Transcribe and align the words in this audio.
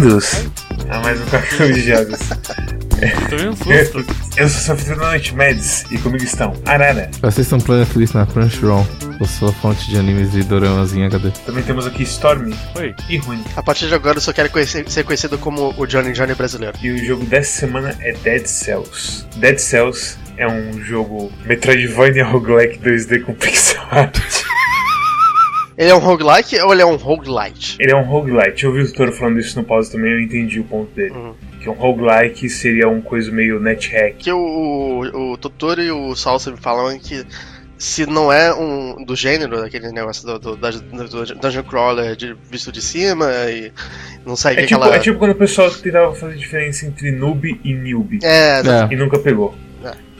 Bem-vindos 0.00 0.46
a 0.90 1.00
mais 1.00 1.20
um 1.20 1.24
Cachorro 1.26 1.72
de 1.72 1.80
Jogos. 1.80 2.20
Eu 4.36 4.48
sou 4.48 4.76
Sofia 4.76 4.94
da 4.94 5.08
Noite 5.08 5.34
Mads 5.34 5.86
e 5.90 5.98
comigo 5.98 6.22
estão 6.22 6.54
Arara. 6.66 7.10
Vocês 7.20 7.38
estão 7.46 7.58
Planet 7.58 7.88
Feliz 7.88 8.12
na 8.12 8.24
Crunchyroll, 8.24 8.86
a 9.20 9.24
sua 9.24 9.52
fonte 9.52 9.90
de 9.90 9.98
animes 9.98 10.36
e 10.36 10.44
doramas 10.44 10.92
em 10.94 11.04
HD. 11.04 11.32
Também 11.44 11.64
temos 11.64 11.84
aqui 11.84 12.04
Stormy 12.04 12.54
Oi. 12.76 12.94
e 13.08 13.16
Rune. 13.16 13.42
A 13.56 13.62
partir 13.64 13.88
de 13.88 13.94
agora 13.96 14.18
eu 14.18 14.20
só 14.20 14.32
quero 14.32 14.48
conhecer- 14.50 14.88
ser 14.88 15.02
conhecido 15.02 15.36
como 15.36 15.74
o 15.76 15.84
Johnny 15.84 16.12
Johnny 16.12 16.34
brasileiro. 16.36 16.78
E 16.80 16.92
o 16.92 17.04
jogo 17.04 17.24
dessa 17.24 17.58
semana 17.58 17.96
é 18.00 18.12
Dead 18.12 18.46
Cells. 18.46 19.26
Dead 19.38 19.58
Cells 19.58 20.16
é 20.36 20.46
um 20.46 20.80
jogo 20.80 21.32
Metroidvania 21.44 22.24
roguelike 22.24 22.78
2D 22.78 23.22
com 23.24 23.34
pixel 23.34 23.82
art. 23.90 24.16
Ele 25.78 25.90
é 25.90 25.94
um 25.94 25.98
roguelike 26.00 26.58
ou 26.60 26.72
ele 26.72 26.82
é 26.82 26.86
um 26.86 26.96
roguelite? 26.96 27.76
Ele 27.78 27.92
é 27.92 27.96
um 27.96 28.02
roguelite. 28.02 28.64
Eu 28.64 28.72
vi 28.72 28.82
o 28.82 28.92
Toro 28.92 29.12
falando 29.12 29.38
isso 29.38 29.56
no 29.58 29.64
pause 29.64 29.92
também, 29.92 30.10
eu 30.12 30.20
entendi 30.20 30.58
o 30.58 30.64
ponto 30.64 30.90
dele. 30.94 31.12
Uhum. 31.14 31.34
Que 31.62 31.68
um 31.70 31.72
roguelike 31.74 32.48
seria 32.50 32.88
um 32.88 33.00
coisa 33.00 33.30
meio 33.30 33.60
net 33.60 33.88
hack. 33.92 34.16
Que 34.18 34.32
o, 34.32 34.38
o, 34.38 35.32
o 35.32 35.38
Totoro 35.38 35.80
e 35.80 35.90
o 35.90 36.14
Salsa 36.16 36.50
me 36.50 36.56
falam 36.56 36.98
que 36.98 37.24
se 37.76 38.06
não 38.06 38.32
é 38.32 38.52
um 38.52 39.04
do 39.04 39.14
gênero, 39.14 39.62
aquele 39.62 39.92
negócio 39.92 40.26
do, 40.26 40.36
do, 40.40 40.56
da- 40.56 40.70
do 40.70 41.24
Dungeon 41.36 41.62
Crawler 41.62 42.16
de, 42.16 42.34
visto 42.50 42.72
de 42.72 42.82
cima 42.82 43.30
e 43.48 43.70
não 44.26 44.34
sai 44.34 44.54
É 44.54 44.62
tipo, 44.66 44.80
aquela. 44.80 44.96
é 44.96 44.98
tipo 44.98 45.16
quando 45.16 45.30
o 45.30 45.36
pessoal 45.36 45.70
tentava 45.70 46.12
fazer 46.12 46.34
diferença 46.34 46.86
entre 46.86 47.12
noob 47.12 47.60
e 47.62 47.74
newbie. 47.74 48.18
É, 48.24 48.58
É. 48.58 48.92
E 48.92 48.96
nunca 48.96 49.16
pegou. 49.20 49.54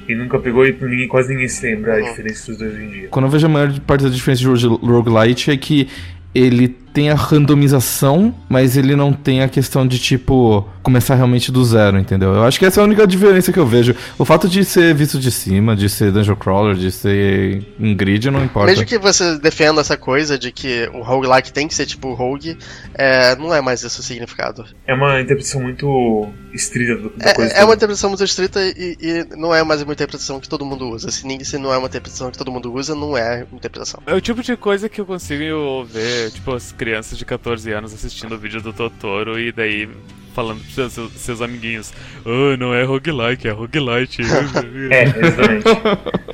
E 0.09 0.15
nunca 0.15 0.39
pegou 0.39 0.67
e 0.67 0.73
ninguém, 0.81 1.07
quase 1.07 1.29
ninguém 1.33 1.49
se 1.49 1.67
lembra 1.67 1.95
a 1.95 1.99
Uhum. 1.99 2.05
diferença 2.11 2.47
dos 2.51 2.59
dois 2.59 2.73
hoje 2.75 2.83
em 2.85 2.89
dia. 2.89 3.09
Quando 3.11 3.27
eu 3.27 3.31
vejo 3.31 3.47
a 3.47 3.49
maior 3.51 3.79
parte 3.81 4.05
da 4.05 4.11
diferença 4.11 4.41
de 4.41 4.67
rogue- 4.67 4.87
roguelite 4.87 5.51
é 5.51 5.57
que 5.57 5.87
ele 6.35 6.75
tem 6.99 7.11
a 7.11 7.15
randomização, 7.15 8.35
mas 8.49 8.77
ele 8.77 8.97
não 8.97 9.13
tem 9.13 9.41
a 9.41 9.49
questão 9.49 9.87
de, 9.87 10.01
tipo, 10.01 10.67
começar 10.83 11.15
realmente 11.15 11.53
do 11.53 11.65
zero, 11.65 11.97
entendeu? 11.97 12.35
Eu 12.35 12.43
acho 12.43 12.59
que 12.59 12.65
essa 12.67 12.81
é 12.81 12.83
a 12.83 12.85
única 12.85 13.07
diferença 13.07 13.53
que 13.53 13.59
eu 13.59 13.67
vejo. 13.67 13.95
O 14.19 14.25
fato 14.25 14.49
de 14.49 14.65
ser 14.65 14.93
visto 14.95 15.17
de 15.19 15.31
cima, 15.31 15.77
de 15.77 15.89
ser 15.89 16.11
Dungeon 16.11 16.35
Crawler, 16.35 16.75
de 16.75 16.91
ser 16.91 17.63
em 17.79 17.95
grid, 17.95 18.29
não 18.33 18.43
importa. 18.45 18.71
Mesmo 18.71 18.85
que 18.85 18.99
você 18.99 19.39
defenda 19.39 19.81
essa 19.81 19.97
coisa 19.97 20.37
de 20.37 20.51
que 20.51 20.91
o 20.93 21.03
roguelike 21.03 21.53
tem 21.53 21.69
que 21.69 21.75
ser 21.75 21.87
tipo 21.87 22.15
rogue, 22.15 22.59
é, 22.95 23.37
não 23.37 23.55
é 23.55 23.61
mais 23.61 23.85
esse 23.85 24.01
o 24.01 24.03
significado. 24.03 24.65
É 24.87 24.93
uma 24.95 25.21
interpretação 25.21 25.61
muito 25.63 26.29
estrita 26.53 26.97
do- 26.97 27.13
da 27.17 27.33
coisa. 27.35 27.53
É, 27.55 27.61
é 27.61 27.65
uma 27.65 27.75
interpretação 27.75 28.11
muito 28.11 28.25
estrita 28.25 28.61
e, 28.65 28.97
e 29.01 29.37
não 29.37 29.55
é 29.55 29.63
mais 29.63 29.83
uma 29.83 29.93
interpretação 29.93 30.41
que 30.41 30.49
todo 30.49 30.65
mundo 30.65 30.89
usa. 30.91 31.11
Se, 31.13 31.23
se 31.45 31.59
não 31.59 31.73
é 31.73 31.79
uma 31.79 31.87
interpretação 31.87 32.31
que 32.31 32.39
todo 32.39 32.51
mundo 32.51 32.73
usa, 32.75 32.95
não 32.95 33.17
é 33.17 33.47
interpretação. 33.53 34.01
É 34.07 34.15
o 34.15 34.21
tipo 34.21 34.43
de 34.43 34.57
coisa 34.57 34.89
que 34.89 35.01
eu 35.01 35.07
consigo 35.07 35.85
ver, 35.85 36.31
tipo, 36.31 36.53
as 36.55 36.73
crianças 36.89 37.19
de 37.19 37.25
14 37.27 37.71
anos 37.71 37.93
assistindo 37.93 38.35
o 38.35 38.39
vídeo 38.39 38.63
do 38.63 38.73
Totoro 38.73 39.39
e 39.39 39.53
daí 39.53 39.87
falando 40.35 40.61
pros 40.61 40.93
seus, 40.95 41.13
seus 41.13 41.43
amiguinhos: 41.43 41.93
Oh, 42.25 42.57
não 42.57 42.75
é 42.75 42.83
roguelike, 42.83 43.47
é 43.47 43.51
roguelite. 43.51 44.23
É, 44.91 45.03
exatamente. 45.03 45.67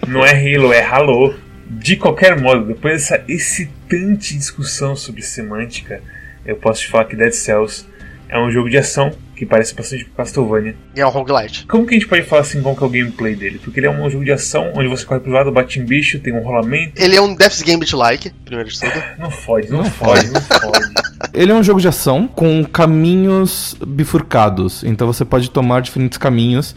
Não 0.06 0.24
é 0.24 0.30
Halo, 0.30 0.72
é 0.72 0.84
Halo. 0.84 1.34
De 1.66 1.96
qualquer 1.96 2.40
modo, 2.40 2.66
depois 2.66 3.02
dessa 3.02 3.24
excitante 3.26 4.36
discussão 4.36 4.94
sobre 4.94 5.22
semântica, 5.22 6.00
eu 6.46 6.54
posso 6.54 6.82
te 6.82 6.88
falar 6.88 7.06
que 7.06 7.16
Dead 7.16 7.32
Cells 7.32 7.84
é 8.28 8.38
um 8.38 8.50
jogo 8.50 8.68
de 8.68 8.78
ação 8.78 9.12
que 9.34 9.44
parece 9.44 9.74
bastante 9.74 10.04
com 10.04 10.14
Castlevania. 10.14 10.76
E 10.94 11.00
é 11.00 11.06
um 11.06 11.10
roguelite. 11.10 11.66
Como 11.66 11.86
que 11.86 11.94
a 11.94 11.98
gente 11.98 12.08
pode 12.08 12.22
falar 12.22 12.42
assim 12.42 12.62
qual 12.62 12.76
que 12.76 12.82
é 12.82 12.86
o 12.86 12.90
gameplay 12.90 13.34
dele? 13.34 13.60
Porque 13.62 13.80
ele 13.80 13.86
é 13.86 13.90
um 13.90 14.08
jogo 14.08 14.24
de 14.24 14.32
ação 14.32 14.72
onde 14.74 14.88
você 14.88 15.04
corre 15.04 15.20
pro 15.20 15.32
lado, 15.32 15.50
bate 15.50 15.80
em 15.80 15.84
bicho, 15.84 16.18
tem 16.20 16.32
um 16.32 16.40
rolamento. 16.40 17.00
Ele 17.00 17.16
é 17.16 17.20
um 17.20 17.34
Death's 17.34 17.62
Gambit-like, 17.62 18.30
primeiro 18.44 18.70
de 18.70 18.78
tudo. 18.78 18.92
Não 19.18 19.30
fode, 19.30 19.70
não, 19.70 19.84
fode, 19.84 20.30
não 20.30 20.40
fode. 20.40 20.94
Ele 21.32 21.50
é 21.50 21.54
um 21.54 21.62
jogo 21.62 21.80
de 21.80 21.88
ação 21.88 22.28
com 22.28 22.64
caminhos 22.64 23.76
bifurcados. 23.84 24.84
Então 24.84 25.06
você 25.06 25.24
pode 25.24 25.50
tomar 25.50 25.82
diferentes 25.82 26.16
caminhos. 26.16 26.76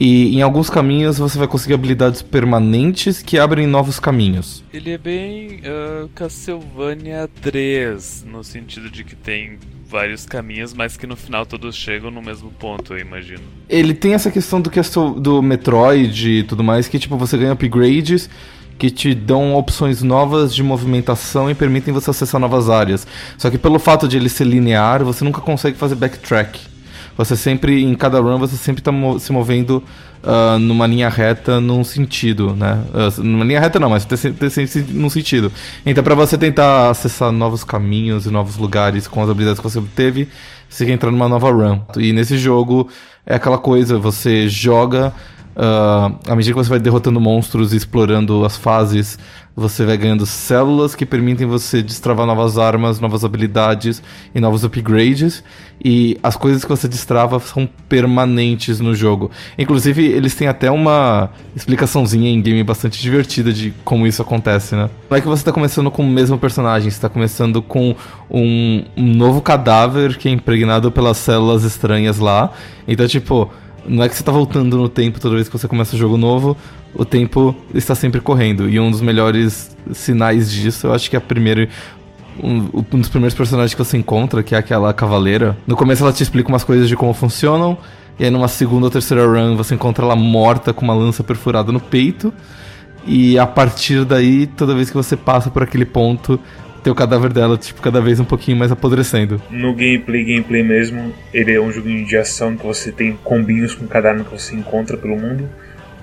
E 0.00 0.36
em 0.36 0.42
alguns 0.42 0.70
caminhos 0.70 1.18
você 1.18 1.36
vai 1.36 1.48
conseguir 1.48 1.74
habilidades 1.74 2.22
permanentes 2.22 3.20
que 3.20 3.38
abrem 3.38 3.66
novos 3.66 3.98
caminhos. 3.98 4.64
Ele 4.72 4.92
é 4.92 4.98
bem 4.98 5.60
ah, 5.64 6.06
Castlevania 6.14 7.28
3, 7.42 8.24
no 8.28 8.44
sentido 8.44 8.88
de 8.88 9.02
que 9.02 9.16
tem 9.16 9.58
vários 9.88 10.26
caminhos, 10.26 10.74
mas 10.74 10.96
que 10.96 11.06
no 11.06 11.16
final 11.16 11.46
todos 11.46 11.74
chegam 11.74 12.10
no 12.10 12.20
mesmo 12.20 12.50
ponto, 12.52 12.92
eu 12.92 12.98
imagino. 12.98 13.42
Ele 13.68 13.94
tem 13.94 14.14
essa 14.14 14.30
questão 14.30 14.60
do, 14.60 14.70
Castle, 14.70 15.18
do 15.18 15.42
Metroid 15.42 16.28
e 16.28 16.42
tudo 16.42 16.62
mais, 16.62 16.86
que 16.86 16.98
tipo, 16.98 17.16
você 17.16 17.36
ganha 17.38 17.52
upgrades 17.52 18.28
que 18.78 18.90
te 18.90 19.12
dão 19.12 19.56
opções 19.56 20.02
novas 20.02 20.54
de 20.54 20.62
movimentação 20.62 21.50
e 21.50 21.54
permitem 21.54 21.92
você 21.92 22.10
acessar 22.10 22.40
novas 22.40 22.70
áreas. 22.70 23.06
Só 23.36 23.50
que 23.50 23.58
pelo 23.58 23.78
fato 23.78 24.06
de 24.06 24.16
ele 24.16 24.28
ser 24.28 24.44
linear, 24.44 25.02
você 25.02 25.24
nunca 25.24 25.40
consegue 25.40 25.76
fazer 25.76 25.96
backtrack. 25.96 26.60
Você 27.18 27.36
sempre, 27.36 27.82
em 27.82 27.96
cada 27.96 28.20
run, 28.20 28.38
você 28.38 28.56
sempre 28.56 28.80
está 28.80 28.92
se 29.18 29.32
movendo 29.32 29.82
ah, 30.22 30.56
numa 30.60 30.86
linha 30.86 31.08
reta 31.08 31.60
num 31.60 31.82
sentido, 31.82 32.54
né? 32.54 32.80
Ah, 32.94 33.12
numa 33.20 33.44
linha 33.44 33.58
reta 33.58 33.80
não, 33.80 33.90
mas 33.90 34.06
sempre 34.16 34.48
num 34.94 35.10
sentido. 35.10 35.52
Então, 35.84 36.04
para 36.04 36.14
você 36.14 36.38
tentar 36.38 36.90
acessar 36.90 37.32
novos 37.32 37.64
caminhos 37.64 38.24
e 38.24 38.30
novos 38.30 38.56
lugares 38.56 39.08
com 39.08 39.20
as 39.20 39.28
habilidades 39.28 39.58
que 39.58 39.68
você 39.68 39.80
obteve, 39.80 40.28
você 40.68 40.84
tem 40.84 40.86
que 40.86 40.92
entrar 40.92 41.10
numa 41.10 41.28
nova 41.28 41.50
run. 41.50 41.80
E 41.96 42.12
nesse 42.12 42.38
jogo 42.38 42.88
é 43.26 43.34
aquela 43.34 43.58
coisa, 43.58 43.98
você 43.98 44.48
joga 44.48 45.12
ah, 45.60 46.12
à 46.28 46.36
medida 46.36 46.54
que 46.54 46.64
você 46.64 46.70
vai 46.70 46.78
derrotando 46.78 47.20
monstros 47.20 47.72
e 47.72 47.76
explorando 47.76 48.44
as 48.44 48.56
fases, 48.56 49.18
você 49.56 49.84
vai 49.84 49.96
ganhando 49.96 50.24
células 50.24 50.94
que 50.94 51.04
permitem 51.04 51.48
você 51.48 51.82
destravar 51.82 52.24
novas 52.24 52.56
armas, 52.56 53.00
novas 53.00 53.24
habilidades 53.24 54.00
e 54.32 54.38
novos 54.38 54.62
upgrades. 54.62 55.42
E 55.84 56.16
as 56.22 56.36
coisas 56.36 56.62
que 56.62 56.70
você 56.70 56.86
destrava 56.86 57.40
são 57.40 57.68
permanentes 57.88 58.78
no 58.78 58.94
jogo. 58.94 59.32
Inclusive, 59.58 60.06
eles 60.06 60.32
têm 60.36 60.46
até 60.46 60.70
uma 60.70 61.30
explicaçãozinha 61.56 62.30
em 62.30 62.40
game 62.40 62.62
bastante 62.62 63.02
divertida 63.02 63.52
de 63.52 63.74
como 63.84 64.06
isso 64.06 64.22
acontece, 64.22 64.76
né? 64.76 64.88
Não 65.10 65.16
é 65.16 65.20
que 65.20 65.26
você 65.26 65.42
tá 65.42 65.50
começando 65.50 65.90
com 65.90 66.04
o 66.04 66.08
mesmo 66.08 66.38
personagem, 66.38 66.88
você 66.88 67.00
tá 67.00 67.08
começando 67.08 67.60
com 67.60 67.96
um, 68.30 68.84
um 68.96 69.12
novo 69.12 69.42
cadáver 69.42 70.16
que 70.18 70.28
é 70.28 70.30
impregnado 70.30 70.92
pelas 70.92 71.16
células 71.16 71.64
estranhas 71.64 72.20
lá. 72.20 72.52
Então, 72.86 73.08
tipo, 73.08 73.50
não 73.88 74.04
é 74.04 74.08
que 74.08 74.14
você 74.14 74.22
tá 74.22 74.32
voltando 74.32 74.76
no 74.76 74.88
tempo 74.88 75.20
toda 75.20 75.34
vez 75.34 75.48
que 75.48 75.58
você 75.58 75.66
começa 75.66 75.96
um 75.96 75.98
jogo 75.98 76.16
novo, 76.16 76.56
o 76.94 77.04
tempo 77.04 77.54
está 77.74 77.94
sempre 77.94 78.20
correndo. 78.20 78.68
E 78.68 78.78
um 78.78 78.90
dos 78.90 79.00
melhores 79.00 79.76
sinais 79.92 80.50
disso, 80.50 80.86
eu 80.86 80.92
acho 80.92 81.08
que 81.08 81.16
é 81.16 81.18
a 81.18 81.22
primeira. 81.22 81.68
Um, 82.40 82.68
um 82.92 83.00
dos 83.00 83.08
primeiros 83.08 83.36
personagens 83.36 83.74
que 83.74 83.78
você 83.82 83.96
encontra, 83.96 84.42
que 84.42 84.54
é 84.54 84.58
aquela 84.58 84.92
cavaleira. 84.92 85.56
No 85.66 85.74
começo 85.74 86.04
ela 86.04 86.12
te 86.12 86.22
explica 86.22 86.48
umas 86.48 86.62
coisas 86.62 86.88
de 86.88 86.96
como 86.96 87.12
funcionam. 87.12 87.76
E 88.18 88.24
aí 88.24 88.30
numa 88.30 88.48
segunda 88.48 88.86
ou 88.86 88.90
terceira 88.90 89.26
run 89.26 89.56
você 89.56 89.74
encontra 89.74 90.04
ela 90.04 90.16
morta 90.16 90.72
com 90.72 90.84
uma 90.84 90.94
lança 90.94 91.24
perfurada 91.24 91.72
no 91.72 91.80
peito. 91.80 92.32
E 93.06 93.38
a 93.38 93.46
partir 93.46 94.04
daí, 94.04 94.46
toda 94.46 94.74
vez 94.74 94.90
que 94.90 94.96
você 94.96 95.16
passa 95.16 95.50
por 95.50 95.62
aquele 95.62 95.86
ponto, 95.86 96.38
tem 96.82 96.92
o 96.92 96.96
cadáver 96.96 97.32
dela, 97.32 97.56
tipo, 97.56 97.80
cada 97.80 98.00
vez 98.00 98.20
um 98.20 98.24
pouquinho 98.24 98.56
mais 98.56 98.72
apodrecendo. 98.72 99.40
No 99.50 99.74
gameplay, 99.74 100.24
gameplay 100.24 100.62
mesmo, 100.62 101.12
ele 101.32 101.52
é 101.52 101.60
um 101.60 101.70
joguinho 101.70 102.06
de 102.06 102.16
ação 102.16 102.56
que 102.56 102.66
você 102.66 102.92
tem 102.92 103.18
combinhos 103.24 103.74
com 103.74 103.86
cada 103.86 104.10
arma 104.10 104.24
que 104.24 104.30
você 104.30 104.54
encontra 104.54 104.96
pelo 104.96 105.16
mundo. 105.16 105.48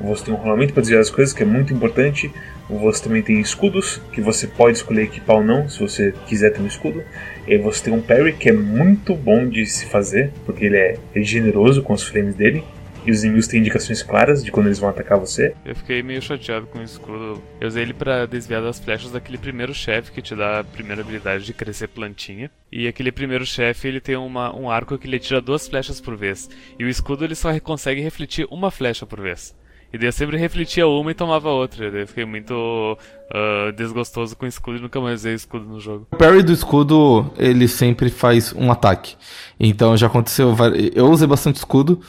Você 0.01 0.25
tem 0.25 0.33
um 0.33 0.37
rolamento 0.37 0.73
para 0.73 0.81
desviar 0.81 1.01
as 1.01 1.09
coisas, 1.09 1.33
que 1.33 1.43
é 1.43 1.45
muito 1.45 1.73
importante. 1.73 2.31
Você 2.69 3.03
também 3.03 3.21
tem 3.21 3.39
escudos, 3.39 4.01
que 4.11 4.19
você 4.19 4.47
pode 4.47 4.77
escolher 4.77 5.03
equipar 5.03 5.37
ou 5.37 5.43
não, 5.43 5.69
se 5.69 5.79
você 5.79 6.13
quiser 6.27 6.51
ter 6.51 6.61
um 6.61 6.67
escudo. 6.67 7.01
E 7.47 7.57
você 7.57 7.85
tem 7.85 7.93
um 7.93 8.01
parry, 8.01 8.33
que 8.33 8.49
é 8.49 8.53
muito 8.53 9.15
bom 9.15 9.47
de 9.47 9.65
se 9.65 9.85
fazer, 9.85 10.31
porque 10.45 10.65
ele 10.65 10.77
é, 10.77 10.97
é 11.13 11.21
generoso 11.21 11.81
com 11.81 11.93
os 11.93 12.03
frames 12.03 12.35
dele. 12.35 12.63
E 13.05 13.11
os 13.11 13.23
inimigos 13.23 13.47
têm 13.47 13.59
indicações 13.59 14.01
claras 14.01 14.43
de 14.43 14.51
quando 14.51 14.65
eles 14.67 14.79
vão 14.79 14.89
atacar 14.89 15.19
você. 15.19 15.55
Eu 15.63 15.75
fiquei 15.75 16.01
meio 16.01 16.21
chateado 16.21 16.65
com 16.67 16.79
o 16.79 16.83
escudo. 16.83 17.41
Eu 17.61 17.67
usei 17.67 17.83
ele 17.83 17.93
pra 17.93 18.25
desviar 18.25 18.61
das 18.61 18.79
flechas 18.79 19.11
daquele 19.11 19.37
primeiro 19.37 19.73
chefe 19.73 20.11
que 20.11 20.21
te 20.21 20.35
dá 20.35 20.59
a 20.59 20.63
primeira 20.63 21.01
habilidade 21.01 21.45
de 21.45 21.53
crescer 21.53 21.87
plantinha. 21.87 22.49
E 22.71 22.87
aquele 22.87 23.11
primeiro 23.11 23.45
chefe 23.45 23.87
ele 23.87 24.01
tem 24.01 24.15
uma, 24.15 24.55
um 24.55 24.69
arco 24.69 24.97
que 24.97 25.07
ele 25.07 25.19
tira 25.19 25.39
duas 25.39 25.67
flechas 25.67 26.01
por 26.01 26.15
vez. 26.15 26.49
E 26.79 26.83
o 26.83 26.89
escudo 26.89 27.23
ele 27.23 27.35
só 27.35 27.57
consegue 27.59 28.01
refletir 28.01 28.47
uma 28.49 28.71
flecha 28.71 29.05
por 29.05 29.21
vez. 29.21 29.55
E 29.93 29.97
daí 29.97 30.07
eu 30.07 30.11
sempre 30.11 30.35
refletia 30.35 30.85
uma 30.87 31.11
e 31.11 31.13
tomava 31.13 31.49
outra. 31.49 31.89
Daí 31.89 32.01
eu 32.01 32.07
fiquei 32.07 32.25
muito 32.25 32.97
ah, 33.31 33.71
desgostoso 33.71 34.35
com 34.35 34.45
o 34.45 34.47
escudo 34.47 34.77
e 34.77 34.81
nunca 34.81 34.99
mais 34.99 35.21
usei 35.21 35.33
escudo 35.33 35.65
no 35.65 35.79
jogo. 35.79 36.07
O 36.11 36.17
parry 36.17 36.43
do 36.43 36.51
escudo, 36.51 37.31
ele 37.37 37.65
sempre 37.67 38.09
faz 38.09 38.51
um 38.53 38.69
ataque. 38.69 39.15
Então 39.57 39.95
já 39.95 40.07
aconteceu. 40.07 40.53
Eu 40.93 41.09
usei 41.09 41.27
bastante 41.27 41.57
escudo. 41.57 42.01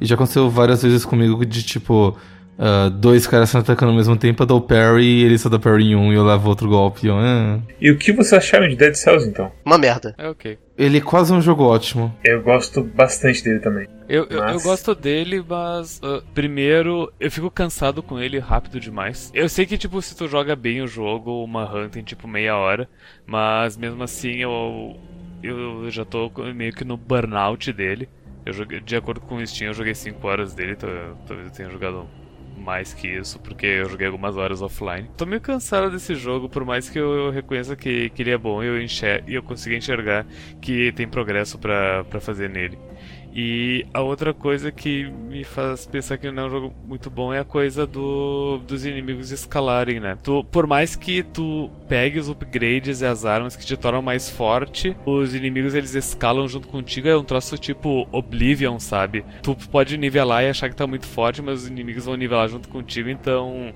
E 0.00 0.06
já 0.06 0.14
aconteceu 0.14 0.48
várias 0.48 0.82
vezes 0.82 1.04
comigo 1.04 1.44
de 1.44 1.62
tipo. 1.62 2.16
ah, 2.58 2.88
dois 2.90 3.26
caras 3.26 3.48
estão 3.48 3.60
atacando 3.60 3.90
ao 3.92 3.96
mesmo 3.96 4.16
tempo, 4.16 4.42
eu 4.42 4.46
dou 4.46 4.60
parry 4.60 5.04
e 5.04 5.24
ele 5.24 5.38
só 5.38 5.48
dá 5.48 5.58
parry 5.58 5.90
em 5.92 5.96
um 5.96 6.12
e 6.12 6.16
eu 6.16 6.24
levo 6.24 6.48
outro 6.48 6.68
golpe. 6.68 7.06
e 7.06 7.08
eu, 7.08 7.16
ah. 7.18 7.58
E 7.80 7.90
o 7.90 7.96
que 7.98 8.12
vocês 8.12 8.32
acharam 8.34 8.68
de 8.68 8.76
Dead 8.76 8.94
Cells 8.94 9.26
então? 9.28 9.50
Uma 9.64 9.78
merda. 9.78 10.14
É 10.18 10.28
ok. 10.28 10.58
Ele 10.78 10.96
é 10.98 11.00
quase 11.02 11.30
um 11.32 11.40
jogo 11.42 11.64
ótimo. 11.64 12.14
Eu 12.24 12.42
gosto 12.42 12.82
bastante 12.82 13.44
dele 13.44 13.58
também. 13.60 13.86
Eu, 14.08 14.24
eu, 14.30 14.38
eu 14.38 14.44
Mas- 14.44 14.62
gosto 14.62 14.94
dele, 14.94 15.44
mas 15.46 16.00
ah, 16.02 16.22
primeiro 16.34 17.12
eu 17.20 17.30
fico 17.30 17.50
cansado 17.50 18.02
com 18.02 18.18
ele 18.18 18.38
rápido 18.38 18.80
demais. 18.80 19.30
Eu 19.34 19.48
sei 19.48 19.64
que 19.66 19.76
tipo 19.78 20.00
se 20.02 20.16
tu 20.16 20.26
joga 20.26 20.56
bem 20.56 20.80
o 20.82 20.86
jogo, 20.88 21.44
uma 21.44 21.64
run 21.64 21.88
tem 21.90 22.02
tipo 22.02 22.26
meia 22.26 22.56
hora, 22.56 22.88
mas 23.26 23.76
mesmo 23.76 24.02
assim 24.02 24.36
eu 24.36 24.96
eu 25.42 25.90
já 25.90 26.04
tô 26.04 26.30
meio 26.54 26.72
que 26.72 26.84
no 26.84 26.96
burnout 26.98 27.72
dele. 27.72 28.08
Eu 28.44 28.52
joguei, 28.52 28.80
de 28.80 28.96
acordo 28.96 29.20
com 29.20 29.36
o 29.36 29.46
Steam, 29.46 29.68
eu 29.68 29.74
joguei 29.74 29.94
5 29.94 30.26
horas 30.26 30.54
dele, 30.54 30.76
talvez 30.76 31.46
eu 31.46 31.50
tenha 31.50 31.70
jogado 31.70 32.06
mais 32.60 32.92
que 32.92 33.08
isso, 33.08 33.38
porque 33.38 33.66
eu 33.66 33.88
joguei 33.88 34.06
algumas 34.06 34.36
horas 34.36 34.62
offline. 34.62 35.08
Tô 35.16 35.26
meio 35.26 35.40
cansado 35.40 35.90
desse 35.90 36.14
jogo, 36.14 36.48
por 36.48 36.64
mais 36.64 36.88
que 36.88 36.98
eu, 36.98 37.30
reconheça 37.30 37.74
que, 37.74 38.10
que 38.10 38.22
ele 38.22 38.30
é 38.30 38.38
bom 38.38 38.62
e 38.62 38.66
eu, 38.66 38.80
enxer 38.80 39.24
eu 39.26 39.42
consiga 39.42 39.76
enxergar 39.76 40.26
que 40.60 40.92
tem 40.92 41.08
progresso 41.08 41.58
para 41.58 42.04
fazer 42.20 42.48
nele. 42.50 42.78
E 43.32 43.86
a 43.94 44.00
outra 44.00 44.34
coisa 44.34 44.72
que 44.72 45.04
me 45.04 45.44
faz 45.44 45.86
pensar 45.86 46.18
que 46.18 46.30
não 46.30 46.42
é 46.42 46.46
um 46.46 46.50
jogo 46.50 46.74
muito 46.86 47.08
bom 47.08 47.32
é 47.32 47.38
a 47.38 47.44
coisa 47.44 47.86
do, 47.86 48.58
dos 48.66 48.84
inimigos 48.84 49.30
escalarem, 49.30 50.00
né? 50.00 50.18
Tu, 50.22 50.44
por 50.44 50.66
mais 50.66 50.96
que 50.96 51.22
tu 51.22 51.70
pegue 51.88 52.18
os 52.18 52.28
upgrades 52.28 53.00
e 53.00 53.06
as 53.06 53.24
armas 53.24 53.54
que 53.54 53.64
te 53.64 53.76
tornam 53.76 54.02
mais 54.02 54.28
forte, 54.28 54.96
os 55.06 55.34
inimigos 55.34 55.74
eles 55.74 55.94
escalam 55.94 56.48
junto 56.48 56.66
contigo, 56.66 57.08
é 57.08 57.16
um 57.16 57.24
troço 57.24 57.56
tipo 57.56 58.08
Oblivion, 58.10 58.80
sabe? 58.80 59.24
Tu 59.42 59.54
pode 59.70 59.96
nivelar 59.96 60.42
e 60.42 60.48
achar 60.48 60.68
que 60.68 60.76
tá 60.76 60.86
muito 60.86 61.06
forte, 61.06 61.40
mas 61.40 61.62
os 61.62 61.68
inimigos 61.68 62.06
vão 62.06 62.16
nivelar 62.16 62.48
junto 62.48 62.68
contigo, 62.68 63.08
então 63.08 63.72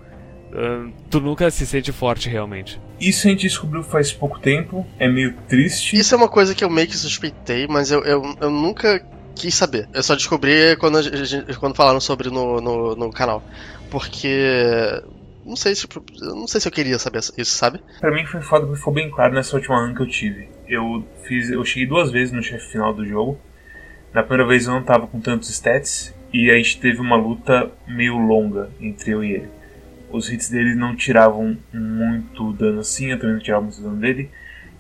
Uh, 0.55 0.93
tu 1.11 1.21
nunca 1.21 1.51
se 1.51 1.67
sente 1.67 1.91
forte 1.91 2.29
realmente. 2.29 2.81
Isso 3.01 3.27
a 3.27 3.31
gente 3.31 3.41
descobriu 3.41 3.83
faz 3.83 4.13
pouco 4.13 4.39
tempo, 4.39 4.87
é 5.01 5.09
meio 5.09 5.35
triste. 5.49 5.97
Isso 5.97 6.15
é 6.15 6.17
uma 6.17 6.29
coisa 6.29 6.55
que 6.55 6.63
eu 6.63 6.71
meio 6.71 6.87
que 6.87 6.97
suspeitei, 6.97 7.67
mas 7.67 7.91
eu, 7.91 8.05
eu, 8.05 8.37
eu 8.41 8.51
nunca 8.51 9.05
quis 9.35 9.55
saber. 9.55 9.89
Eu 9.93 10.03
só 10.03 10.15
descobri 10.15 10.77
quando, 10.77 10.99
quando 11.59 11.77
falaram 11.77 12.01
sobre 12.01 12.31
no, 12.31 12.61
no, 12.61 12.97
no 12.97 13.11
canal. 13.11 13.43
Porque. 13.91 15.03
Não 15.45 15.57
sei 15.57 15.75
se. 15.75 15.87
Não 16.21 16.47
sei 16.47 16.61
se 16.61 16.69
eu 16.69 16.73
queria 16.73 16.99
saber 16.99 17.19
isso, 17.19 17.53
sabe? 17.57 17.81
Pra 18.01 18.13
mim 18.13 18.25
foi 18.25 18.41
foda 18.41 18.67
porque 18.67 18.81
foi 18.81 18.95
bem 18.95 19.11
claro 19.11 19.35
nessa 19.35 19.57
última 19.57 19.85
run 19.85 19.95
que 19.95 20.03
eu 20.03 20.09
tive. 20.09 20.49
Eu 20.69 21.07
fiz. 21.25 21.51
Eu 21.51 21.65
cheguei 21.65 21.87
duas 21.87 22.11
vezes 22.11 22.33
no 22.33 22.43
chefe 22.43 22.73
final 22.73 22.95
do 22.95 23.07
jogo. 23.07 23.39
Na 24.13 24.23
primeira 24.23 24.49
vez 24.49 24.67
eu 24.67 24.73
não 24.73 24.83
tava 24.83 25.07
com 25.07 25.21
tantos 25.21 25.51
stats. 25.51 26.15
E 26.33 26.51
a 26.51 26.57
gente 26.57 26.81
teve 26.81 26.99
uma 27.01 27.15
luta 27.15 27.71
meio 27.87 28.19
longa 28.19 28.69
entre 28.81 29.13
eu 29.13 29.23
e 29.23 29.35
ele. 29.35 29.49
Os 30.11 30.29
hits 30.29 30.49
dele 30.49 30.75
não 30.75 30.97
tiravam 30.97 31.57
muito 31.73 32.53
dano 32.55 32.81
assim, 32.81 33.07
eu 33.13 33.19
também 33.19 33.37
não 33.37 33.43
tirava 33.43 33.63
muito 33.63 33.81
dano 33.81 33.97
dele. 33.97 34.29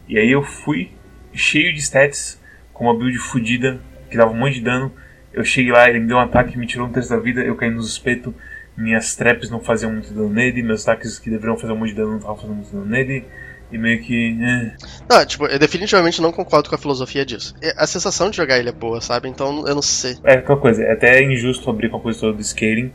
E 0.08 0.18
aí 0.18 0.32
eu 0.32 0.42
fui 0.42 0.90
cheio 1.32 1.72
de 1.72 1.78
stats, 1.78 2.40
com 2.72 2.84
uma 2.84 2.98
build 2.98 3.16
fodida, 3.18 3.80
que 4.10 4.16
dava 4.16 4.30
um 4.30 4.36
monte 4.36 4.54
de 4.54 4.62
dano. 4.62 4.92
Eu 5.32 5.44
cheguei 5.44 5.72
lá, 5.72 5.88
ele 5.88 6.00
me 6.00 6.06
deu 6.06 6.16
um 6.16 6.20
ataque, 6.20 6.56
me 6.56 6.66
tirou 6.66 6.86
um 6.86 6.92
terço 6.92 7.10
da 7.10 7.18
vida, 7.18 7.40
eu 7.42 7.56
caí 7.56 7.70
nos 7.70 7.88
espetos. 7.88 8.32
Minhas 8.76 9.14
traps 9.14 9.50
não 9.50 9.60
faziam 9.60 9.92
muito 9.92 10.12
dano 10.12 10.28
nele, 10.28 10.62
meus 10.62 10.82
ataques 10.82 11.18
que 11.18 11.30
deveriam 11.30 11.56
fazer 11.56 11.72
um 11.72 11.76
monte 11.76 11.90
de 11.90 11.96
dano 11.96 12.10
não 12.10 12.16
estavam 12.16 12.36
fazendo 12.36 12.56
muito 12.56 12.72
dano 12.72 12.86
nele. 12.86 13.24
E 13.72 13.78
meio 13.78 14.00
que. 14.02 14.36
É. 14.40 14.76
Não, 15.08 15.26
tipo, 15.26 15.46
eu 15.46 15.58
definitivamente 15.58 16.20
não 16.20 16.30
concordo 16.30 16.68
com 16.68 16.74
a 16.74 16.78
filosofia 16.78 17.24
disso. 17.24 17.54
A 17.76 17.86
sensação 17.86 18.30
de 18.30 18.36
jogar 18.36 18.58
ele 18.58 18.68
é 18.68 18.72
boa, 18.72 19.00
sabe? 19.00 19.28
Então 19.28 19.66
eu 19.66 19.74
não 19.74 19.82
sei. 19.82 20.16
É 20.22 20.34
aquela 20.34 20.58
coisa, 20.58 20.82
é 20.82 20.92
até 20.92 21.22
injusto 21.22 21.68
abrir 21.68 21.88
com 21.88 21.96
a 21.96 22.00
coisa 22.00 22.20
toda 22.20 22.34
do 22.34 22.44
scaling, 22.44 22.92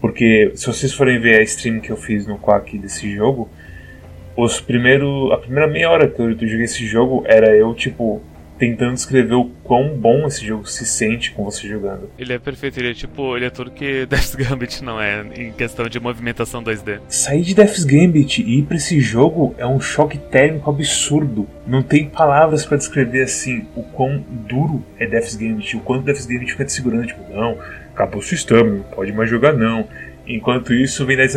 porque 0.00 0.52
se 0.54 0.66
vocês 0.66 0.92
forem 0.92 1.20
ver 1.20 1.38
a 1.38 1.42
stream 1.42 1.80
que 1.80 1.90
eu 1.90 1.96
fiz 1.96 2.26
no 2.26 2.38
Quack 2.38 2.76
desse 2.76 3.14
jogo, 3.14 3.48
os 4.36 4.60
primeiro, 4.60 5.32
a 5.32 5.38
primeira 5.38 5.66
meia 5.66 5.90
hora 5.90 6.08
que 6.08 6.20
eu 6.20 6.32
joguei 6.32 6.64
esse 6.64 6.86
jogo 6.86 7.24
era 7.26 7.54
eu, 7.54 7.74
tipo, 7.74 8.22
tentando 8.60 8.92
descrever 8.92 9.34
o 9.34 9.46
quão 9.64 9.96
bom 9.96 10.26
esse 10.26 10.46
jogo 10.46 10.68
se 10.68 10.84
sente 10.84 11.32
com 11.32 11.42
você 11.42 11.66
jogando. 11.66 12.10
Ele 12.18 12.34
é 12.34 12.38
perfeito, 12.38 12.78
ele 12.78 12.90
é 12.90 12.94
tipo, 12.94 13.34
ele 13.34 13.46
é 13.46 13.50
tudo 13.50 13.70
que 13.70 14.04
Death's 14.04 14.34
Gambit 14.34 14.84
não 14.84 15.00
é 15.00 15.24
em 15.34 15.50
questão 15.50 15.88
de 15.88 15.98
movimentação 15.98 16.62
2D. 16.62 17.00
Sair 17.08 17.40
de 17.40 17.54
Death's 17.54 17.84
Gambit 17.84 18.42
e 18.42 18.58
ir 18.58 18.62
pra 18.64 18.76
esse 18.76 19.00
jogo 19.00 19.54
é 19.56 19.66
um 19.66 19.80
choque 19.80 20.18
térmico 20.18 20.68
absurdo. 20.68 21.48
Não 21.66 21.82
tem 21.82 22.06
palavras 22.06 22.66
para 22.66 22.76
descrever 22.76 23.22
assim 23.22 23.66
o 23.74 23.82
quão 23.82 24.22
duro 24.28 24.84
é 24.98 25.06
Death's 25.06 25.36
Gambit, 25.36 25.78
o 25.78 25.80
quanto 25.80 26.04
Death's 26.04 26.26
Gambit 26.26 26.52
fica 26.52 26.66
te 26.66 26.72
segurando, 26.72 27.06
tipo, 27.06 27.22
não, 27.32 27.56
acabou 27.94 28.20
o 28.20 28.22
sistema, 28.22 28.68
não 28.68 28.82
pode 28.82 29.10
mais 29.12 29.30
jogar 29.30 29.54
não. 29.54 29.88
Enquanto 30.26 30.74
isso, 30.74 31.06
vem 31.06 31.16
daí 31.16 31.26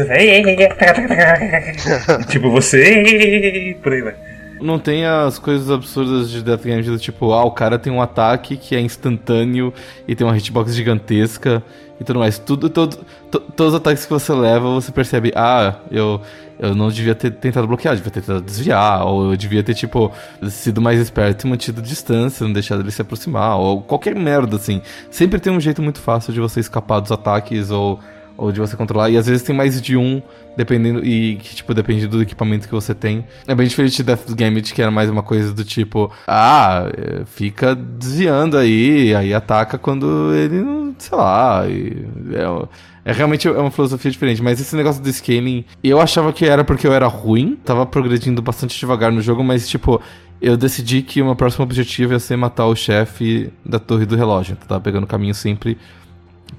e 2.20 2.26
tipo, 2.28 2.52
você. 2.52 3.76
Por 3.82 3.94
aí 3.94 4.02
vai 4.02 4.33
não 4.64 4.80
tem 4.80 5.06
as 5.06 5.38
coisas 5.38 5.70
absurdas 5.70 6.30
de 6.30 6.42
Death 6.42 6.64
Game, 6.64 6.82
do 6.82 6.98
tipo, 6.98 7.34
ah, 7.34 7.44
o 7.44 7.52
cara 7.52 7.78
tem 7.78 7.92
um 7.92 8.02
ataque 8.02 8.56
que 8.56 8.76
é 8.76 8.80
instantâneo 8.80 9.74
e 10.08 10.16
tem 10.16 10.26
uma 10.26 10.36
hitbox 10.36 10.74
gigantesca 10.74 11.62
e 12.00 12.04
tudo 12.04 12.20
mais. 12.20 12.40
Tudo, 12.40 12.70
todo, 12.70 12.98
to, 13.30 13.40
todos 13.40 13.74
os 13.74 13.80
ataques 13.80 14.06
que 14.06 14.12
você 14.12 14.34
leva, 14.34 14.70
você 14.70 14.92
percebe, 14.92 15.32
ah, 15.36 15.76
eu, 15.92 16.22
eu 16.58 16.74
não 16.74 16.90
devia 16.90 17.14
ter 17.14 17.32
tentado 17.32 17.68
bloquear, 17.68 17.96
devia 17.96 18.12
ter 18.12 18.22
tentado 18.22 18.42
desviar, 18.42 19.06
ou 19.06 19.32
eu 19.32 19.38
devia 19.38 19.62
ter, 19.62 19.74
tipo, 19.74 20.12
sido 20.50 20.82
mais 20.82 21.00
esperto 21.00 21.46
e 21.46 21.50
mantido 21.50 21.82
distância, 21.82 22.46
não 22.46 22.54
deixado 22.54 22.82
ele 22.82 22.92
se 22.92 23.02
aproximar, 23.02 23.58
ou 23.58 23.82
qualquer 23.82 24.16
merda, 24.16 24.56
assim. 24.56 24.82
Sempre 25.12 25.40
tem 25.40 25.52
um 25.52 25.60
jeito 25.60 25.82
muito 25.82 26.00
fácil 26.00 26.34
de 26.34 26.40
você 26.40 26.60
escapar 26.60 27.00
dos 27.00 27.12
ataques 27.12 27.70
ou 27.70 28.00
ou 28.38 28.52
de 28.52 28.60
você 28.60 28.76
controlar. 28.76 29.10
E 29.10 29.18
às 29.18 29.28
vezes 29.28 29.44
tem 29.44 29.56
mais 29.56 29.82
de 29.82 29.96
um, 29.98 30.22
dependendo. 30.56 31.06
E 31.06 31.36
que, 31.38 31.56
tipo, 31.56 31.74
depende 31.74 32.08
do 32.08 32.22
equipamento 32.22 32.68
que 32.68 32.74
você 32.74 32.94
tem. 32.94 33.26
É 33.48 33.56
bem 33.56 33.68
diferente 33.68 33.98
de 33.98 34.04
Death 34.04 34.32
Gambit, 34.32 34.74
que 34.74 34.82
era 34.82 34.92
mais 34.92 35.10
uma 35.10 35.24
coisa 35.24 35.54
do 35.54 35.64
tipo, 35.64 36.12
ah, 36.28 36.90
é, 36.98 37.26
fica 37.26 37.76
desviando 37.76 38.58
aí, 38.58 39.16
aí 39.16 39.34
ataca 39.34 39.78
quando 39.78 40.34
ele 40.34 40.62
não. 40.62 40.96
sei 40.98 41.18
lá. 41.18 41.64
é, 41.66 42.68
é 43.06 43.12
realmente 43.12 43.48
é 43.48 43.52
uma 43.52 43.72
filosofia 43.72 44.10
diferente, 44.10 44.42
mas 44.42 44.62
esse 44.62 44.76
negócio 44.76 45.02
do 45.04 45.12
scaling, 45.12 45.66
eu 45.84 46.00
achava 46.00 46.32
que 46.32 46.46
era 46.46 46.64
porque 46.64 46.88
eu 46.88 46.94
era 46.94 47.08
ruim, 47.08 47.58
tava 47.64 47.86
progredindo 47.86 48.42
bastante 48.42 48.80
devagar 48.80 49.12
no 49.12 49.22
jogo, 49.22 49.44
mas 49.44 49.68
tipo, 49.68 50.02
eu 50.42 50.56
decidi 50.56 51.02
que 51.02 51.22
o 51.22 51.26
meu 51.26 51.36
próximo 51.36 51.64
objetivo 51.64 52.14
ia 52.14 52.20
ser 52.20 52.38
matar 52.38 52.66
o 52.66 52.76
chefe 52.76 53.52
da 53.66 53.80
torre 53.80 54.06
do 54.06 54.16
relógio. 54.16 54.54
Então, 54.54 54.68
tava 54.68 54.82
pegando 54.82 55.04
o 55.04 55.08
caminho 55.08 55.34
sempre 55.34 55.78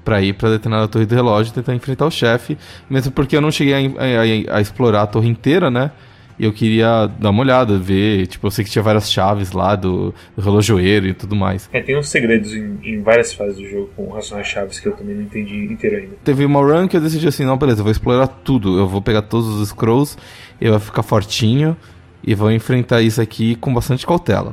para 0.03 0.21
ir 0.21 0.33
para 0.33 0.49
determinada 0.49 0.87
torre 0.87 1.05
do 1.05 1.15
relógio 1.15 1.51
e 1.51 1.53
tentar 1.53 1.73
enfrentar 1.73 2.05
o 2.05 2.11
chefe, 2.11 2.57
mesmo 2.89 3.11
porque 3.11 3.35
eu 3.35 3.41
não 3.41 3.51
cheguei 3.51 3.73
a, 3.73 3.77
a, 3.77 4.57
a, 4.57 4.61
explorar 4.61 5.03
a 5.03 5.07
torre 5.07 5.29
inteira, 5.29 5.69
né? 5.71 5.91
E 6.37 6.43
eu 6.43 6.51
queria 6.51 7.07
dar 7.17 7.29
uma 7.29 7.41
olhada, 7.41 7.77
ver, 7.77 8.27
tipo, 8.27 8.45
eu 8.45 8.51
sei 8.51 8.65
que 8.65 8.69
tinha 8.69 8.83
várias 8.83 9.09
chaves 9.09 9.53
lá 9.53 9.73
do, 9.73 10.13
do 10.35 10.43
relojoeiro 10.43 11.07
e 11.07 11.13
tudo 11.13 11.33
mais. 11.33 11.69
É, 11.71 11.81
tem 11.81 11.97
uns 11.97 12.09
segredos 12.09 12.53
em, 12.53 12.77
em, 12.83 13.01
várias 13.01 13.33
fases 13.33 13.55
do 13.55 13.65
jogo 13.65 13.89
com 13.95 14.09
relação 14.09 14.37
às 14.37 14.45
chaves 14.45 14.77
que 14.77 14.87
eu 14.87 14.91
também 14.91 15.15
não 15.15 15.23
entendi 15.23 15.65
inteiro 15.71 15.95
ainda. 15.95 16.15
Teve 16.25 16.43
uma 16.43 16.59
run 16.59 16.89
que 16.89 16.97
eu 16.97 17.01
decidi 17.01 17.25
assim, 17.25 17.45
não, 17.45 17.57
beleza, 17.57 17.79
eu 17.79 17.83
vou 17.83 17.91
explorar 17.91 18.27
tudo, 18.27 18.77
eu 18.77 18.85
vou 18.85 19.01
pegar 19.01 19.21
todos 19.21 19.47
os 19.47 19.69
scrolls, 19.69 20.17
eu 20.59 20.71
vou 20.71 20.79
ficar 20.81 21.03
fortinho, 21.03 21.77
e 22.25 22.33
vou 22.33 22.51
enfrentar 22.51 23.01
isso 23.01 23.21
aqui 23.21 23.55
com 23.55 23.71
bastante 23.71 24.05
cautela. 24.05 24.51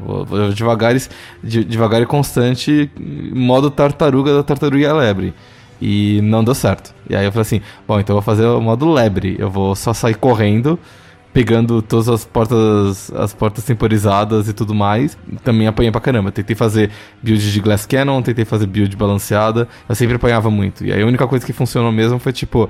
Devagar, 0.54 0.94
de, 1.42 1.64
devagar 1.64 2.02
e 2.02 2.06
constante, 2.06 2.90
modo 3.34 3.70
tartaruga 3.70 4.34
da 4.34 4.42
tartaruga 4.42 4.92
lebre. 4.92 5.32
E 5.80 6.20
não 6.22 6.44
deu 6.44 6.54
certo. 6.54 6.94
E 7.08 7.16
aí 7.16 7.24
eu 7.24 7.32
falei 7.32 7.42
assim: 7.42 7.62
bom, 7.88 7.98
então 7.98 8.14
eu 8.14 8.20
vou 8.20 8.22
fazer 8.22 8.44
o 8.44 8.60
modo 8.60 8.92
lebre. 8.92 9.36
Eu 9.38 9.50
vou 9.50 9.74
só 9.74 9.94
sair 9.94 10.14
correndo, 10.14 10.78
pegando 11.32 11.80
todas 11.80 12.10
as 12.10 12.26
portas 12.26 13.10
as 13.12 13.32
portas 13.32 13.64
temporizadas 13.64 14.48
e 14.48 14.52
tudo 14.52 14.74
mais. 14.74 15.16
Também 15.42 15.66
apanhei 15.66 15.90
pra 15.90 16.00
caramba. 16.00 16.30
Tentei 16.30 16.54
fazer 16.54 16.90
build 17.22 17.50
de 17.50 17.60
Glass 17.60 17.86
Cannon, 17.86 18.20
tentei 18.20 18.44
fazer 18.44 18.66
build 18.66 18.94
balanceada. 18.96 19.66
Eu 19.88 19.94
sempre 19.94 20.16
apanhava 20.16 20.50
muito. 20.50 20.84
E 20.84 20.92
aí 20.92 21.02
a 21.02 21.06
única 21.06 21.26
coisa 21.26 21.44
que 21.44 21.54
funcionou 21.54 21.90
mesmo 21.90 22.18
foi 22.18 22.32
tipo: 22.32 22.68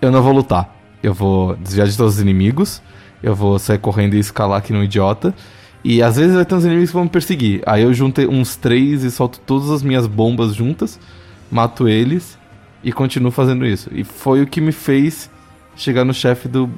eu 0.00 0.10
não 0.10 0.22
vou 0.22 0.32
lutar. 0.32 0.74
Eu 1.02 1.12
vou 1.12 1.54
desviar 1.56 1.86
de 1.86 1.96
todos 1.96 2.14
os 2.14 2.20
inimigos 2.20 2.82
eu 3.22 3.34
vou 3.34 3.58
sair 3.58 3.78
correndo 3.78 4.14
e 4.14 4.18
escalar 4.18 4.58
aqui 4.58 4.72
no 4.72 4.82
idiota. 4.84 5.34
E 5.84 6.02
às 6.02 6.16
vezes 6.16 6.34
vai 6.34 6.44
ter 6.44 6.54
uns 6.54 6.64
inimigos 6.64 6.90
que 6.90 6.94
vão 6.94 7.04
me 7.04 7.10
perseguir. 7.10 7.62
Aí 7.66 7.82
eu 7.82 7.94
juntei 7.94 8.26
uns 8.26 8.56
três 8.56 9.04
e 9.04 9.10
solto 9.10 9.40
todas 9.40 9.70
as 9.70 9.82
minhas 9.82 10.06
bombas 10.06 10.54
juntas, 10.54 10.98
mato 11.50 11.88
eles 11.88 12.38
e 12.82 12.92
continuo 12.92 13.30
fazendo 13.30 13.64
isso. 13.64 13.88
E 13.92 14.04
foi 14.04 14.42
o 14.42 14.46
que 14.46 14.60
me 14.60 14.72
fez 14.72 15.30
chegar 15.76 16.04
no 16.04 16.12
chefe 16.12 16.48
do, 16.48 16.68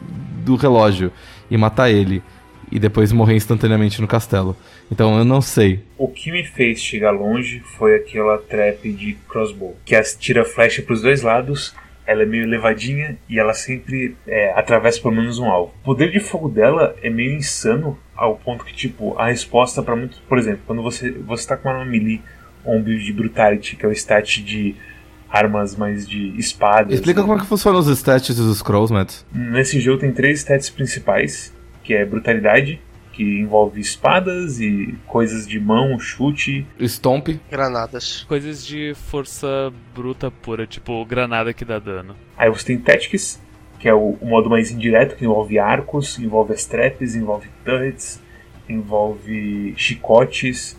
do 0.44 0.56
relógio 0.56 1.12
e 1.50 1.56
matar 1.56 1.90
ele. 1.90 2.22
E 2.70 2.78
depois 2.78 3.10
morrer 3.10 3.34
instantaneamente 3.34 4.00
no 4.00 4.06
castelo. 4.06 4.56
Então 4.92 5.18
eu 5.18 5.24
não 5.24 5.40
sei. 5.40 5.82
O 5.98 6.06
que 6.06 6.30
me 6.30 6.44
fez 6.44 6.80
chegar 6.80 7.10
longe 7.10 7.60
foi 7.76 7.96
aquela 7.96 8.38
trap 8.38 8.92
de 8.92 9.14
crossbow, 9.28 9.76
que 9.84 10.00
tira 10.18 10.44
flecha 10.44 10.80
para 10.80 10.94
os 10.94 11.02
dois 11.02 11.22
lados 11.22 11.74
ela 12.06 12.22
é 12.22 12.26
meio 12.26 12.44
elevadinha 12.44 13.16
e 13.28 13.38
ela 13.38 13.54
sempre 13.54 14.16
é, 14.26 14.52
atravessa 14.58 15.00
pelo 15.00 15.14
menos 15.14 15.38
um 15.38 15.46
alvo. 15.46 15.72
O 15.82 15.84
poder 15.84 16.10
de 16.10 16.20
fogo 16.20 16.48
dela 16.48 16.96
é 17.02 17.10
meio 17.10 17.36
insano 17.36 17.98
ao 18.16 18.36
ponto 18.36 18.64
que, 18.64 18.74
tipo, 18.74 19.16
a 19.18 19.26
resposta 19.26 19.82
para 19.82 19.94
muitos. 19.94 20.18
Por 20.20 20.38
exemplo, 20.38 20.60
quando 20.66 20.82
você, 20.82 21.10
você 21.10 21.46
tá 21.46 21.56
com 21.56 21.68
uma 21.68 21.84
melee 21.84 22.20
ou 22.64 22.76
um 22.76 22.82
build 22.82 23.04
de 23.04 23.12
brutality, 23.12 23.76
que 23.76 23.86
é 23.86 23.88
o 23.88 23.92
stat 23.92 24.42
de 24.42 24.74
armas 25.28 25.76
mais 25.76 26.06
de 26.06 26.36
espadas. 26.36 26.92
Explica 26.92 27.22
como 27.22 27.34
é 27.34 27.38
que 27.38 27.46
funcionam 27.46 27.78
os 27.78 27.86
stats 27.86 28.36
e 28.36 28.40
os 28.40 28.58
scrolls, 28.58 28.92
Matt. 28.92 29.22
Nesse 29.32 29.78
jogo 29.80 30.00
tem 30.00 30.12
três 30.12 30.40
stats 30.40 30.68
principais, 30.68 31.54
que 31.84 31.94
é 31.94 32.04
brutalidade, 32.04 32.80
que 33.20 33.38
envolve 33.38 33.78
espadas 33.78 34.60
e 34.60 34.94
coisas 35.06 35.46
de 35.46 35.60
mão, 35.60 36.00
chute. 36.00 36.66
Stomp. 36.80 37.28
Granadas. 37.50 38.24
Coisas 38.26 38.64
de 38.64 38.94
força 38.94 39.70
bruta 39.94 40.30
pura, 40.30 40.66
tipo 40.66 41.04
granada 41.04 41.52
que 41.52 41.62
dá 41.62 41.78
dano. 41.78 42.16
Aí 42.34 42.48
você 42.48 42.68
tem 42.68 42.78
Tactics, 42.78 43.38
que 43.78 43.86
é 43.86 43.92
o, 43.92 44.16
o 44.18 44.26
modo 44.26 44.48
mais 44.48 44.70
indireto, 44.70 45.16
que 45.16 45.26
envolve 45.26 45.58
arcos, 45.58 46.18
envolve 46.18 46.54
as 46.54 46.64
traps, 46.64 47.14
envolve 47.14 47.50
turrets, 47.62 48.22
envolve 48.66 49.74
chicotes 49.76 50.74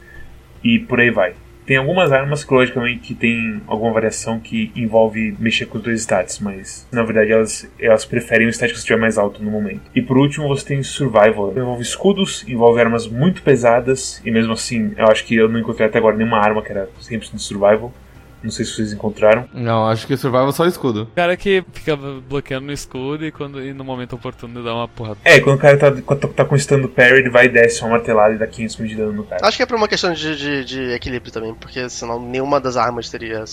e 0.63 0.79
por 0.79 0.99
aí 0.99 1.11
vai. 1.11 1.35
Tem 1.71 1.77
algumas 1.77 2.11
armas 2.11 2.43
que, 2.43 2.53
logicamente, 2.53 2.99
que 2.99 3.15
tem 3.15 3.61
alguma 3.65 3.93
variação 3.93 4.41
que 4.41 4.73
envolve 4.75 5.37
mexer 5.39 5.67
com 5.67 5.77
os 5.77 5.83
dois 5.85 6.01
stats, 6.01 6.37
mas 6.37 6.85
na 6.91 7.01
verdade 7.01 7.31
elas, 7.31 7.65
elas 7.79 8.03
preferem 8.03 8.45
o 8.45 8.49
stat 8.49 8.73
que 8.73 8.77
estiver 8.77 8.99
mais 8.99 9.17
alto 9.17 9.41
no 9.41 9.49
momento. 9.49 9.79
E 9.95 10.01
por 10.01 10.17
último, 10.17 10.49
você 10.49 10.65
tem 10.65 10.83
Survival. 10.83 11.53
Envolve 11.55 11.81
escudos, 11.81 12.43
envolve 12.45 12.81
armas 12.81 13.07
muito 13.07 13.41
pesadas, 13.41 14.21
e 14.25 14.29
mesmo 14.29 14.51
assim, 14.51 14.91
eu 14.97 15.05
acho 15.05 15.23
que 15.23 15.33
eu 15.33 15.47
não 15.47 15.61
encontrei 15.61 15.87
até 15.87 15.97
agora 15.97 16.17
nenhuma 16.17 16.39
arma 16.39 16.61
que 16.61 16.73
era 16.73 16.89
100% 17.01 17.37
Survival. 17.37 17.93
Não 18.43 18.49
sei 18.49 18.65
se 18.65 18.73
vocês 18.73 18.91
encontraram. 18.93 19.47
Não, 19.53 19.87
acho 19.87 20.07
que 20.07 20.17
Survival 20.17 20.49
é 20.49 20.51
só 20.51 20.65
escudo. 20.65 21.03
O 21.03 21.15
cara 21.15 21.37
que 21.37 21.63
fica 21.73 21.95
bloqueando 21.95 22.67
no 22.67 22.73
escudo 22.73 23.25
e, 23.25 23.31
quando, 23.31 23.61
e 23.63 23.71
no 23.73 23.83
momento 23.83 24.15
oportuno 24.15 24.63
dá 24.63 24.73
uma 24.73 24.87
porrada. 24.87 25.17
É, 25.23 25.39
quando 25.39 25.57
o 25.57 25.59
cara 25.59 25.77
tá, 25.77 25.91
tá, 25.91 26.27
tá 26.27 26.45
com 26.45 26.55
stand 26.55 26.87
parry, 26.87 27.19
ele 27.19 27.29
vai 27.29 27.45
e 27.45 27.49
desce 27.49 27.81
uma 27.81 27.91
martelada 27.91 28.33
e 28.33 28.37
dá 28.37 28.47
500 28.47 28.77
mil 28.77 28.89
de 28.89 28.95
dano 28.95 29.13
no 29.13 29.23
cara. 29.23 29.45
Acho 29.45 29.57
que 29.57 29.63
é 29.63 29.65
por 29.65 29.75
uma 29.77 29.87
questão 29.87 30.11
de, 30.11 30.35
de, 30.35 30.65
de 30.65 30.81
equilíbrio 30.93 31.31
também, 31.31 31.53
porque 31.53 31.87
senão 31.89 32.19
nenhuma 32.19 32.59
das 32.59 32.77
armas 32.77 33.09
teria 33.09 33.43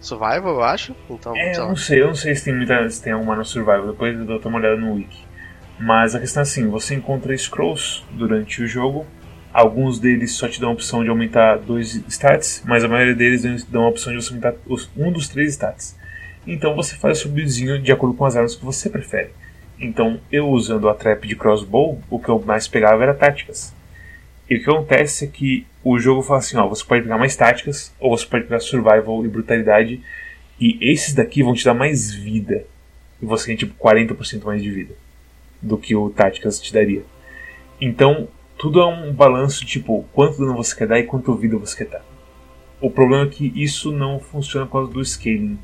survival, 0.00 0.54
eu 0.54 0.62
acho. 0.62 0.94
Então, 1.08 1.34
É, 1.36 1.56
eu 1.56 1.68
não 1.68 1.76
sei, 1.76 2.02
eu 2.02 2.08
não 2.08 2.14
sei 2.14 2.34
se 2.34 2.44
tem, 2.44 2.54
muita, 2.54 2.88
se 2.90 3.02
tem 3.02 3.12
alguma 3.12 3.34
no 3.34 3.44
Survival, 3.44 3.88
depois 3.88 4.16
eu 4.16 4.24
dou 4.24 4.40
uma 4.44 4.58
olhada 4.58 4.76
no 4.76 4.94
wiki. 4.94 5.26
Mas 5.80 6.14
a 6.14 6.20
questão 6.20 6.40
é 6.40 6.42
assim, 6.42 6.68
você 6.68 6.94
encontra 6.94 7.36
scrolls 7.36 8.02
durante 8.10 8.62
o 8.62 8.66
jogo, 8.66 9.06
alguns 9.52 9.98
deles 9.98 10.32
só 10.32 10.48
te 10.48 10.60
dão 10.60 10.70
a 10.70 10.72
opção 10.72 11.02
de 11.02 11.10
aumentar 11.10 11.56
dois 11.56 11.94
stats, 12.08 12.62
mas 12.66 12.84
a 12.84 12.88
maioria 12.88 13.14
deles 13.14 13.64
dão 13.64 13.84
a 13.84 13.88
opção 13.88 14.12
de 14.12 14.22
você 14.22 14.30
aumentar 14.30 14.54
um 14.96 15.12
dos 15.12 15.28
três 15.28 15.50
stats. 15.52 15.96
Então 16.46 16.74
você 16.74 16.96
faz 16.96 17.18
o 17.18 17.22
seu 17.22 17.30
buildzinho 17.30 17.80
de 17.80 17.92
acordo 17.92 18.16
com 18.16 18.24
as 18.24 18.36
armas 18.36 18.54
que 18.54 18.64
você 18.64 18.88
prefere. 18.88 19.30
Então, 19.80 20.20
eu 20.30 20.48
usando 20.48 20.88
a 20.88 20.94
trap 20.94 21.26
de 21.26 21.36
crossbow, 21.36 22.02
o 22.10 22.18
que 22.18 22.28
eu 22.28 22.40
mais 22.40 22.66
pegava 22.66 23.02
era 23.02 23.14
táticas. 23.14 23.72
E 24.50 24.56
o 24.56 24.64
que 24.64 24.70
acontece 24.70 25.26
é 25.26 25.28
que 25.28 25.66
o 25.84 25.98
jogo 25.98 26.22
fala 26.22 26.40
assim, 26.40 26.56
ó, 26.56 26.66
você 26.66 26.84
pode 26.84 27.02
pegar 27.02 27.18
mais 27.18 27.36
táticas, 27.36 27.94
ou 28.00 28.16
você 28.16 28.26
pode 28.26 28.44
pegar 28.44 28.60
survival 28.60 29.24
e 29.24 29.28
brutalidade, 29.28 30.00
e 30.60 30.78
esses 30.80 31.14
daqui 31.14 31.42
vão 31.42 31.54
te 31.54 31.64
dar 31.64 31.74
mais 31.74 32.12
vida. 32.12 32.64
E 33.22 33.26
você 33.26 33.46
tem 33.46 33.56
tipo 33.56 33.74
40% 33.74 34.44
mais 34.44 34.62
de 34.62 34.70
vida 34.70 34.94
do 35.62 35.78
que 35.78 35.94
o 35.94 36.10
táticas 36.10 36.60
te 36.60 36.72
daria. 36.72 37.02
Então, 37.80 38.26
tudo 38.58 38.80
é 38.80 38.86
um 38.86 39.12
balanço 39.12 39.64
tipo 39.64 40.04
quanto 40.12 40.38
dano 40.38 40.54
você 40.56 40.74
quer 40.74 40.88
dar 40.88 40.98
e 40.98 41.04
quanto 41.04 41.34
vida 41.34 41.56
você 41.56 41.76
quer 41.76 41.90
dar. 41.90 42.02
O 42.80 42.90
problema 42.90 43.24
é 43.24 43.28
que 43.28 43.52
isso 43.54 43.92
não 43.92 44.18
funciona 44.18 44.66
por 44.66 44.72
causa 44.72 44.92
do 44.92 45.04
scaling, 45.04 45.58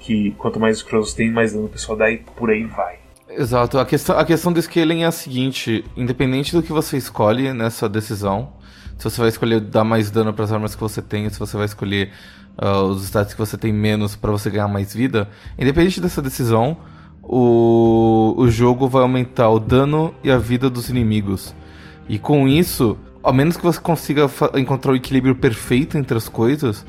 que 0.00 0.32
quanto 0.32 0.58
mais 0.58 0.78
scrolls 0.78 1.14
tem, 1.14 1.30
mais 1.30 1.52
dano 1.52 1.66
o 1.66 1.68
pessoal 1.68 1.96
dá 1.96 2.10
e 2.10 2.18
por 2.18 2.50
aí 2.50 2.64
vai. 2.64 2.98
Exato. 3.28 3.78
A 3.78 3.86
questão, 3.86 4.18
a 4.18 4.24
questão 4.24 4.52
do 4.52 4.60
scaling 4.60 5.02
é 5.02 5.06
a 5.06 5.12
seguinte: 5.12 5.84
independente 5.96 6.54
do 6.54 6.62
que 6.62 6.72
você 6.72 6.96
escolhe 6.96 7.52
nessa 7.52 7.88
decisão, 7.88 8.52
se 8.98 9.04
você 9.04 9.20
vai 9.20 9.28
escolher 9.28 9.60
dar 9.60 9.84
mais 9.84 10.10
dano 10.10 10.32
para 10.32 10.44
as 10.44 10.52
armas 10.52 10.74
que 10.74 10.80
você 10.80 11.00
tem, 11.00 11.28
se 11.28 11.38
você 11.38 11.56
vai 11.56 11.66
escolher 11.66 12.12
ah, 12.56 12.82
os 12.82 13.04
stats 13.04 13.32
que 13.32 13.40
você 13.40 13.56
tem 13.56 13.72
menos 13.72 14.16
para 14.16 14.30
você 14.30 14.50
ganhar 14.50 14.68
mais 14.68 14.94
vida, 14.94 15.28
independente 15.58 16.00
dessa 16.00 16.20
decisão, 16.20 16.76
o, 17.22 18.34
o 18.36 18.50
jogo 18.50 18.88
vai 18.88 19.02
aumentar 19.02 19.48
o 19.48 19.58
dano 19.58 20.14
e 20.22 20.30
a 20.30 20.38
vida 20.38 20.68
dos 20.68 20.90
inimigos. 20.90 21.54
E 22.08 22.18
com 22.18 22.48
isso, 22.48 22.96
ao 23.22 23.32
menos 23.32 23.56
que 23.56 23.62
você 23.62 23.80
consiga 23.80 24.28
encontrar 24.56 24.92
o 24.92 24.96
equilíbrio 24.96 25.34
perfeito 25.34 25.96
entre 25.96 26.16
as 26.16 26.28
coisas, 26.28 26.84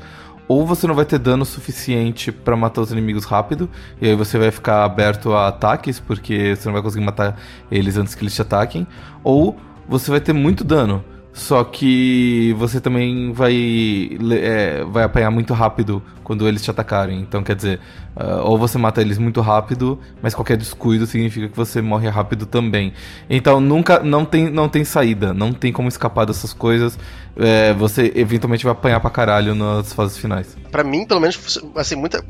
ou 0.46 0.66
você 0.66 0.86
não 0.86 0.94
vai 0.94 1.04
ter 1.04 1.18
dano 1.18 1.44
suficiente 1.44 2.30
pra 2.30 2.56
matar 2.56 2.82
os 2.82 2.92
inimigos 2.92 3.24
rápido, 3.24 3.68
e 4.00 4.08
aí 4.08 4.14
você 4.14 4.38
vai 4.38 4.50
ficar 4.50 4.84
aberto 4.84 5.32
a 5.32 5.48
ataques, 5.48 5.98
porque 5.98 6.54
você 6.54 6.66
não 6.66 6.74
vai 6.74 6.82
conseguir 6.82 7.04
matar 7.04 7.40
eles 7.70 7.96
antes 7.96 8.14
que 8.14 8.22
eles 8.22 8.34
te 8.34 8.42
ataquem, 8.42 8.86
ou 9.22 9.56
você 9.88 10.10
vai 10.10 10.20
ter 10.20 10.32
muito 10.32 10.64
dano, 10.64 11.04
só 11.34 11.64
que 11.64 12.54
você 12.56 12.80
também 12.80 13.32
vai, 13.32 14.08
é, 14.40 14.84
vai 14.84 15.02
apanhar 15.02 15.32
muito 15.32 15.52
rápido 15.52 16.00
quando 16.22 16.46
eles 16.46 16.62
te 16.62 16.70
atacarem. 16.70 17.20
Então, 17.20 17.42
quer 17.42 17.56
dizer, 17.56 17.80
ah, 18.14 18.42
ou 18.44 18.56
você 18.56 18.78
mata 18.78 19.00
eles 19.00 19.18
muito 19.18 19.40
rápido, 19.40 19.98
mas 20.22 20.32
qualquer 20.32 20.56
descuido 20.56 21.08
significa 21.08 21.48
que 21.48 21.56
você 21.56 21.82
morre 21.82 22.08
rápido 22.08 22.46
também. 22.46 22.92
Então, 23.28 23.60
nunca, 23.60 23.98
não 23.98 24.24
tem, 24.24 24.48
não 24.48 24.68
tem 24.68 24.84
saída, 24.84 25.34
não 25.34 25.52
tem 25.52 25.72
como 25.72 25.88
escapar 25.88 26.24
dessas 26.24 26.52
coisas. 26.52 26.96
É, 27.36 27.74
você 27.74 28.12
eventualmente 28.14 28.62
vai 28.64 28.70
apanhar 28.72 29.00
pra 29.00 29.10
caralho 29.10 29.56
nas 29.56 29.92
fases 29.92 30.16
finais. 30.16 30.56
Pra 30.70 30.84
mim, 30.84 31.04
pelo 31.04 31.20
menos, 31.20 31.60
assim, 31.74 31.96
muita, 31.96 32.22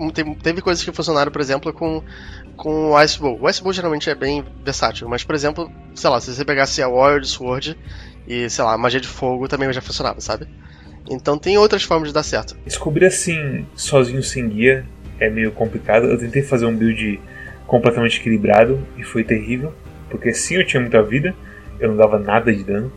teve 0.43 0.63
coisas 0.63 0.83
que 0.83 0.91
funcionaram, 0.91 1.31
por 1.31 1.43
exemplo, 1.43 1.75
com, 1.75 2.03
com 2.57 2.93
o 2.93 3.03
Ice 3.03 3.19
Bow. 3.21 3.39
O 3.39 3.51
Ice 3.51 3.63
Bow 3.63 3.71
geralmente 3.71 4.09
é 4.09 4.15
bem 4.15 4.43
versátil, 4.65 5.11
mas, 5.11 5.23
por 5.23 5.35
exemplo, 5.35 5.71
sei 5.95 6.09
lá, 6.09 6.19
se 6.23 6.35
você 6.35 6.43
pegasse 6.43 6.83
a 6.83 6.89
Warrior 6.89 7.23
Sword 7.27 7.77
e, 8.27 8.49
sei 8.49 8.65
lá, 8.65 8.77
magia 8.77 9.01
de 9.01 9.09
fogo 9.09 9.49
também 9.49 9.73
já 9.73 9.81
funcionava, 9.81 10.21
sabe? 10.21 10.47
Então 11.11 11.39
tem 11.39 11.59
outras 11.59 11.83
formas 11.83 12.09
de 12.09 12.15
dar 12.15 12.23
certo. 12.23 12.57
Descobrir 12.65 13.07
assim, 13.07 13.67
sozinho 13.75 14.23
sem 14.23 14.49
guia, 14.49 14.87
é 15.21 15.29
meio 15.29 15.53
complicado. 15.53 16.07
Eu 16.07 16.19
tentei 16.19 16.43
fazer 16.43 16.67
um 16.67 16.75
build 16.75 17.21
completamente 17.67 18.21
equilibrado 18.21 18.81
e 18.97 19.03
foi 19.03 19.25
terrível. 19.25 19.75
Porque 20.09 20.33
sim, 20.33 20.57
eu 20.57 20.67
tinha 20.67 20.81
muita 20.81 21.03
vida, 21.03 21.35
eu 21.79 21.89
não 21.89 21.97
dava 21.97 22.19
nada 22.19 22.53
de 22.53 22.63
dano. 22.65 22.93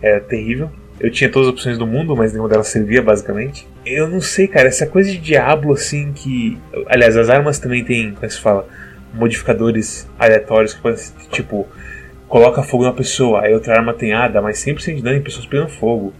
Era 0.00 0.20
terrível. 0.20 0.70
Eu 1.00 1.10
tinha 1.10 1.28
todas 1.30 1.48
as 1.48 1.54
opções 1.54 1.76
do 1.76 1.86
mundo, 1.86 2.14
mas 2.14 2.32
nenhuma 2.32 2.48
delas 2.48 2.68
servia, 2.68 3.02
basicamente. 3.02 3.66
Eu 3.84 4.08
não 4.08 4.20
sei, 4.20 4.46
cara, 4.46 4.68
essa 4.68 4.86
coisa 4.86 5.10
de 5.10 5.18
Diablo, 5.18 5.72
assim, 5.72 6.12
que. 6.12 6.56
Aliás, 6.86 7.16
as 7.16 7.28
armas 7.28 7.58
também 7.58 7.84
tem, 7.84 8.12
como 8.12 8.24
é 8.24 8.28
se 8.28 8.40
fala? 8.40 8.68
Modificadores 9.12 10.08
aleatórios 10.18 10.74
que 10.74 10.80
podem 10.80 10.98
ser, 10.98 11.12
tipo, 11.30 11.66
coloca 12.34 12.64
fogo 12.64 12.82
na 12.82 12.92
pessoa, 12.92 13.42
aí 13.42 13.54
outra 13.54 13.78
arma 13.78 13.94
tem, 13.94 14.12
ah, 14.12 14.26
dá 14.26 14.42
mais 14.42 14.58
100% 14.58 14.96
de 14.96 15.02
dano 15.02 15.18
em 15.18 15.22
pessoas 15.22 15.46
pegando 15.46 15.68
fogo. 15.68 16.12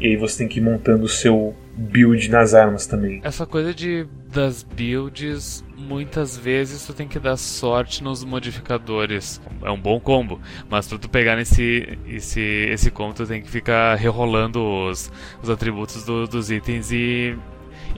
E 0.00 0.06
aí 0.08 0.16
você 0.16 0.38
tem 0.38 0.48
que 0.48 0.58
ir 0.58 0.62
montando 0.62 1.04
o 1.04 1.08
seu 1.08 1.54
build 1.76 2.28
nas 2.28 2.54
armas 2.54 2.86
também. 2.86 3.20
Essa 3.22 3.46
coisa 3.46 3.72
de 3.72 4.04
das 4.32 4.64
builds, 4.64 5.64
muitas 5.76 6.36
vezes 6.36 6.84
tu 6.84 6.92
tem 6.92 7.06
que 7.06 7.20
dar 7.20 7.36
sorte 7.36 8.02
nos 8.02 8.24
modificadores. 8.24 9.40
É 9.62 9.70
um 9.70 9.78
bom 9.80 10.00
combo, 10.00 10.40
mas 10.68 10.88
pra 10.88 10.98
tu 10.98 11.08
pegar 11.08 11.36
nesse 11.36 11.96
esse, 12.08 12.40
esse 12.40 12.90
combo, 12.90 13.14
tu 13.14 13.24
tem 13.26 13.40
que 13.40 13.48
ficar 13.48 13.94
rerolando 13.94 14.60
os, 14.60 15.08
os 15.40 15.48
atributos 15.50 16.02
do- 16.04 16.26
dos 16.26 16.50
itens 16.50 16.90
e, 16.90 17.36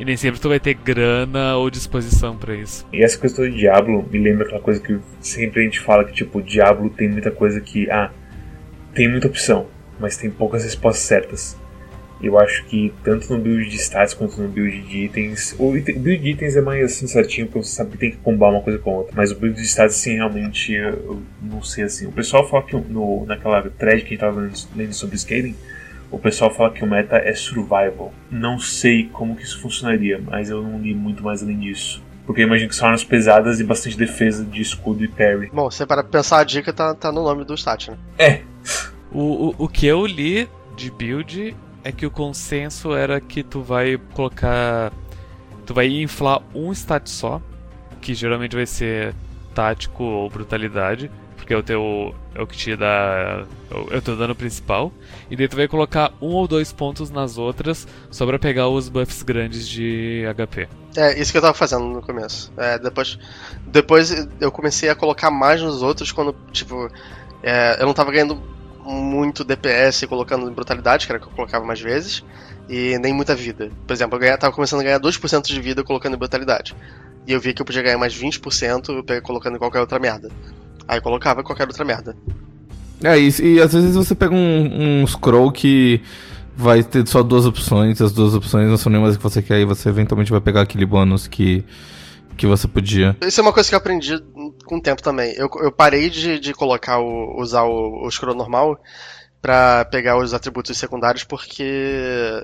e 0.03 0.05
nem 0.05 0.17
sempre 0.17 0.41
tu 0.41 0.49
vai 0.49 0.59
ter 0.59 0.75
grana 0.75 1.57
ou 1.57 1.71
disposição 1.71 2.37
pra 2.37 2.57
isso. 2.57 2.85
E 2.93 3.05
essa 3.05 3.17
questão 3.17 3.49
de 3.49 3.57
Diablo 3.57 4.05
me 4.11 4.19
lembra 4.19 4.45
aquela 4.47 4.61
coisa 4.61 4.81
que 4.81 4.99
sempre 5.21 5.61
a 5.61 5.65
gente 5.65 5.79
fala 5.79 6.05
que, 6.05 6.13
tipo, 6.13 6.43
Diablo 6.43 6.91
tem 6.91 7.09
muita 7.09 7.31
coisa 7.31 7.61
que, 7.61 7.89
ah, 7.89 8.11
tem 8.93 9.09
muita 9.09 9.29
opção, 9.29 9.69
mas 10.01 10.17
tem 10.17 10.29
poucas 10.29 10.65
respostas 10.65 11.05
certas. 11.05 11.57
Eu 12.21 12.37
acho 12.37 12.65
que 12.67 12.93
tanto 13.05 13.33
no 13.33 13.39
build 13.41 13.69
de 13.69 13.77
stats 13.77 14.13
quanto 14.13 14.41
no 14.41 14.49
build 14.49 14.81
de 14.83 15.05
itens. 15.05 15.55
O, 15.57 15.77
ite- 15.77 15.93
o 15.93 16.01
build 16.01 16.21
de 16.23 16.31
itens 16.31 16.57
é 16.57 16.61
mais 16.61 16.85
assim 16.85 17.07
certinho, 17.07 17.47
porque 17.47 17.65
você 17.65 17.75
sabe 17.77 17.93
que 17.93 17.99
tem 17.99 18.11
que 18.11 18.17
combar 18.17 18.51
uma 18.51 18.61
coisa 18.61 18.79
com 18.81 18.91
a 18.91 18.95
outra. 18.99 19.13
Mas 19.17 19.31
o 19.31 19.37
build 19.37 19.57
de 19.57 19.67
stats, 19.67 19.95
assim, 19.97 20.15
realmente 20.17 20.73
eu, 20.73 21.23
não 21.41 21.63
sei 21.63 21.85
assim. 21.85 22.07
O 22.07 22.13
pessoal 22.13 22.49
fala 22.49 22.65
que 22.65 22.75
no, 22.77 23.25
naquela 23.27 23.63
thread 23.71 24.03
que 24.03 24.07
a 24.07 24.11
gente 24.11 24.19
tava 24.19 24.51
lendo, 24.77 24.93
sobre 24.93 25.17
scaling, 25.17 25.55
o 26.13 26.19
pessoal 26.19 26.53
fala 26.55 26.71
que 26.71 26.85
o 26.85 26.87
meta 26.87 27.17
é 27.17 27.35
survival. 27.35 28.13
Não 28.31 28.59
sei 28.59 29.09
como 29.09 29.35
que 29.35 29.43
isso 29.43 29.61
funcionaria, 29.61 30.23
mas 30.25 30.51
eu 30.51 30.63
não 30.63 30.79
li 30.79 30.95
muito 30.95 31.23
mais 31.25 31.43
além 31.43 31.59
disso. 31.59 32.03
Porque 32.25 32.43
eu 32.43 32.47
imagino 32.47 32.69
que 32.69 32.77
são 32.77 32.87
armas 32.87 33.03
pesadas 33.03 33.59
e 33.59 33.65
bastante 33.65 33.97
defesa 33.97 34.45
de 34.45 34.63
escudo 34.63 35.05
e 35.05 35.09
parry. 35.09 35.51
Bom, 35.53 35.69
você 35.69 35.85
para 35.85 36.05
pensar 36.05 36.39
a 36.39 36.45
dica 36.45 36.73
tá, 36.73 36.95
tá 36.95 37.11
no 37.11 37.25
nome 37.25 37.45
do 37.45 37.55
stat, 37.55 37.91
né? 37.91 37.97
É, 38.17 38.43
O, 39.11 39.49
o, 39.49 39.55
o 39.59 39.69
que 39.69 39.87
eu 39.87 40.07
li 40.07 40.49
de 40.77 40.91
build 40.91 41.55
é 41.85 41.93
que 41.93 42.07
o 42.07 42.11
consenso 42.11 42.95
era 42.95 43.21
que 43.21 43.43
tu 43.43 43.61
vai 43.61 43.99
colocar. 44.15 44.93
Tu 45.67 45.75
vai 45.75 45.87
inflar 45.89 46.41
um 46.55 46.73
stat 46.73 47.09
só, 47.11 47.41
que 48.01 48.15
geralmente 48.15 48.57
vai 48.57 48.67
ser 48.67 49.15
tático 49.55 50.03
ou 50.03 50.31
brutalidade, 50.31 51.11
porque 51.43 51.53
é 51.53 51.57
o 51.57 51.63
teu. 51.63 52.15
é 52.37 52.41
o 52.41 52.47
que 52.47 52.57
te 52.57 52.77
dá. 52.77 53.45
é 53.91 53.97
o 53.97 54.01
teu 54.01 54.17
dano 54.17 54.33
principal. 54.35 54.93
E 55.29 55.35
daí 55.35 55.49
tu 55.49 55.57
vai 55.57 55.67
colocar 55.67 56.13
um 56.23 56.29
ou 56.29 56.47
dois 56.47 56.73
pontos 56.73 57.11
nas 57.11 57.37
outras 57.37 57.87
só 58.13 58.25
pra 58.25 58.39
pegar 58.39 58.69
os 58.69 58.89
buffs 58.89 59.23
grandes 59.23 59.69
de 59.69 60.23
HP. 60.37 60.69
É, 60.97 61.19
isso 61.21 61.33
que 61.33 61.39
eu 61.39 61.43
tava 61.43 61.53
fazendo 61.55 61.85
no 61.85 62.01
começo. 62.01 62.53
É, 62.57 62.79
depois, 62.79 63.19
depois 63.67 64.29
eu 64.41 64.53
comecei 64.53 64.89
a 64.89 64.95
colocar 64.95 65.33
mais 65.33 65.61
nos 65.61 65.83
outros 65.83 66.13
quando, 66.13 66.33
tipo, 66.53 66.89
é, 67.43 67.77
eu 67.81 67.87
não 67.87 67.95
tava 67.95 68.13
ganhando 68.13 68.41
muito 68.85 69.43
DPS 69.43 70.07
colocando 70.07 70.49
em 70.49 70.53
brutalidade, 70.53 71.07
que 71.07 71.13
era 71.13 71.19
o 71.19 71.23
que 71.23 71.29
eu 71.29 71.35
colocava 71.35 71.65
mais 71.65 71.81
vezes, 71.81 72.25
e 72.69 72.97
nem 72.99 73.13
muita 73.13 73.35
vida. 73.35 73.69
Por 73.85 73.93
exemplo, 73.93 74.23
eu 74.25 74.39
tava 74.39 74.53
começando 74.55 74.81
a 74.81 74.85
ganhar 74.85 75.01
2% 75.01 75.47
de 75.49 75.61
vida 75.61 75.83
colocando 75.83 76.15
em 76.15 76.19
brutalidade. 76.19 76.75
E 77.27 77.33
eu 77.33 77.41
vi 77.41 77.53
que 77.53 77.63
eu 77.63 77.67
podia 77.67 77.83
ganhar 77.83 77.99
mais 77.99 78.15
20% 78.15 79.03
pe- 79.05 79.21
colocando 79.21 79.57
em 79.57 79.59
qualquer 79.59 79.81
outra 79.81 79.99
merda. 79.99 80.31
Aí 80.93 81.01
colocava 81.01 81.43
qualquer 81.43 81.67
outra 81.67 81.85
merda. 81.85 82.15
É, 83.03 83.19
e, 83.19 83.31
e 83.41 83.61
às 83.61 83.73
vezes 83.73 83.95
você 83.95 84.15
pega 84.15 84.35
um, 84.35 85.03
um 85.03 85.07
scroll 85.07 85.51
que 85.51 86.03
vai 86.55 86.83
ter 86.83 87.07
só 87.09 87.23
duas 87.23 87.47
opções, 87.47 88.01
as 88.01 88.13
duas 88.13 88.35
opções 88.35 88.69
não 88.69 88.77
são 88.77 88.93
nenhuma 88.93 89.11
que 89.11 89.23
você 89.23 89.41
quer, 89.41 89.59
e 89.59 89.65
você 89.65 89.89
eventualmente 89.89 90.31
vai 90.31 90.41
pegar 90.41 90.61
aquele 90.61 90.85
bônus 90.85 91.27
que, 91.27 91.65
que 92.37 92.47
você 92.47 92.69
podia. 92.69 93.17
Isso 93.23 93.41
é 93.41 93.43
uma 93.43 93.53
coisa 93.53 93.69
que 93.69 93.75
eu 93.75 93.79
aprendi 93.79 94.23
com 94.65 94.77
o 94.77 94.83
tempo 94.83 95.03
também. 95.03 95.35
Eu, 95.37 95.49
eu 95.63 95.73
parei 95.73 96.11
de, 96.11 96.39
de 96.39 96.53
colocar 96.53 96.99
o, 97.01 97.41
usar 97.41 97.63
o, 97.63 98.07
o 98.07 98.11
scroll 98.11 98.37
normal 98.37 98.79
pra 99.41 99.85
pegar 99.87 100.17
os 100.19 100.33
atributos 100.33 100.79
secundários, 100.79 101.25
porque 101.25 101.65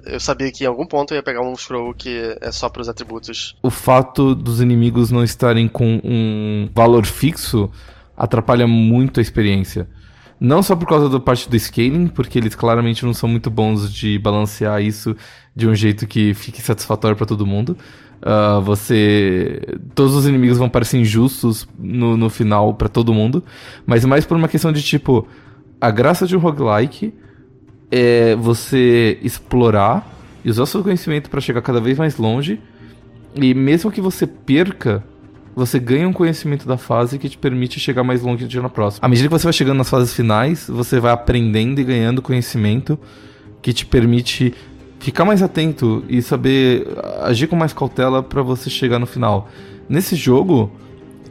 eu 0.07 0.19
sabia 0.19 0.51
que 0.51 0.65
em 0.65 0.67
algum 0.67 0.85
ponto 0.85 1.13
eu 1.13 1.17
ia 1.17 1.23
pegar 1.23 1.43
um 1.43 1.55
scroll 1.55 1.95
que 1.95 2.37
é 2.41 2.51
só 2.51 2.69
pros 2.69 2.89
atributos. 2.89 3.57
O 3.63 3.71
fato 3.71 4.35
dos 4.35 4.61
inimigos 4.61 5.13
não 5.13 5.23
estarem 5.23 5.69
com 5.69 6.01
um 6.03 6.69
valor 6.75 7.07
fixo 7.07 7.71
atrapalha 8.19 8.67
muito 8.67 9.21
a 9.21 9.23
experiência. 9.23 9.89
Não 10.41 10.63
só 10.63 10.77
por 10.77 10.87
causa 10.87 11.09
da 11.09 11.19
parte 11.19 11.49
do 11.49 11.59
scaling, 11.59 12.09
porque 12.09 12.39
eles 12.39 12.55
claramente 12.55 13.05
não 13.05 13.15
são 13.15 13.29
muito 13.29 13.51
bons 13.51 13.93
de 13.93 14.19
balancear 14.19 14.83
isso 14.83 15.17
de 15.55 15.67
um 15.67 15.75
jeito 15.75 16.07
que 16.07 16.35
fique 16.35 16.61
satisfatório 16.61 17.17
para 17.17 17.27
todo 17.27 17.47
mundo. 17.47 17.77
Uh, 18.21 18.61
você. 18.61 19.61
Todos 19.95 20.15
os 20.15 20.27
inimigos 20.27 20.59
vão 20.59 20.69
parecer 20.69 20.99
injustos 20.99 21.69
no, 21.79 22.17
no 22.17 22.29
final 22.29 22.75
para 22.75 22.89
todo 22.89 23.15
mundo. 23.15 23.43
Mas 23.87 24.05
mais 24.05 24.25
por 24.25 24.37
uma 24.37 24.49
questão 24.49 24.73
de 24.73 24.83
tipo. 24.83 25.27
A 25.81 25.93
graça 25.93 26.27
de 26.27 26.37
um 26.37 26.41
roguelike 26.41 27.15
é 27.91 28.35
você 28.35 29.17
explorar 29.23 30.05
e 30.45 30.51
usar 30.51 30.67
seu 30.67 30.83
conhecimento 30.83 31.31
para 31.31 31.41
chegar 31.41 31.63
cada 31.63 31.81
vez 31.81 31.97
mais 31.97 32.17
longe. 32.17 32.61
E 33.37 33.55
mesmo 33.55 33.91
que 33.91 34.01
você 34.01 34.27
perca, 34.27 35.05
você 35.59 35.81
ganha 35.81 36.09
um 36.09 36.13
conhecimento 36.13 36.69
da 36.69 36.77
fase 36.77 37.19
que 37.19 37.29
te 37.29 37.37
permite 37.37 37.81
chegar 37.81 38.05
mais 38.05 38.23
longe 38.23 38.47
dia 38.47 38.63
na 38.63 38.69
próxima. 38.69 39.05
À 39.05 39.09
medida 39.09 39.27
que 39.27 39.33
você 39.33 39.43
vai 39.43 39.53
chegando 39.53 39.79
nas 39.79 39.91
fases 39.91 40.15
finais, 40.15 40.69
você 40.69 41.01
vai 41.01 41.11
aprendendo 41.11 41.81
e 41.81 41.85
ganhando 41.85 42.23
conhecimento 42.23 42.97
que 43.61 43.73
te 43.73 43.85
permite 43.85 44.55
ficar 45.01 45.25
mais 45.25 45.43
atento 45.43 46.05
e 46.09 46.23
saber 46.23 46.87
agir 47.23 47.49
com 47.49 47.57
mais 47.57 47.73
cautela 47.73 48.23
para 48.23 48.41
você 48.41 48.71
chegar 48.71 49.01
no 49.01 49.07
final. 49.07 49.49
Nesse 49.89 50.15
jogo, 50.15 50.71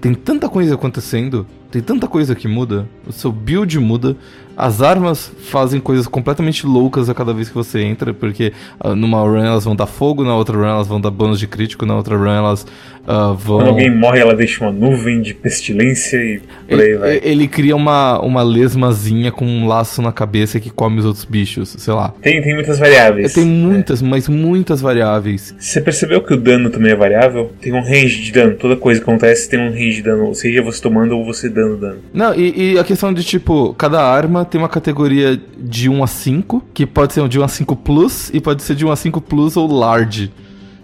tem 0.02 0.14
tanta 0.14 0.50
coisa 0.50 0.76
acontecendo, 0.76 1.48
tem 1.72 1.82
tanta 1.82 2.06
coisa 2.06 2.36
que 2.36 2.50
muda, 2.50 2.86
o 3.08 3.14
seu 3.14 3.32
build 3.32 3.80
muda, 3.80 4.18
as 4.58 4.82
armas 4.82 5.32
fazem 5.52 5.80
coisas 5.80 6.08
completamente 6.08 6.66
loucas 6.66 7.10
a 7.10 7.14
cada 7.14 7.32
vez 7.32 7.48
que 7.48 7.54
você 7.54 7.82
entra, 7.82 8.12
porque 8.12 8.52
uh, 8.84 8.96
numa 8.96 9.20
run 9.22 9.38
elas 9.38 9.64
vão 9.64 9.76
dar 9.76 9.86
fogo, 9.86 10.24
na 10.24 10.36
outra 10.36 10.58
run 10.58 10.66
elas 10.66 10.88
vão 10.88 11.00
dar 11.00 11.12
bônus 11.12 11.40
de 11.40 11.46
crítico, 11.46 11.86
na 11.86 11.96
outra 11.96 12.18
run 12.18 12.32
elas 12.32 12.64
uh, 13.08 13.36
vão. 13.36 13.60
Quando 13.60 13.70
alguém 13.70 13.96
morre, 13.96 14.20
ela 14.20 14.36
deixa 14.36 14.64
uma 14.64 14.72
nuvem 14.72 15.22
de 15.22 15.36
pestilência 15.36 16.18
e 16.18 16.42
por 16.68 16.80
aí 16.80 16.88
ele, 16.88 16.98
vai. 16.98 17.22
Ele 17.24 17.48
cria 17.48 17.76
uma, 17.76 18.20
uma 18.20 18.42
lesmazinha 18.42 19.32
com 19.32 19.46
um 19.46 19.68
laço 19.68 20.02
na 20.02 20.12
cabeça 20.12 20.60
que 20.60 20.72
come 20.72 21.00
os 21.00 21.06
outros 21.06 21.26
bichos, 21.26 21.76
sei 21.78 21.94
lá. 21.94 22.14
Tem, 22.20 22.42
tem 22.42 22.56
muitas 22.56 22.80
variáveis. 22.80 23.34
Tem 23.34 23.46
muitas, 23.46 24.02
é. 24.02 24.06
mas 24.06 24.28
muitas 24.28 24.82
variáveis. 24.82 25.56
Você 25.60 25.80
percebeu 25.80 26.22
que 26.22 26.34
o 26.34 26.38
dano 26.38 26.72
também 26.72 26.94
é 26.94 26.96
variável? 26.96 27.52
Tem 27.62 27.72
um 27.74 27.82
range 27.82 28.24
de 28.24 28.32
dano, 28.32 28.56
toda 28.56 28.76
coisa 28.76 29.00
que 29.00 29.08
acontece 29.08 29.48
tem 29.48 29.60
um 29.60 29.70
range 29.70 29.98
de 29.98 30.02
dano, 30.02 30.34
seja 30.34 30.64
você 30.64 30.82
tomando 30.82 31.16
ou 31.16 31.24
você 31.24 31.48
dando 31.48 31.78
dano. 31.78 32.00
Não, 32.12 32.34
e, 32.34 32.74
e 32.74 32.80
a 32.80 32.84
questão 32.84 33.14
de 33.14 33.24
tipo, 33.24 33.76
cada 33.78 34.02
arma 34.02 34.47
tem 34.48 34.60
uma 34.60 34.70
categoria 34.70 35.40
de 35.58 35.90
1 35.90 36.04
a 36.04 36.08
5, 36.08 36.64
que 36.74 36.86
pode 36.86 37.14
ser 37.14 37.28
de 37.28 37.40
1 37.40 37.44
a 37.44 37.48
5 37.48 37.76
Plus 37.76 38.32
e 38.34 38.42
pode 38.42 38.64
ser 38.64 38.76
de 38.76 38.86
1 38.86 38.92
a 38.92 38.96
5 38.96 39.22
Plus 39.22 39.58
ou 39.58 39.68
Large, 39.72 40.32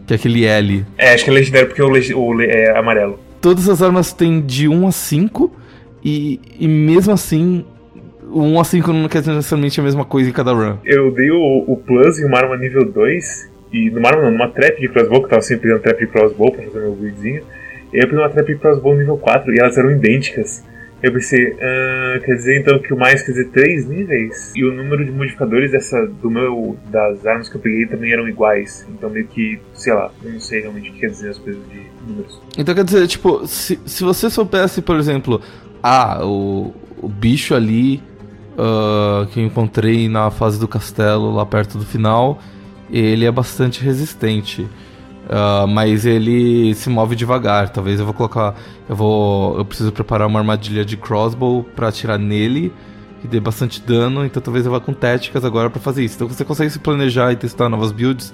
que 0.06 0.14
é 0.14 0.16
aquele 0.16 0.46
L. 0.46 0.86
É, 0.98 1.14
acho 1.14 1.24
que 1.24 1.30
é 1.30 1.34
legendário 1.34 1.68
porque 1.68 1.82
o, 1.82 1.90
o 1.90 2.42
é 2.42 2.78
amarelo. 2.78 3.20
Todas 3.42 3.68
as 3.68 3.82
armas 3.82 4.14
têm 4.14 4.42
de 4.42 4.68
1 4.68 4.88
a 4.88 4.92
5 4.92 5.52
e, 6.04 6.40
e 6.60 6.68
mesmo 6.68 7.14
assim 7.14 7.66
o 8.34 8.42
1 8.42 8.60
a 8.60 8.64
5 8.64 8.94
não 8.94 9.08
quer 9.08 9.20
dizer 9.20 9.34
necessariamente 9.34 9.80
a 9.80 9.84
mesma 9.84 10.04
coisa 10.04 10.30
em 10.30 10.34
cada 10.34 10.52
run. 10.52 10.78
Eu 10.84 11.12
dei 11.12 11.30
o, 11.30 11.64
o 11.68 11.78
Plus 11.78 12.20
em 12.20 12.26
uma 12.26 12.40
arma 12.40 12.58
nível 12.58 12.84
2, 12.84 13.52
e 13.72 13.90
numa 13.90 14.10
arma 14.10 14.24
não, 14.24 14.32
numa 14.32 14.50
trap 14.50 14.80
de 14.80 14.88
crossbow, 14.90 15.20
que 15.20 15.26
eu 15.26 15.30
tava 15.30 15.42
sempre 15.42 15.70
dando 15.70 15.82
trap 15.82 16.00
de 16.00 16.08
crossbow 16.08 16.52
pra 16.52 16.64
fazer 16.64 16.80
meu 16.80 16.94
buildzinho. 16.94 17.44
E 17.94 17.98
eu 17.98 18.08
peguei 18.08 18.20
uma 18.20 18.30
trap 18.30 18.48
de 18.48 18.56
crossbow 18.56 18.96
nível 18.96 19.18
4 19.18 19.54
e 19.54 19.60
elas 19.60 19.78
eram 19.78 19.92
idênticas. 19.92 20.64
Eu 21.04 21.12
pensei, 21.12 21.52
uh, 21.52 22.22
quer 22.24 22.36
dizer 22.36 22.62
então 22.62 22.80
que 22.80 22.94
o 22.94 22.98
mais 22.98 23.22
quer 23.22 23.34
dizer 23.34 23.50
três 23.50 23.86
níveis? 23.86 24.54
E 24.56 24.64
o 24.64 24.74
número 24.74 25.04
de 25.04 25.12
modificadores 25.12 25.70
dessa, 25.70 26.08
do 26.08 26.32
meu, 26.32 26.78
das 26.90 27.26
armas 27.26 27.50
que 27.50 27.58
eu 27.58 27.62
peguei 27.62 27.86
também 27.86 28.14
eram 28.14 28.26
iguais. 28.26 28.88
Então 28.90 29.10
meio 29.10 29.28
que, 29.28 29.60
sei 29.74 29.94
lá, 29.94 30.10
eu 30.24 30.32
não 30.32 30.40
sei 30.40 30.62
realmente 30.62 30.90
o 30.90 30.94
que 30.94 31.00
quer 31.02 31.10
dizer 31.10 31.32
as 31.32 31.38
coisas 31.38 31.62
de 31.70 31.82
números. 32.08 32.42
Então 32.58 32.74
quer 32.74 32.86
dizer, 32.86 33.06
tipo, 33.08 33.46
se, 33.46 33.78
se 33.86 34.02
você 34.02 34.30
soubesse, 34.30 34.82
por 34.82 34.96
exemplo, 34.96 35.42
ah, 35.84 36.26
o, 36.26 36.74
o 37.02 37.10
bicho 37.10 37.54
ali 37.54 38.02
uh, 38.54 39.28
que 39.28 39.42
eu 39.42 39.46
encontrei 39.46 40.08
na 40.08 40.32
fase 40.32 40.58
do 40.58 40.70
castelo 40.70 41.36
lá 41.36 41.46
perto 41.46 41.78
do 41.78 41.84
final, 41.84 42.42
ele 42.90 43.26
é 43.26 43.32
bastante 43.32 43.84
resistente. 43.84 44.66
Uh, 45.26 45.68
mas 45.68 46.06
ele 46.06 46.74
se 46.76 46.90
move 46.90 47.16
devagar. 47.16 47.70
Talvez 47.70 48.00
eu 48.00 48.06
vou 48.06 48.14
colocar. 48.14 48.56
Eu 48.90 48.96
vou. 48.96 49.58
Eu 49.58 49.66
preciso 49.66 49.92
preparar 49.92 50.28
uma 50.28 50.40
armadilha 50.40 50.84
de 50.84 50.98
crossbow 50.98 51.64
para 51.76 51.88
atirar 51.88 52.20
nele. 52.20 52.74
Que 53.22 53.28
dê 53.28 53.40
bastante 53.40 53.82
dano. 53.82 54.26
Então 54.26 54.42
talvez 54.42 54.66
eu 54.66 54.72
vá 54.72 54.80
com 54.80 54.94
táticas 54.94 55.46
agora 55.46 55.70
para 55.70 55.82
fazer 55.82 56.04
isso. 56.04 56.16
Então 56.16 56.28
você 56.28 56.44
consegue 56.44 56.70
se 56.70 56.80
planejar 56.80 57.32
e 57.32 57.36
testar 57.36 57.70
novas 57.70 57.92
builds. 57.92 58.34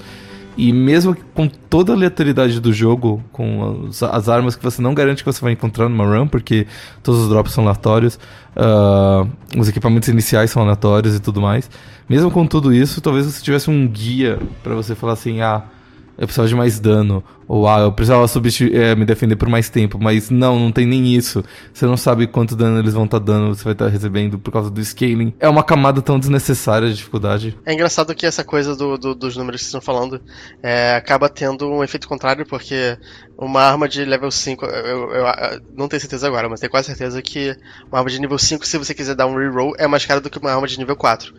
E 0.58 0.73
mesmo 0.73 1.15
com 1.34 1.47
toda 1.47 1.93
a 1.93 1.95
aleatoriedade 1.95 2.60
do 2.60 2.73
jogo, 2.73 3.23
com 3.32 3.88
as, 3.88 4.04
as, 4.04 4.28
armas 4.28 4.58
que 4.58 4.63
você 4.63 4.82
não 4.82 4.93
garante 4.93 5.23
que 5.23 5.32
você 5.32 5.39
vai 5.39 5.54
encontrar 5.54 5.88
numa 5.88 6.04
run, 6.04 6.28
porque 6.28 6.67
todos 7.02 7.21
os 7.21 7.30
drops 7.30 7.54
são 7.54 7.63
aleatórios, 7.63 8.19
uh, 8.58 9.30
os 9.58 9.69
equipamentos 9.69 10.10
iniciais 10.10 10.52
são 10.52 10.62
aleatórios 10.63 11.15
e 11.15 11.19
tudo 11.21 11.39
mais. 11.39 11.69
Mesmo 12.10 12.30
com 12.30 12.45
tudo 12.45 12.73
isso, 12.73 12.99
talvez 12.99 13.25
você 13.25 13.41
tivesse 13.41 13.69
um 13.69 13.88
guia 13.88 14.38
para 14.62 14.75
você 14.75 14.95
falar 14.95 15.13
assim: 15.13 15.39
ah, 15.39 15.63
eu 16.19 16.27
precisava 16.27 16.49
de 16.49 16.55
mais 16.55 16.79
dano. 16.82 17.23
Ou 17.47 17.67
ah, 17.67 17.79
eu 17.79 17.91
precisava 17.93 18.25
é, 18.73 18.93
me 18.93 19.05
defender 19.05 19.38
por 19.38 19.47
mais 19.47 19.69
tempo. 19.69 19.97
Mas 19.99 20.29
não, 20.29 20.60
não 20.60 20.71
tem 20.71 20.86
nem 20.86 21.15
isso. 21.15 21.43
Você 21.73 21.86
não 21.86 21.95
sabe 21.95 22.27
quanto 22.27 22.58
dano 22.58 22.77
eles 22.77 22.93
vão 22.93 23.05
estar 23.05 23.19
tá 23.19 23.25
dando, 23.25 23.55
você 23.55 23.63
vai 23.63 23.73
estar 23.73 23.86
tá 23.86 23.91
recebendo 23.91 24.38
por 24.38 24.51
causa 24.51 24.69
do 24.69 24.84
scaling. 24.84 25.34
É 25.39 25.47
uma 25.47 25.63
camada 25.63 26.01
tão 26.01 26.19
desnecessária 26.19 26.89
de 26.89 26.95
dificuldade. 26.95 27.58
É 27.65 27.73
engraçado 27.73 28.13
que 28.13 28.25
essa 28.25 28.43
coisa 28.43 28.75
do, 28.75 28.97
do, 28.97 29.15
dos 29.15 29.38
números 29.38 29.62
que 29.62 29.65
vocês 29.65 29.82
estão 29.82 29.82
falando 29.82 30.21
é, 30.62 30.95
acaba 30.95 31.29
tendo 31.29 31.67
um 31.71 31.82
efeito 31.84 32.08
contrário, 32.08 32.45
porque 32.45 32.97
uma 33.38 33.62
arma 33.62 33.88
de 33.88 34.03
level 34.03 34.29
5, 34.29 34.65
eu, 34.65 34.71
eu, 34.71 35.12
eu, 35.12 35.62
não 35.73 35.88
tenho 35.88 36.01
certeza 36.01 36.27
agora, 36.27 36.49
mas 36.49 36.60
tenho 36.60 36.69
quase 36.69 36.88
certeza 36.88 37.21
que 37.21 37.55
uma 37.89 37.99
arma 37.99 38.10
de 38.10 38.19
nível 38.19 38.38
5, 38.38 38.67
se 38.67 38.77
você 38.77 38.93
quiser 38.93 39.15
dar 39.15 39.25
um 39.25 39.38
reroll, 39.38 39.73
é 39.77 39.88
mais 39.88 40.05
cara 40.05 40.19
do 40.19 40.29
que 40.29 40.38
uma 40.38 40.51
arma 40.51 40.67
de 40.67 40.77
nível 40.77 40.97
4. 40.97 41.34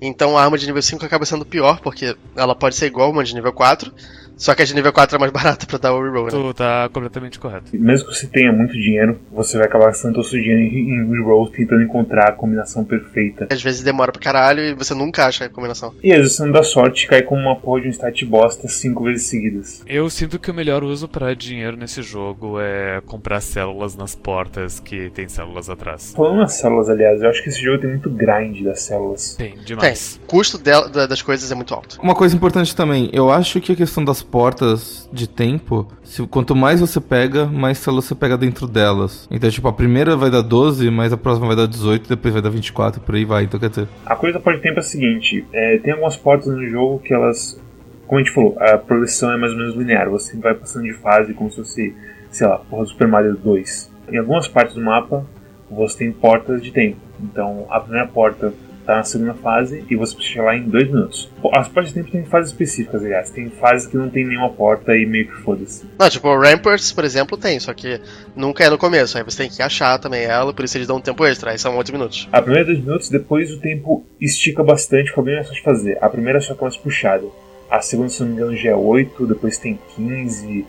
Então 0.00 0.36
a 0.36 0.44
arma 0.44 0.58
de 0.58 0.66
nível 0.66 0.82
5 0.82 1.04
acaba 1.04 1.24
sendo 1.24 1.46
pior, 1.46 1.80
porque 1.80 2.16
ela 2.36 2.54
pode 2.54 2.76
ser 2.76 2.86
igual 2.86 3.08
a 3.08 3.10
uma 3.10 3.24
de 3.24 3.34
nível 3.34 3.52
4, 3.52 3.92
só 4.36 4.54
que 4.54 4.62
a 4.62 4.64
de 4.64 4.74
nível 4.74 4.92
4 4.92 5.16
é 5.16 5.18
mais 5.18 5.32
barata 5.32 5.66
pra 5.66 5.78
dar 5.78 5.94
o 5.94 6.02
reroll, 6.02 6.26
né? 6.26 6.30
Tu 6.30 6.54
tá 6.54 6.88
completamente 6.92 7.38
correto. 7.38 7.70
Mesmo 7.72 8.08
que 8.08 8.14
você 8.14 8.26
tenha 8.26 8.52
muito 8.52 8.72
dinheiro, 8.74 9.18
você 9.32 9.56
vai 9.56 9.66
acabar 9.66 9.86
gastando 9.86 10.14
todo 10.14 10.24
o 10.24 10.28
seu 10.28 10.40
dinheiro 10.40 10.62
em 10.62 11.10
reroll 11.10 11.48
tentando 11.48 11.82
encontrar 11.82 12.28
a 12.28 12.32
combinação 12.32 12.84
perfeita. 12.84 13.48
Às 13.50 13.62
vezes 13.62 13.82
demora 13.82 14.12
pra 14.12 14.20
caralho 14.20 14.60
e 14.60 14.74
você 14.74 14.94
nunca 14.94 15.26
acha 15.26 15.44
a 15.44 15.48
combinação. 15.48 15.94
E 16.02 16.12
às 16.12 16.18
vezes 16.18 16.36
você 16.36 16.44
não 16.44 16.52
dá 16.52 16.62
sorte 16.62 17.04
e 17.04 17.08
cai 17.08 17.22
com 17.22 17.34
uma 17.34 17.56
porra 17.56 17.82
de 17.82 17.88
um 17.88 17.90
stat 17.90 18.24
bosta 18.24 18.68
5 18.68 19.04
vezes 19.04 19.26
seguidas. 19.26 19.82
Eu 19.86 20.08
sinto 20.10 20.38
que 20.38 20.50
o 20.50 20.54
melhor 20.54 20.84
uso 20.84 21.08
para 21.08 21.34
dinheiro 21.34 21.76
nesse 21.76 22.02
jogo 22.02 22.60
é 22.60 23.00
comprar 23.06 23.40
células 23.40 23.96
nas 23.96 24.14
portas 24.14 24.80
que 24.80 25.10
tem 25.10 25.28
células 25.28 25.70
atrás. 25.70 26.12
Falando 26.14 26.38
nas 26.38 26.54
células, 26.54 26.88
aliás, 26.88 27.22
eu 27.22 27.28
acho 27.28 27.42
que 27.42 27.48
esse 27.48 27.62
jogo 27.62 27.80
tem 27.80 27.90
muito 27.90 28.10
grind 28.10 28.62
das 28.62 28.82
células. 28.82 29.34
Tem, 29.34 29.54
demais. 29.64 30.16
Tem. 30.16 30.24
O 30.24 30.28
custo 30.28 30.58
dela, 30.58 30.88
das 30.88 31.22
coisas 31.22 31.50
é 31.50 31.54
muito 31.54 31.74
alto. 31.74 31.98
Uma 32.02 32.14
coisa 32.14 32.34
importante 32.36 32.74
também, 32.74 33.10
eu 33.12 33.30
acho 33.30 33.60
que 33.60 33.72
a 33.72 33.76
questão 33.76 34.04
das 34.04 34.22
portas 34.26 35.08
de 35.12 35.28
tempo, 35.28 35.86
se, 36.02 36.26
quanto 36.26 36.54
mais 36.54 36.80
você 36.80 37.00
pega, 37.00 37.46
mais 37.46 37.78
células 37.78 38.04
você 38.04 38.14
pega 38.14 38.36
dentro 38.36 38.66
delas. 38.66 39.26
Então, 39.30 39.48
tipo, 39.50 39.66
a 39.68 39.72
primeira 39.72 40.16
vai 40.16 40.30
dar 40.30 40.42
12, 40.42 40.90
mas 40.90 41.12
a 41.12 41.16
próxima 41.16 41.46
vai 41.46 41.56
dar 41.56 41.66
18, 41.66 42.08
depois 42.08 42.34
vai 42.34 42.42
dar 42.42 42.50
24, 42.50 43.00
por 43.00 43.14
aí 43.14 43.24
vai. 43.24 43.44
Então, 43.44 43.58
quer 43.58 43.70
dizer... 43.70 43.88
A 44.04 44.14
coisa 44.14 44.38
da 44.38 44.42
porta 44.42 44.58
de 44.58 44.62
tempo 44.62 44.78
é 44.78 44.80
a 44.80 44.82
seguinte, 44.82 45.46
é, 45.52 45.78
tem 45.78 45.92
algumas 45.92 46.16
portas 46.16 46.48
no 46.48 46.66
jogo 46.68 46.98
que 46.98 47.14
elas... 47.14 47.60
Como 48.06 48.20
a 48.20 48.22
gente 48.22 48.32
falou, 48.32 48.56
a 48.60 48.78
progressão 48.78 49.32
é 49.32 49.36
mais 49.36 49.52
ou 49.52 49.58
menos 49.58 49.74
linear. 49.74 50.08
Você 50.10 50.36
vai 50.36 50.54
passando 50.54 50.84
de 50.84 50.92
fase 50.92 51.34
como 51.34 51.50
se 51.50 51.56
fosse, 51.56 51.94
sei 52.30 52.46
lá, 52.46 52.58
porra 52.58 52.86
Super 52.86 53.08
Mario 53.08 53.36
2. 53.36 53.92
Em 54.12 54.18
algumas 54.18 54.46
partes 54.46 54.76
do 54.76 54.80
mapa, 54.80 55.26
você 55.68 55.98
tem 55.98 56.12
portas 56.12 56.62
de 56.62 56.70
tempo. 56.70 56.98
Então, 57.20 57.66
a 57.68 57.80
primeira 57.80 58.06
porta 58.06 58.52
tá 58.86 58.96
na 58.96 59.02
segunda 59.02 59.34
fase 59.34 59.84
e 59.90 59.96
você 59.96 60.14
precisa 60.14 60.34
chegar 60.34 60.44
lá 60.46 60.56
em 60.56 60.62
dois 60.62 60.86
minutos. 60.86 61.28
As 61.52 61.68
partes 61.68 61.92
de 61.92 62.00
tempo 62.00 62.12
tem 62.12 62.24
fases 62.24 62.52
específicas, 62.52 63.04
aliás. 63.04 63.30
Tem 63.30 63.50
fases 63.50 63.88
que 63.88 63.96
não 63.96 64.08
tem 64.08 64.24
nenhuma 64.24 64.50
porta 64.50 64.96
e 64.96 65.04
meio 65.04 65.26
que 65.26 65.34
foda-se. 65.42 65.84
Não, 65.98 66.08
tipo, 66.08 66.34
Ramparts, 66.34 66.92
por 66.92 67.04
exemplo, 67.04 67.36
tem, 67.36 67.58
só 67.58 67.74
que 67.74 68.00
nunca 68.34 68.64
é 68.64 68.70
no 68.70 68.78
começo. 68.78 69.18
Aí 69.18 69.24
você 69.24 69.38
tem 69.38 69.50
que 69.50 69.60
achar 69.60 69.98
também 69.98 70.22
ela, 70.22 70.54
por 70.54 70.64
isso 70.64 70.76
eles 70.76 70.86
dão 70.86 70.96
um 70.96 71.00
tempo 71.00 71.24
extra, 71.24 71.50
aí 71.50 71.58
são 71.58 71.76
8 71.76 71.92
minutos. 71.92 72.28
A 72.32 72.40
primeira 72.40 72.70
é 72.70 72.74
2 72.74 72.84
minutos, 72.84 73.08
depois 73.08 73.50
o 73.50 73.58
tempo 73.58 74.06
estica 74.20 74.62
bastante, 74.62 75.08
fica 75.10 75.22
bem 75.22 75.34
mais 75.34 75.48
fácil 75.48 75.60
de 75.60 75.64
fazer. 75.64 75.98
A 76.00 76.08
primeira 76.08 76.40
só 76.40 76.54
que 76.54 76.60
é 76.60 76.62
mais 76.62 76.76
puxada. 76.76 77.26
A 77.68 77.80
segunda, 77.80 78.08
se 78.08 78.20
não 78.20 78.28
me 78.28 78.34
engano, 78.34 78.56
já 78.56 78.70
é 78.70 78.76
8, 78.76 79.26
depois 79.26 79.58
tem 79.58 79.78
15. 79.96 80.64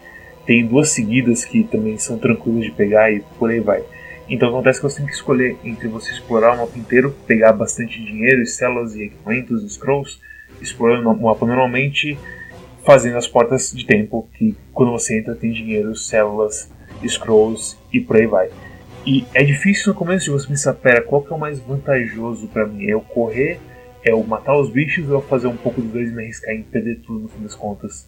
Tem 0.47 0.65
duas 0.65 0.89
seguidas 0.89 1.45
que 1.45 1.63
também 1.63 1.97
são 1.97 2.17
tranquilas 2.17 2.63
de 2.63 2.71
pegar 2.71 3.11
e 3.11 3.19
por 3.37 3.51
aí 3.51 3.59
vai. 3.59 3.83
Então 4.29 4.49
acontece 4.49 4.79
que 4.79 4.83
você 4.83 4.97
tem 4.97 5.05
que 5.05 5.13
escolher 5.13 5.57
entre 5.63 5.87
você 5.87 6.11
explorar 6.11 6.53
o 6.53 6.57
mapa 6.57 6.77
inteiro, 6.77 7.15
pegar 7.25 7.53
bastante 7.53 8.03
dinheiro, 8.03 8.45
células 8.45 8.95
e 8.95 9.03
equipamentos, 9.03 9.73
scrolls, 9.73 10.19
explorando 10.61 11.09
o 11.09 11.21
mapa 11.21 11.45
normalmente, 11.45 12.17
fazendo 12.85 13.17
as 13.17 13.27
portas 13.27 13.71
de 13.71 13.85
tempo, 13.85 14.27
que 14.33 14.55
quando 14.73 14.91
você 14.91 15.17
entra 15.17 15.35
tem 15.35 15.51
dinheiro, 15.51 15.95
células, 15.95 16.69
scrolls 17.07 17.77
e 17.91 18.01
por 18.01 18.17
aí 18.17 18.25
vai. 18.25 18.49
E 19.05 19.25
é 19.33 19.43
difícil 19.43 19.93
no 19.93 19.97
começo 19.97 20.25
de 20.25 20.31
você 20.31 20.47
pensar, 20.47 20.73
pera, 20.73 21.01
qual 21.01 21.21
que 21.21 21.31
é 21.31 21.35
o 21.35 21.39
mais 21.39 21.59
vantajoso 21.61 22.47
para 22.47 22.65
mim? 22.67 22.87
É 22.87 22.93
eu 22.93 23.01
correr 23.01 23.59
É 24.03 24.13
o 24.13 24.23
matar 24.23 24.57
os 24.57 24.69
bichos 24.69 25.09
ou 25.09 25.21
fazer 25.21 25.47
um 25.47 25.57
pouco 25.57 25.81
dos 25.81 25.91
dois 25.91 26.09
e 26.09 26.13
me 26.13 26.23
arriscar 26.23 26.53
em 26.53 26.63
perder 26.63 26.99
tudo 26.99 27.19
no 27.19 27.27
fim 27.29 27.41
das 27.41 27.55
contas. 27.55 28.07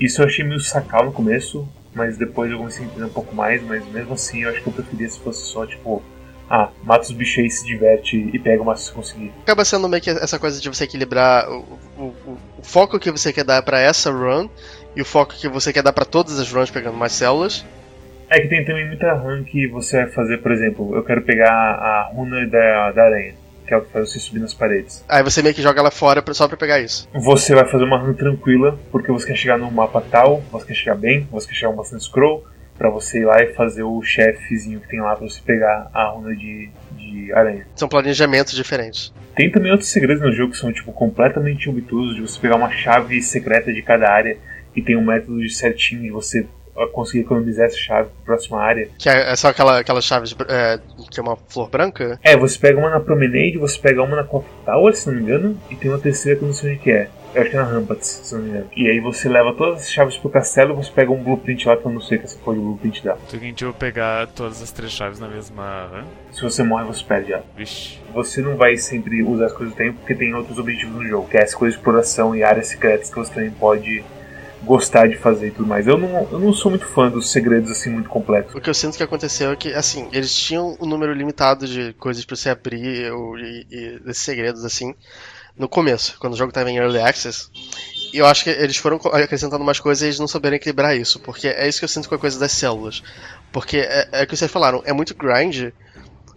Isso 0.00 0.22
eu 0.22 0.26
achei 0.26 0.44
meio 0.44 0.60
sacal 0.60 1.04
no 1.04 1.12
começo, 1.12 1.68
mas 1.94 2.16
depois 2.16 2.50
eu 2.50 2.58
comecei 2.58 2.84
a 2.84 2.88
entender 2.88 3.04
um 3.04 3.10
pouco 3.10 3.34
mais, 3.34 3.62
mas 3.62 3.86
mesmo 3.88 4.14
assim 4.14 4.42
eu 4.42 4.50
acho 4.50 4.62
que 4.62 4.68
eu 4.68 4.72
preferia 4.72 5.08
se 5.08 5.20
fosse 5.20 5.46
só 5.46 5.66
tipo 5.66 6.02
ah, 6.50 6.70
mata 6.84 7.04
os 7.04 7.12
bichos 7.12 7.38
aí, 7.38 7.50
se 7.50 7.64
diverte 7.64 8.30
e 8.30 8.38
pega 8.38 8.62
o 8.62 8.66
máximo 8.66 9.02
você 9.02 9.14
conseguir. 9.14 9.32
Acaba 9.42 9.64
sendo 9.64 9.88
meio 9.88 10.02
que 10.02 10.10
essa 10.10 10.38
coisa 10.38 10.60
de 10.60 10.68
você 10.68 10.84
equilibrar 10.84 11.48
o, 11.48 11.60
o, 11.96 12.02
o, 12.02 12.38
o 12.58 12.62
foco 12.62 12.98
que 12.98 13.10
você 13.10 13.32
quer 13.32 13.44
dar 13.44 13.62
para 13.62 13.80
essa 13.80 14.10
run 14.10 14.48
e 14.94 15.00
o 15.00 15.04
foco 15.04 15.34
que 15.34 15.48
você 15.48 15.72
quer 15.72 15.82
dar 15.82 15.94
para 15.94 16.04
todas 16.04 16.38
as 16.38 16.52
runs 16.52 16.70
pegando 16.70 16.96
mais 16.96 17.12
células. 17.12 17.64
É 18.28 18.40
que 18.40 18.48
tem 18.48 18.64
também 18.64 18.86
muita 18.86 19.14
run 19.14 19.44
que 19.44 19.66
você 19.68 20.02
vai 20.02 20.12
fazer, 20.12 20.38
por 20.38 20.52
exemplo, 20.52 20.94
eu 20.94 21.02
quero 21.02 21.22
pegar 21.22 21.50
a 21.50 22.10
runa 22.14 22.46
da, 22.46 22.92
da 22.92 23.04
aranha, 23.04 23.34
que 23.72 23.74
é 23.74 23.78
o 23.78 23.82
que 23.82 23.90
faz 23.90 24.10
você 24.10 24.18
subir 24.18 24.40
nas 24.40 24.52
paredes. 24.52 25.02
Aí 25.08 25.22
você 25.22 25.42
meio 25.42 25.54
que 25.54 25.62
joga 25.62 25.80
ela 25.80 25.90
fora 25.90 26.22
só 26.34 26.46
pra 26.46 26.56
pegar 26.58 26.80
isso. 26.80 27.08
Você 27.14 27.54
vai 27.54 27.66
fazer 27.66 27.84
uma 27.84 27.98
run 27.98 28.12
tranquila, 28.12 28.78
porque 28.90 29.10
você 29.10 29.26
quer 29.26 29.36
chegar 29.36 29.58
no 29.58 29.70
mapa 29.70 30.02
tal, 30.02 30.42
você 30.52 30.66
quer 30.66 30.74
chegar 30.74 30.94
bem, 30.94 31.26
você 31.30 31.48
quer 31.48 31.54
chegar 31.54 31.70
com 31.70 31.78
bastante 31.78 32.04
scroll, 32.04 32.44
para 32.76 32.90
você 32.90 33.20
ir 33.20 33.24
lá 33.24 33.42
e 33.42 33.54
fazer 33.54 33.82
o 33.82 34.02
chefezinho 34.02 34.80
que 34.80 34.88
tem 34.88 35.00
lá 35.00 35.16
para 35.16 35.26
você 35.26 35.40
pegar 35.40 35.88
a 35.94 36.08
runa 36.08 36.36
de, 36.36 36.68
de 36.98 37.32
aranha. 37.32 37.66
São 37.74 37.88
planejamentos 37.88 38.54
diferentes. 38.54 39.12
Tem 39.34 39.50
também 39.50 39.70
outros 39.72 39.88
segredos 39.88 40.22
no 40.22 40.32
jogo 40.32 40.52
que 40.52 40.58
são 40.58 40.70
tipo 40.70 40.92
completamente 40.92 41.70
obtusos, 41.70 42.14
de 42.14 42.20
você 42.20 42.38
pegar 42.38 42.56
uma 42.56 42.70
chave 42.70 43.22
secreta 43.22 43.72
de 43.72 43.80
cada 43.80 44.10
área 44.10 44.36
e 44.76 44.82
tem 44.82 44.96
um 44.96 45.04
método 45.04 45.40
de 45.40 45.54
certinho 45.54 46.02
de 46.02 46.10
você 46.10 46.46
conseguir 46.92 47.20
economizar 47.24 47.66
essa 47.66 47.76
chave 47.76 48.08
para 48.08 48.22
a 48.22 48.36
próxima 48.36 48.60
área. 48.60 48.88
Que 48.98 49.08
é, 49.08 49.32
é 49.32 49.36
só 49.36 49.48
aquela, 49.48 49.78
aquela 49.78 50.00
chave 50.00 50.34
é, 50.48 50.78
que 51.10 51.20
é 51.20 51.22
uma 51.22 51.36
flor 51.48 51.68
branca? 51.68 52.18
É, 52.22 52.36
você 52.36 52.58
pega 52.58 52.78
uma 52.78 52.90
na 52.90 53.00
Promenade, 53.00 53.58
você 53.58 53.78
pega 53.78 54.02
uma 54.02 54.16
na 54.16 54.24
Clock 54.24 54.46
Tower, 54.64 54.94
se 54.94 55.06
não 55.06 55.14
me 55.14 55.22
engano, 55.22 55.58
e 55.70 55.76
tem 55.76 55.90
uma 55.90 55.98
terceira 55.98 56.38
que 56.38 56.44
eu 56.44 56.48
não 56.48 56.54
sei 56.54 56.72
onde 56.72 56.80
que 56.80 56.90
é. 56.90 57.08
Eu 57.34 57.40
acho 57.40 57.50
que 57.50 57.56
é 57.56 57.60
na 57.60 57.66
Rampart, 57.66 58.02
se 58.02 58.34
não 58.34 58.42
me 58.42 58.50
engano. 58.50 58.66
E 58.76 58.90
aí 58.90 59.00
você 59.00 59.26
leva 59.28 59.54
todas 59.54 59.82
as 59.82 59.90
chaves 59.90 60.18
pro 60.18 60.28
castelo 60.28 60.74
e 60.74 60.76
você 60.76 60.90
pega 60.90 61.10
um 61.10 61.22
blueprint 61.22 61.66
lá 61.66 61.76
que 61.76 61.86
eu 61.86 61.90
não 61.90 62.00
sei 62.00 62.18
que 62.18 62.24
essa 62.24 62.38
foi 62.38 62.58
o 62.58 62.60
blueprint 62.60 63.02
dá. 63.02 63.16
Seguinte, 63.28 63.62
eu 63.64 63.70
vou 63.70 63.78
pegar 63.78 64.26
todas 64.28 64.62
as 64.62 64.70
três 64.70 64.92
chaves 64.92 65.18
na 65.18 65.28
mesma. 65.28 65.88
Né? 65.88 66.04
Se 66.30 66.42
você 66.42 66.62
morre, 66.62 66.84
você 66.84 67.02
perde 67.02 67.32
ela. 67.32 67.44
Vixe. 67.56 67.98
Você 68.12 68.42
não 68.42 68.56
vai 68.56 68.76
sempre 68.76 69.22
usar 69.22 69.46
as 69.46 69.52
coisas 69.52 69.74
do 69.74 69.78
tempo 69.78 69.98
porque 69.98 70.14
tem 70.14 70.34
outros 70.34 70.58
objetivos 70.58 70.94
no 70.94 71.06
jogo, 71.06 71.26
que 71.28 71.38
é 71.38 71.42
as 71.42 71.54
coisas 71.54 71.74
de 71.74 71.80
exploração 71.80 72.36
e 72.36 72.42
áreas 72.42 72.66
secretas 72.68 73.08
que 73.08 73.16
você 73.16 73.32
também 73.32 73.50
pode 73.50 74.04
gostar 74.64 75.08
de 75.08 75.16
fazer 75.16 75.48
e 75.48 75.50
tudo 75.50 75.66
mais. 75.66 75.86
Eu 75.86 75.98
não, 75.98 76.28
eu 76.30 76.38
não 76.38 76.52
sou 76.52 76.70
muito 76.70 76.86
fã 76.86 77.10
dos 77.10 77.30
segredos 77.30 77.70
assim 77.70 77.90
muito 77.90 78.08
complexos. 78.08 78.54
O 78.54 78.60
que 78.60 78.70
eu 78.70 78.74
sinto 78.74 78.96
que 78.96 79.02
aconteceu 79.02 79.52
é 79.52 79.56
que, 79.56 79.72
assim, 79.74 80.08
eles 80.12 80.34
tinham 80.34 80.76
um 80.80 80.86
número 80.86 81.12
limitado 81.12 81.66
de 81.66 81.92
coisas 81.94 82.24
para 82.24 82.36
você 82.36 82.50
abrir 82.50 83.12
ou, 83.12 83.38
e, 83.38 83.66
e 83.70 83.98
desses 84.00 84.22
segredos, 84.22 84.64
assim, 84.64 84.94
no 85.56 85.68
começo, 85.68 86.16
quando 86.18 86.34
o 86.34 86.36
jogo 86.36 86.50
estava 86.50 86.70
em 86.70 86.76
Early 86.76 87.00
Access. 87.00 87.48
E 88.12 88.18
eu 88.18 88.26
acho 88.26 88.44
que 88.44 88.50
eles 88.50 88.76
foram 88.76 89.00
acrescentando 89.12 89.64
mais 89.64 89.80
coisas 89.80 90.02
e 90.02 90.06
eles 90.06 90.18
não 90.18 90.28
souberam 90.28 90.56
equilibrar 90.56 90.96
isso, 90.96 91.18
porque 91.20 91.48
é 91.48 91.66
isso 91.66 91.78
que 91.78 91.84
eu 91.84 91.88
sinto 91.88 92.08
com 92.08 92.14
a 92.14 92.18
coisa 92.18 92.38
das 92.38 92.52
células. 92.52 93.02
Porque 93.50 93.78
é, 93.78 94.08
é 94.12 94.22
o 94.22 94.26
que 94.26 94.36
vocês 94.36 94.50
falaram, 94.50 94.82
é 94.84 94.92
muito 94.92 95.14
grind, 95.14 95.72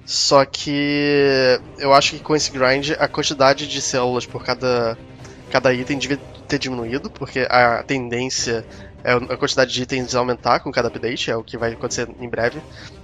só 0.05 0.45
que 0.45 1.59
eu 1.77 1.93
acho 1.93 2.11
que 2.11 2.19
com 2.19 2.35
esse 2.35 2.51
grind 2.51 2.91
a 2.97 3.07
quantidade 3.07 3.67
de 3.67 3.81
células 3.81 4.25
por 4.25 4.43
cada, 4.43 4.97
cada 5.55 5.73
item 5.73 5.97
devia 5.97 6.19
ter 6.49 6.59
diminuído, 6.59 7.09
porque 7.09 7.47
a 7.49 7.81
tendência 7.81 8.65
é 9.05 9.13
a 9.13 9.37
quantidade 9.37 9.71
de 9.71 9.83
itens 9.83 10.13
aumentar 10.13 10.59
com 10.59 10.69
cada 10.69 10.89
update, 10.89 11.31
é 11.31 11.37
o 11.37 11.43
que 11.43 11.57
vai 11.57 11.71
acontecer 11.71 12.09
em 12.19 12.27
breve. 12.27 12.59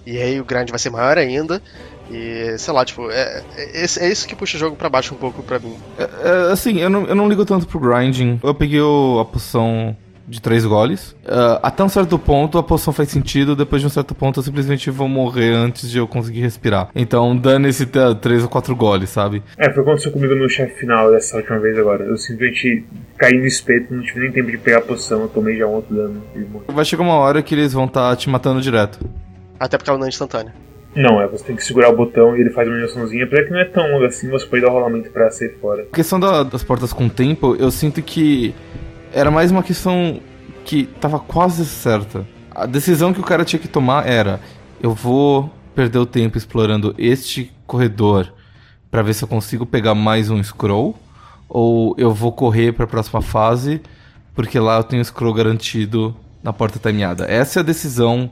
E 0.06 0.18
aí 0.18 0.38
o 0.38 0.44
grind 0.44 0.70
vai 0.70 0.78
ser 0.78 0.90
maior 0.90 1.18
ainda. 1.18 1.62
E, 2.10 2.58
sei 2.58 2.74
lá, 2.74 2.84
tipo, 2.84 3.10
é, 3.10 3.42
é, 3.56 3.84
é 3.84 4.12
isso 4.12 4.28
que 4.28 4.36
puxa 4.36 4.58
o 4.58 4.60
jogo 4.60 4.76
pra 4.76 4.90
baixo 4.90 5.14
um 5.14 5.18
pouco 5.18 5.42
pra 5.42 5.60
mim. 5.60 5.78
É, 5.98 6.04
é, 6.04 6.52
assim, 6.52 6.78
eu 6.80 6.90
não, 6.90 7.06
eu 7.06 7.16
não 7.16 7.30
ligo 7.30 7.46
tanto 7.46 7.66
pro 7.66 7.80
grinding. 7.80 8.38
Eu 8.44 8.54
peguei 8.54 8.82
o, 8.82 9.20
a 9.22 9.24
poção 9.24 9.96
de 10.32 10.42
três 10.42 10.66
goles. 10.66 11.12
Uh, 11.26 11.60
até 11.62 11.84
um 11.84 11.90
certo 11.90 12.18
ponto 12.18 12.58
a 12.58 12.64
poção 12.64 12.94
faz 12.94 13.10
sentido, 13.10 13.56
depois 13.56 13.82
de 13.82 13.88
um 13.88 13.90
certo 13.90 14.16
ponto 14.16 14.40
eu 14.40 14.44
simplesmente 14.44 14.90
vou 14.90 15.08
morrer 15.08 15.54
antes 15.54 15.92
de 15.92 15.98
eu 15.98 16.08
conseguir 16.08 16.40
respirar. 16.40 16.90
Então 16.96 17.36
dane-se 17.36 17.86
três 18.22 18.42
ou 18.42 18.50
quatro 18.50 18.74
goles, 18.74 19.10
sabe? 19.10 19.44
É, 19.58 19.66
foi 19.66 19.82
o 19.82 19.84
que 19.84 19.90
aconteceu 19.90 20.12
comigo 20.12 20.34
no 20.34 20.50
chefe 20.50 20.80
final 20.80 21.12
dessa 21.12 21.36
última 21.36 21.60
vez 21.60 21.78
agora. 21.78 22.06
Eu 22.06 22.18
simplesmente 22.18 22.86
caí 23.18 23.38
no 23.38 23.46
espeto, 23.46 23.94
não 23.94 24.02
tive 24.02 24.22
nem 24.22 24.32
tempo 24.32 24.50
de 24.50 24.58
pegar 24.58 24.78
a 24.78 24.82
poção, 24.82 25.22
eu 25.24 25.28
tomei 25.28 25.58
já 25.58 25.68
um 25.68 25.74
outro 25.74 25.94
dano. 25.94 26.24
Vai 26.70 26.86
chegar 26.86 27.04
uma 27.04 27.16
hora 27.16 27.44
que 27.44 27.54
eles 27.54 27.74
vão 27.74 27.86
estar 27.86 28.10
tá 28.10 28.16
te 28.16 28.30
matando 28.30 28.62
direto. 28.62 29.00
Até 29.60 29.78
porque 29.78 29.90
ela 29.90 30.00
não 30.00 30.06
é 30.06 30.10
instantânea. 30.10 30.54
Não, 30.96 31.22
é, 31.22 31.28
você 31.28 31.44
tem 31.44 31.56
que 31.56 31.64
segurar 31.64 31.90
o 31.90 31.96
botão 31.96 32.36
e 32.36 32.42
ele 32.42 32.50
faz 32.50 32.68
uma 32.68 32.76
animaçãozinha, 32.76 33.24
apesar 33.24 33.46
que 33.46 33.52
não 33.52 33.60
é 33.60 33.66
tão 33.66 33.92
longo 33.92 34.06
assim, 34.06 34.30
você 34.30 34.46
pode 34.46 34.62
dar 34.62 34.70
o 34.70 34.74
rolamento 34.74 35.10
pra 35.10 35.30
sair 35.30 35.56
fora. 35.62 35.84
A 35.92 35.96
questão 35.96 36.20
da, 36.20 36.44
das 36.44 36.64
portas 36.64 36.92
com 36.92 37.08
tempo, 37.08 37.56
eu 37.58 37.72
sinto 37.72 38.02
que 38.02 38.54
era 39.14 39.32
mais 39.32 39.52
uma 39.52 39.64
questão 39.64 40.20
que 40.66 40.86
tava 40.86 41.20
quase 41.20 41.66
certa. 41.66 42.26
A 42.54 42.66
decisão 42.66 43.14
que 43.14 43.20
o 43.20 43.24
cara 43.24 43.46
tinha 43.46 43.60
que 43.60 43.68
tomar 43.68 44.08
era: 44.08 44.40
eu 44.82 44.94
vou 44.94 45.52
perder 45.76 46.00
o 46.00 46.06
tempo 46.06 46.38
explorando 46.38 46.94
este 46.98 47.52
corredor 47.66 48.34
para 48.90 49.02
ver 49.02 49.14
se 49.14 49.24
eu 49.24 49.28
consigo 49.28 49.66
pegar 49.66 49.96
mais 49.96 50.30
um 50.30 50.44
scroll, 50.44 50.96
ou 51.48 51.96
eu 51.98 52.14
vou 52.14 52.32
correr 52.32 52.74
para 52.74 52.86
a 52.86 52.88
próxima 52.88 53.22
fase 53.22 53.82
porque 54.34 54.60
lá 54.60 54.78
eu 54.78 54.84
tenho 54.84 55.04
scroll 55.04 55.34
garantido 55.34 56.16
na 56.44 56.54
porta 56.54 56.80
timeada. 56.80 57.26
Essa 57.26 57.60
é 57.60 57.62
a 57.62 57.64
decisão 57.64 58.32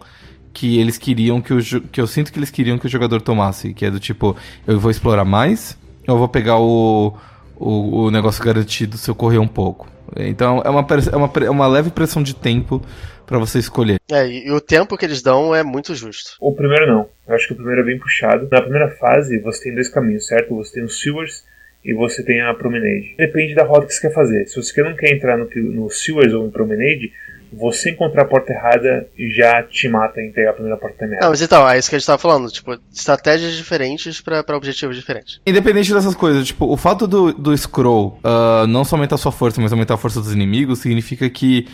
que 0.54 0.80
eles 0.80 0.98
queriam 0.98 1.42
que, 1.42 1.54
o, 1.54 1.82
que 1.82 2.02
eu 2.02 2.08
sinto 2.08 2.32
que 2.32 2.40
eles 2.40 2.50
queriam 2.50 2.78
que 2.78 2.86
o 2.86 2.90
jogador 2.90 3.22
tomasse, 3.22 3.74
que 3.74 3.86
é 3.86 3.92
do 3.92 4.00
tipo, 4.00 4.36
eu 4.66 4.80
vou 4.80 4.90
explorar 4.90 5.26
mais, 5.26 5.78
eu 6.08 6.18
vou 6.18 6.28
pegar 6.28 6.58
o, 6.58 7.14
o, 7.56 8.06
o 8.06 8.12
negócio 8.12 8.44
garantido 8.44 8.98
se 8.98 9.10
eu 9.10 9.16
correr 9.16 9.38
um 9.38 9.48
pouco. 9.48 9.88
Então 10.18 10.62
é 10.64 10.70
uma, 10.70 10.86
é 11.12 11.16
uma, 11.16 11.32
é 11.46 11.50
uma 11.50 11.68
leve 11.68 11.90
pressão 11.90 12.24
de 12.24 12.36
tempo 12.36 12.82
para 13.26 13.38
você 13.38 13.60
escolher. 13.60 14.00
É, 14.12 14.28
e 14.28 14.52
o 14.52 14.60
tempo 14.60 14.98
que 14.98 15.06
eles 15.06 15.22
dão 15.22 15.54
é 15.54 15.62
muito 15.62 15.94
justo. 15.94 16.32
O 16.42 16.54
primeiro 16.54 16.88
não. 16.88 17.08
Eu 17.28 17.36
acho 17.36 17.48
que 17.48 17.54
o 17.54 17.56
primeiro 17.56 17.82
é 17.82 17.86
bem 17.86 18.00
puxado. 18.00 18.48
Na 18.52 18.62
primeira 18.62 18.90
fase, 18.90 19.40
você 19.40 19.66
tem 19.66 19.76
dois 19.76 19.88
caminhos, 19.88 20.26
certo? 20.26 20.56
Você 20.56 20.74
tem 20.74 20.84
os 20.84 21.00
Sewers 21.00 21.46
e 21.86 21.94
você 21.94 22.24
tem 22.24 22.42
a 22.42 22.54
Promenade. 22.54 23.14
Depende 23.18 23.54
da 23.54 23.64
rota 23.64 23.86
que 23.86 23.94
você 23.94 24.02
quer 24.02 24.14
fazer. 24.14 24.46
Se 24.48 24.56
você 24.56 24.82
não 24.82 24.96
quer 24.96 25.14
entrar 25.14 25.38
no, 25.38 25.48
no 25.56 25.90
Sewers 25.90 26.34
ou 26.34 26.46
no 26.46 26.52
Promenade, 26.52 27.14
você 27.52 27.92
encontrar 27.92 28.24
a 28.24 28.26
porta 28.26 28.54
errada 28.54 29.08
já 29.36 29.64
te 29.64 29.88
mata 29.88 30.22
em 30.22 30.32
pegar 30.32 30.52
a 30.52 30.54
primeira 30.54 30.78
porta 30.78 31.06
errada. 31.06 31.22
Não, 31.22 31.30
mas 31.30 31.42
então, 31.42 31.68
é 31.68 31.78
isso 31.78 31.90
que 31.90 31.96
a 31.96 32.00
gente 32.00 32.06
tava 32.06 32.20
falando, 32.20 32.50
tipo, 32.50 32.78
estratégias 32.94 33.54
diferentes 33.54 34.22
para 34.22 34.56
objetivos 34.56 34.96
diferentes. 34.96 35.42
Independente 35.46 35.94
dessas 35.94 36.16
coisas, 36.16 36.48
tipo, 36.48 36.66
o 36.66 36.78
fato 36.78 37.08
do, 37.08 37.34
do 37.34 37.58
scroll 37.58 38.20
uh, 38.24 38.68
não 38.68 38.84
só 38.84 38.96
aumentar 38.96 39.16
a 39.16 39.18
sua 39.18 39.32
força, 39.32 39.60
mas 39.62 39.72
aumentar 39.72 39.96
a 39.96 39.98
força 39.98 40.20
dos 40.20 40.34
inimigos, 40.34 40.80
significa 40.80 41.30
que 41.30 41.68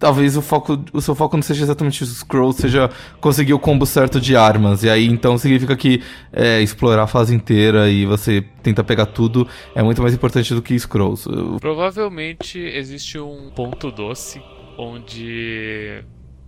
talvez 0.00 0.34
o 0.34 0.40
foco, 0.42 0.82
o 0.94 1.00
seu 1.00 1.14
foco 1.14 1.36
não 1.36 1.42
seja 1.42 1.62
exatamente 1.62 2.02
o 2.02 2.06
scroll, 2.06 2.52
seja 2.52 2.90
conseguir 3.20 3.52
o 3.52 3.58
combo 3.58 3.84
certo 3.84 4.18
de 4.18 4.34
armas. 4.34 4.82
E 4.82 4.88
aí 4.88 5.06
então 5.06 5.36
significa 5.36 5.76
que 5.76 6.02
é, 6.32 6.60
explorar 6.62 7.02
a 7.02 7.06
fase 7.06 7.34
inteira 7.34 7.88
e 7.90 8.06
você 8.06 8.42
tenta 8.62 8.82
pegar 8.82 9.06
tudo 9.06 9.46
é 9.74 9.82
muito 9.82 10.00
mais 10.00 10.14
importante 10.14 10.54
do 10.54 10.62
que 10.62 10.76
scrolls. 10.78 11.28
Provavelmente 11.60 12.58
existe 12.58 13.18
um 13.18 13.50
ponto 13.54 13.92
doce 13.92 14.42
onde 14.80 16.02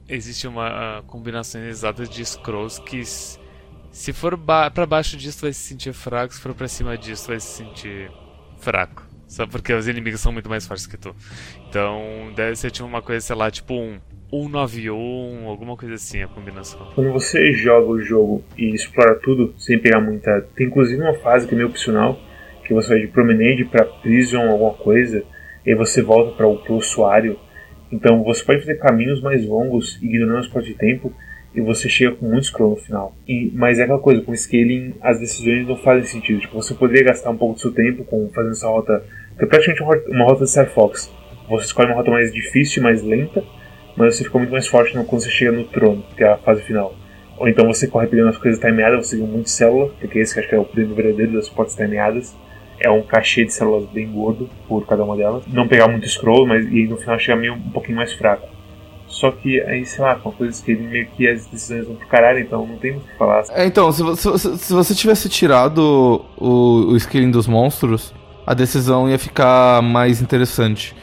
existe 0.09 0.47
uma 0.47 1.03
combinação 1.07 1.63
exata 1.65 2.05
de 2.05 2.25
scrolls 2.25 2.81
que 2.83 3.03
se 3.05 4.13
for 4.13 4.37
ba 4.37 4.71
para 4.71 4.87
baixo 4.87 5.17
disso 5.17 5.43
vai 5.43 5.53
se 5.53 5.61
sentir 5.61 5.93
fraco, 5.93 6.35
se 6.35 6.41
for 6.41 6.55
para 6.55 6.67
cima 6.67 6.97
disso 6.97 7.29
vai 7.29 7.39
se 7.39 7.63
sentir 7.63 8.11
fraco. 8.59 9.07
Só 9.29 9.47
porque 9.47 9.73
os 9.73 9.89
inimigos 9.89 10.21
são 10.21 10.31
muito 10.33 10.49
mais 10.49 10.67
fortes 10.67 10.87
que 10.87 10.97
tu. 10.97 11.15
Então 11.69 12.33
deve 12.35 12.57
ser 12.57 12.71
tipo 12.71 12.87
uma 12.87 13.01
coisa, 13.01 13.25
sei 13.25 13.37
lá, 13.37 13.51
tipo 13.51 13.75
um 13.75 13.99
191, 14.31 15.47
alguma 15.47 15.77
coisa 15.77 15.95
assim 15.95 16.23
a 16.23 16.29
combinação. 16.29 16.91
Quando 16.95 17.13
você 17.13 17.53
joga 17.53 17.87
o 17.87 18.01
jogo 18.01 18.45
e 18.57 18.75
explora 18.75 19.19
tudo 19.23 19.55
sem 19.59 19.79
pegar 19.79 20.01
muita. 20.01 20.43
Tem 20.55 20.67
inclusive 20.67 21.01
uma 21.01 21.15
fase 21.15 21.47
que 21.47 21.55
é 21.55 21.57
meio 21.57 21.69
opcional, 21.69 22.19
que 22.67 22.75
você 22.75 22.91
vai 22.91 23.01
de 23.01 23.09
Promenade 23.09 23.65
para 23.67 23.85
Prison, 23.85 24.51
alguma 24.51 24.75
coisa, 24.75 25.23
e 25.65 25.75
você 25.75 26.03
volta 26.03 26.33
para 26.37 26.47
o 26.47 26.77
usuário 26.77 27.39
então 27.93 28.25
você 28.25 28.43
pode 28.43 28.61
fazer 28.61 28.77
caminhos 28.77 29.21
mais 29.21 29.47
longos, 29.47 29.99
ignorando 30.03 30.39
as 30.39 30.49
portas 30.49 30.73
de 30.73 30.75
tempo, 30.75 31.13
e 31.55 31.61
você 31.61 31.89
chega 31.89 32.17
com 32.17 32.27
muito 32.27 32.47
scroll 32.47 32.71
no 32.71 32.77
final. 32.77 33.15
E, 33.29 33.53
mas 33.55 33.79
é 33.79 33.83
aquela 33.83 33.99
coisa, 33.99 34.23
com 34.23 34.35
scaling 34.35 34.95
as 35.03 35.21
decisões 35.21 35.69
não 35.69 35.77
fazem 35.77 36.05
sentido. 36.05 36.41
Tipo, 36.41 36.55
você 36.55 36.73
poderia 36.73 37.05
gastar 37.05 37.31
um 37.31 37.37
pouco 37.37 37.55
do 37.55 37.61
seu 37.61 37.71
tempo 37.71 38.05
com 38.05 38.31
fazendo 38.35 38.53
essa 38.53 38.67
rota, 38.67 39.05
que 39.39 39.45
é 39.45 39.47
praticamente 39.47 39.83
uma 40.11 40.25
rota, 40.25 40.45
de 40.45 40.51
Star 40.51 40.71
Fox. 40.71 41.13
Você 41.51 41.67
escolhe 41.67 41.89
uma 41.89 41.97
rota 41.97 42.11
mais 42.11 42.33
difícil 42.33 42.83
mais 42.83 43.03
lenta, 43.03 43.45
mas 43.95 44.17
você 44.17 44.25
fica 44.25 44.39
muito 44.39 44.51
mais 44.51 44.67
forte 44.67 44.93
quando 44.93 45.21
você 45.21 45.29
chega 45.29 45.53
no 45.53 45.65
trono, 45.65 46.03
que 46.17 46.25
é 46.25 46.29
a 46.29 46.39
fase 46.39 46.63
final. 46.63 46.95
Ou 47.37 47.47
então 47.47 47.67
você 47.67 47.87
corre 47.87 48.07
pegando 48.07 48.31
as 48.31 48.39
coisas 48.39 48.59
timeadas, 48.59 49.07
você 49.07 49.17
ganha 49.17 49.29
muito 49.29 49.51
célula, 49.51 49.93
porque 50.01 50.19
esse 50.19 50.33
que 50.33 50.41
acho 50.41 50.49
que 50.49 50.55
é 50.55 50.59
o 50.59 50.65
prêmio 50.65 50.95
verdadeiro 50.95 51.33
das 51.33 51.51
portas 51.51 51.75
timeadas 51.75 52.35
é 52.83 52.91
um 52.91 53.03
cachê 53.03 53.45
de 53.45 53.53
células 53.53 53.89
bem 53.91 54.11
gordo 54.11 54.49
por 54.69 54.87
cada 54.87 55.05
uma 55.05 55.17
delas. 55.17 55.45
Não 55.47 55.69
pegar 55.69 55.89
muito 55.89 56.09
scroll, 56.09 56.47
mas 56.47 56.67
e 56.67 56.87
no 56.87 56.97
final 56.97 57.19
chegar 57.19 57.37
meio 57.37 57.55
um 57.55 57.71
pouquinho 57.71 57.97
mais 57.97 58.13
fraco. 58.13 58.49
Só 59.13 59.31
que 59.31 59.61
aí, 59.61 59.85
sei 59.85 60.03
lá, 60.03 60.15
com 60.15 60.33
coisas 60.33 60.61
que 60.61 60.75
meio 60.75 61.07
que 61.07 61.29
as 61.29 61.47
decisões 61.47 61.87
vão 61.87 61.97
pro 61.97 62.07
caralho, 62.07 62.41
então 62.41 62.67
não 62.67 62.77
tem 62.77 62.93
muito 62.93 63.05
o 63.05 63.09
que 63.09 63.19
falar. 63.19 63.45
É, 63.51 63.67
então, 63.67 63.93
se, 63.93 64.03
se, 64.17 64.59
se, 64.59 64.73
você 64.73 64.95
tivesse 64.95 65.29
tirado 65.29 66.25
o, 66.37 66.95
o 66.95 67.31
dos 67.31 67.47
monstros, 67.47 68.15
a 68.47 68.55
decisão 68.55 69.09
ia 69.09 69.19
ficar 69.19 69.83
mais 69.83 70.23
interessante. 70.23 70.97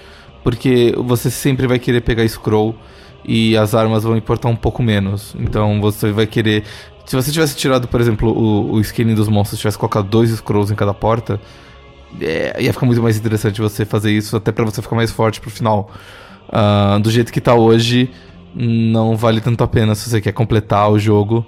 Porque 0.44 0.94
você 0.98 1.30
sempre 1.30 1.68
vai 1.68 1.78
querer 1.78 2.02
pegar 2.02 2.28
scroll 2.28 2.76
e 3.24 3.56
as 3.56 3.76
armas 3.76 4.04
vão 4.04 4.18
importar 4.18 4.50
um 4.50 4.56
pouco 4.56 4.82
menos. 4.82 5.36
Então 5.40 5.80
você 5.80 6.12
vai 6.12 6.26
querer. 6.26 6.64
Se 7.06 7.16
você 7.16 7.32
tivesse 7.32 7.56
tirado, 7.56 7.88
por 7.88 8.02
exemplo, 8.02 8.32
o, 8.32 8.76
o 8.76 9.16
dos 9.16 9.28
monstros, 9.28 9.60
tivesse 9.60 9.78
colocado 9.78 10.08
dois 10.08 10.30
scrolls 10.32 10.72
em 10.72 10.76
cada 10.76 10.94
porta, 10.94 11.40
é, 12.22 12.62
ia 12.62 12.74
ficar 12.74 12.86
muito 12.86 13.02
mais 13.02 13.18
interessante 13.18 13.62
você 13.62 13.86
fazer 13.86 14.12
isso, 14.12 14.36
até 14.38 14.52
para 14.52 14.66
você 14.66 14.82
ficar 14.82 14.96
mais 14.96 15.12
forte 15.12 15.40
pro 15.40 15.50
final. 15.50 15.92
Uh, 16.48 17.00
do 17.00 17.12
jeito 17.12 17.32
que 17.32 17.40
tá 17.40 17.54
hoje, 17.54 18.10
não 18.56 19.16
vale 19.16 19.40
tanto 19.42 19.64
a 19.64 19.68
pena 19.68 19.94
se 19.94 20.10
você 20.10 20.20
quer 20.20 20.32
completar 20.32 20.92
o 20.92 20.98
jogo. 20.98 21.46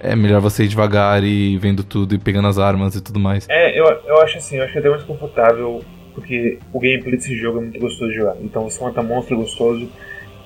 É 0.00 0.16
melhor 0.16 0.40
você 0.40 0.64
ir 0.64 0.68
devagar 0.68 1.22
e 1.22 1.56
vendo 1.58 1.84
tudo 1.84 2.14
e 2.14 2.18
pegando 2.18 2.48
as 2.48 2.58
armas 2.58 2.96
e 2.96 3.00
tudo 3.00 3.20
mais. 3.20 3.46
É, 3.48 3.78
eu, 3.78 3.84
eu 3.84 4.20
acho 4.20 4.38
assim, 4.38 4.56
eu 4.56 4.64
acho 4.64 4.76
é 4.76 4.80
até 4.80 4.90
mais 4.90 5.04
confortável, 5.04 5.80
porque 6.12 6.58
o 6.72 6.80
gameplay 6.80 7.16
desse 7.16 7.36
jogo 7.36 7.58
é 7.58 7.60
muito 7.62 7.78
gostoso 7.78 8.10
de 8.10 8.16
jogar. 8.16 8.36
Então 8.42 8.68
você 8.68 8.82
mata 8.82 9.00
monstro 9.00 9.36
gostoso 9.36 9.88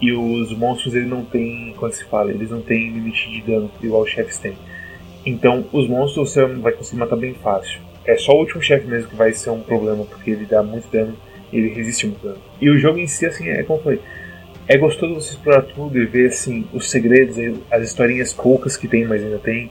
e 0.00 0.12
os 0.12 0.54
monstros 0.56 0.94
ele 0.94 1.06
não 1.06 1.24
tem, 1.24 1.74
como 1.78 1.90
se 1.90 2.04
fala, 2.04 2.30
eles 2.30 2.50
não 2.50 2.60
têm 2.60 2.92
limite 2.92 3.30
de 3.30 3.40
dano, 3.40 3.70
igual 3.82 4.02
os 4.02 4.10
chefes 4.10 4.38
têm. 4.38 4.58
Então 5.24 5.64
os 5.72 5.88
monstros 5.88 6.30
você 6.30 6.44
vai 6.44 6.72
conseguir 6.72 7.00
matar 7.00 7.16
bem 7.16 7.32
fácil. 7.32 7.80
É 8.06 8.16
só 8.16 8.32
o 8.32 8.38
último 8.38 8.62
chefe 8.62 8.86
mesmo 8.86 9.08
que 9.08 9.16
vai 9.16 9.32
ser 9.32 9.50
um 9.50 9.60
problema, 9.60 10.04
porque 10.04 10.30
ele 10.30 10.46
dá 10.46 10.62
muito 10.62 10.90
dano 10.90 11.16
ele 11.52 11.68
resiste 11.68 12.06
muito 12.06 12.22
dano. 12.22 12.38
E 12.60 12.68
o 12.68 12.78
jogo 12.78 12.98
em 12.98 13.06
si, 13.06 13.26
assim, 13.26 13.48
é 13.48 13.62
como 13.62 13.82
foi. 13.82 14.00
É 14.68 14.76
gostoso 14.76 15.14
você 15.14 15.30
explorar 15.30 15.62
tudo 15.62 15.96
e 15.96 16.06
ver 16.06 16.28
assim 16.28 16.66
os 16.72 16.90
segredos, 16.90 17.36
as 17.70 17.84
historinhas 17.84 18.32
poucas 18.32 18.76
que 18.76 18.88
tem, 18.88 19.04
mas 19.04 19.22
ainda 19.22 19.38
tem 19.38 19.70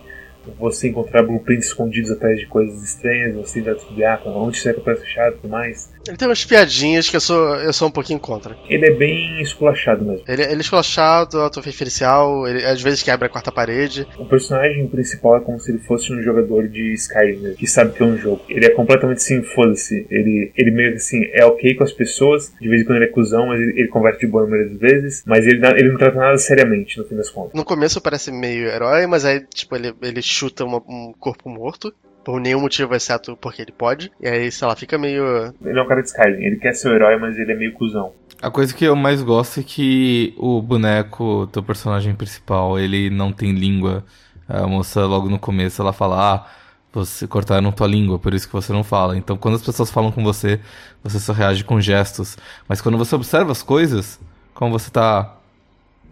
você 0.59 0.89
encontrar 0.89 1.23
blueprints 1.23 1.67
escondidos 1.67 2.11
atrás 2.11 2.39
de 2.39 2.45
coisas 2.47 2.83
estranhas, 2.83 3.35
você 3.35 3.59
ainda 3.59 3.75
descobrir 3.75 4.05
ah, 4.05 4.21
onde 4.25 4.57
será 4.57 4.75
que 4.75 4.81
parece 4.81 5.03
fechado 5.03 5.33
e 5.33 5.37
tudo 5.37 5.49
mais. 5.49 5.93
Ele 6.07 6.17
tem 6.17 6.27
umas 6.27 6.45
piadinhas 6.45 7.09
que 7.09 7.15
eu 7.15 7.21
sou, 7.21 7.55
eu 7.55 7.73
sou 7.73 7.87
um 7.87 7.91
pouquinho 7.91 8.19
contra. 8.19 8.55
Ele 8.69 8.85
é 8.85 8.91
bem 8.91 9.41
esculachado 9.41 10.05
mesmo. 10.05 10.23
Ele, 10.27 10.43
ele 10.43 10.53
é 10.53 10.59
esculachado, 10.59 11.39
autoreferencial, 11.39 12.47
ele 12.47 12.63
às 12.63 12.81
vezes 12.81 13.01
quebra 13.01 13.25
a 13.25 13.29
quarta 13.29 13.51
parede. 13.51 14.07
O 14.17 14.25
personagem 14.25 14.87
principal 14.87 15.37
é 15.37 15.39
como 15.39 15.59
se 15.59 15.71
ele 15.71 15.79
fosse 15.79 16.13
um 16.13 16.21
jogador 16.21 16.67
de 16.67 16.93
Skyrim, 16.93 17.55
que 17.55 17.65
sabe 17.65 17.93
que 17.93 18.03
é 18.03 18.05
um 18.05 18.17
jogo. 18.17 18.41
Ele 18.47 18.65
é 18.65 18.69
completamente 18.69 19.17
assim, 19.17 19.41
foda-se. 19.41 20.05
Ele, 20.09 20.51
ele 20.55 20.71
meio 20.71 20.91
que 20.91 20.97
assim, 20.97 21.25
é 21.33 21.43
ok 21.45 21.73
com 21.75 21.83
as 21.83 21.91
pessoas, 21.91 22.53
de 22.61 22.69
vez 22.69 22.81
em 22.81 22.85
quando 22.85 22.97
ele 22.97 23.05
é 23.05 23.09
cuzão, 23.09 23.47
mas 23.47 23.59
ele, 23.59 23.79
ele 23.79 23.87
converte 23.87 24.19
de 24.19 24.27
boa 24.27 24.45
maioria 24.45 24.69
das 24.69 24.79
vezes, 24.79 25.23
mas 25.25 25.45
ele, 25.47 25.65
ele 25.65 25.89
não 25.89 25.97
trata 25.97 26.17
nada 26.17 26.37
seriamente, 26.37 26.97
no 26.97 27.05
fim 27.05 27.15
das 27.15 27.29
contas. 27.29 27.53
No 27.53 27.65
começo 27.65 27.99
parece 27.99 28.31
meio 28.31 28.67
herói, 28.67 29.07
mas 29.07 29.25
aí, 29.25 29.41
tipo, 29.53 29.75
ele, 29.75 29.93
ele 30.01 30.21
chuta 30.35 30.65
uma, 30.65 30.77
um 30.87 31.13
corpo 31.17 31.49
morto 31.49 31.93
por 32.23 32.41
nenhum 32.41 32.59
motivo 32.59 32.93
exceto 32.95 33.37
porque 33.37 33.61
ele 33.61 33.71
pode. 33.71 34.11
E 34.19 34.27
aí, 34.27 34.51
sei 34.51 34.67
lá, 34.67 34.75
fica 34.75 34.97
meio. 34.97 35.53
Ele 35.63 35.79
é 35.79 35.81
um 35.81 35.87
cara 35.87 36.01
de 36.01 36.07
Skyrim, 36.07 36.43
ele 36.43 36.57
quer 36.57 36.73
ser 36.73 36.89
o 36.89 36.95
herói, 36.95 37.17
mas 37.17 37.37
ele 37.37 37.51
é 37.51 37.55
meio 37.55 37.73
cuzão. 37.73 38.11
A 38.41 38.51
coisa 38.51 38.73
que 38.73 38.83
eu 38.83 38.95
mais 38.95 39.21
gosto 39.21 39.59
é 39.59 39.63
que 39.63 40.33
o 40.37 40.61
boneco 40.61 41.47
do 41.51 41.63
personagem 41.63 42.13
principal, 42.15 42.77
ele 42.77 43.09
não 43.09 43.31
tem 43.31 43.51
língua. 43.51 44.03
A 44.47 44.67
moça, 44.67 45.05
logo 45.05 45.29
no 45.29 45.39
começo, 45.39 45.81
ela 45.81 45.93
fala: 45.93 46.35
Ah, 46.35 46.47
você 46.91 47.27
cortaram 47.27 47.71
tua 47.71 47.87
língua, 47.87 48.19
por 48.19 48.33
isso 48.33 48.47
que 48.47 48.53
você 48.53 48.73
não 48.73 48.83
fala. 48.83 49.17
Então, 49.17 49.37
quando 49.37 49.55
as 49.55 49.61
pessoas 49.61 49.91
falam 49.91 50.11
com 50.11 50.23
você, 50.23 50.59
você 51.03 51.19
só 51.19 51.31
reage 51.31 51.63
com 51.63 51.79
gestos. 51.79 52.37
Mas 52.67 52.81
quando 52.81 52.97
você 52.97 53.15
observa 53.15 53.51
as 53.51 53.61
coisas, 53.61 54.19
como 54.53 54.71
você 54.71 54.89
tá 54.89 55.37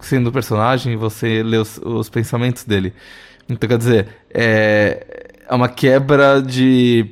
sendo 0.00 0.28
o 0.28 0.32
personagem, 0.32 0.96
você 0.96 1.42
lê 1.42 1.56
os, 1.56 1.78
os 1.78 2.08
pensamentos 2.08 2.64
dele. 2.64 2.92
Então, 3.48 3.68
quer 3.68 3.78
dizer, 3.78 4.08
é, 4.32 5.34
é 5.48 5.54
uma 5.54 5.68
quebra 5.68 6.40
de. 6.40 7.06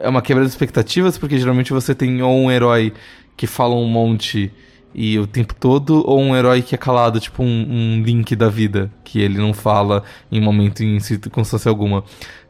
É 0.00 0.08
uma 0.08 0.22
quebra 0.22 0.42
de 0.44 0.50
expectativas, 0.50 1.16
porque 1.16 1.38
geralmente 1.38 1.72
você 1.72 1.94
tem 1.94 2.22
ou 2.22 2.36
um 2.36 2.50
herói 2.50 2.92
que 3.36 3.46
fala 3.46 3.74
um 3.74 3.86
monte 3.86 4.52
e 4.94 5.18
o 5.18 5.26
tempo 5.26 5.54
todo, 5.54 6.02
ou 6.06 6.20
um 6.20 6.36
herói 6.36 6.60
que 6.60 6.74
é 6.74 6.78
calado, 6.78 7.18
tipo 7.18 7.42
um, 7.42 7.46
um 7.46 8.02
link 8.02 8.36
da 8.36 8.48
vida, 8.48 8.90
que 9.04 9.20
ele 9.20 9.38
não 9.38 9.54
fala 9.54 10.02
em 10.30 10.40
momento, 10.40 10.82
em 10.82 11.00
circunstância 11.00 11.68
alguma. 11.68 12.04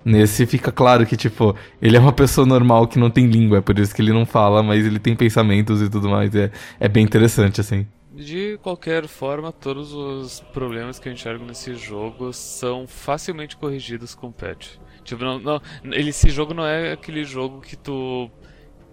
Nesse 0.05 0.46
fica 0.46 0.72
claro 0.72 1.07
que, 1.07 1.16
tipo, 1.16 1.55
ele 1.81 1.96
é 1.96 2.01
uma 2.01 2.12
pessoa 2.12 2.46
normal 2.46 2.88
que 2.88 2.98
não 2.98 3.11
tem 3.11 3.27
língua, 3.27 3.59
é 3.59 3.61
por 3.61 3.79
isso 3.79 3.94
que 3.94 4.03
ele 4.03 4.12
não 4.12 4.27
fala, 4.27 4.62
mas 4.62 4.85
ele 4.85 4.98
tem 4.98 5.14
pensamentos 5.14 5.81
e 5.81 5.88
tudo 5.88 6.09
mais. 6.09 6.35
É, 6.35 6.51
é 6.81 6.88
bem 6.88 7.05
interessante, 7.05 7.61
assim. 7.61 7.87
De 8.14 8.59
qualquer 8.62 9.07
forma, 9.09 9.51
todos 9.53 9.92
os 9.92 10.40
problemas 10.53 10.98
que 10.98 11.09
eu 11.09 11.12
enxergo 11.12 11.44
nesse 11.44 11.75
jogo 11.75 12.33
são 12.33 12.87
facilmente 12.87 13.57
corrigidos 13.57 14.14
com 14.14 14.31
patch. 14.31 14.77
Tipo, 15.03 15.25
não, 15.25 15.38
não, 15.38 15.62
ele, 15.85 16.11
esse 16.11 16.29
jogo 16.31 16.53
não 16.53 16.64
é 16.64 16.92
aquele 16.92 17.25
jogo 17.25 17.61
que 17.61 17.77
tu 17.77 18.31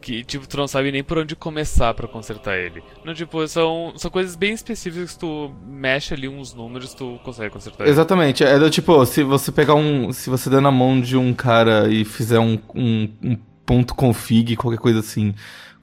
que 0.02 0.24
tipo 0.24 0.48
tu 0.48 0.56
não 0.56 0.68
sabe 0.68 0.92
nem 0.92 1.04
por 1.04 1.18
onde 1.18 1.36
começar 1.36 1.94
para 1.94 2.08
consertar 2.08 2.58
ele. 2.58 2.82
Não, 3.04 3.14
tipo, 3.14 3.46
são, 3.48 3.94
são 3.98 4.10
coisas 4.10 4.36
bem 4.36 4.54
específicas 4.54 5.14
que 5.14 5.20
tu 5.20 5.52
mexe 5.68 6.14
ali 6.14 6.28
uns 6.28 6.54
números, 6.54 6.94
tu 6.94 7.20
consegue 7.24 7.50
consertar. 7.50 7.88
Exatamente. 7.88 8.44
Ele. 8.44 8.54
É 8.54 8.60
do 8.60 8.70
tipo, 8.70 9.06
se 9.06 9.24
você 9.24 9.52
pegar 9.52 9.76
um, 9.76 10.12
se 10.14 10.30
você 10.30 10.50
der 10.50 10.62
na 10.62 10.72
mão 10.72 11.00
de 11.00 11.18
um 11.18 11.34
cara 11.34 11.90
e 11.90 12.06
fizer 12.06 12.40
um, 12.40 12.58
um, 12.74 13.10
um 13.22 13.38
ponto 13.66 13.94
config, 13.94 14.56
qualquer 14.56 14.80
coisa 14.80 15.00
assim, 15.00 15.36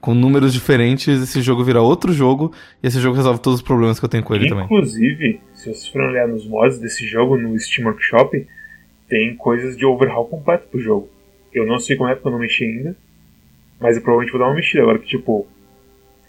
com 0.07 0.13
números 0.13 0.53
diferentes, 0.53 1.21
esse 1.21 1.41
jogo 1.41 1.65
vira 1.65 1.81
outro 1.81 2.13
jogo 2.13 2.53
e 2.81 2.87
esse 2.87 2.97
jogo 2.97 3.17
resolve 3.17 3.41
todos 3.41 3.59
os 3.59 3.61
problemas 3.61 3.99
que 3.99 4.05
eu 4.05 4.07
tenho 4.07 4.23
com 4.23 4.33
ele 4.33 4.45
Inclusive, 4.45 4.65
também. 4.69 4.77
Inclusive, 4.77 5.41
se 5.53 5.63
vocês 5.65 5.87
forem 5.89 6.07
olhar 6.07 6.29
nos 6.29 6.47
mods 6.47 6.79
desse 6.79 7.05
jogo 7.05 7.35
no 7.35 7.59
Steam 7.59 7.85
Workshop, 7.85 8.47
tem 9.09 9.35
coisas 9.35 9.75
de 9.75 9.85
overhaul 9.85 10.25
completo 10.25 10.65
pro 10.69 10.79
jogo. 10.79 11.09
Eu 11.53 11.67
não 11.67 11.77
sei 11.77 11.97
como 11.97 12.09
é 12.09 12.15
porque 12.15 12.25
eu 12.25 12.31
não 12.31 12.39
mexi 12.39 12.63
ainda, 12.63 12.95
mas 13.81 13.97
eu 13.97 14.01
provavelmente 14.01 14.31
vou 14.31 14.39
dar 14.39 14.47
uma 14.47 14.55
mexida 14.55 14.81
agora 14.81 14.97
que, 14.97 15.07
tipo, 15.07 15.45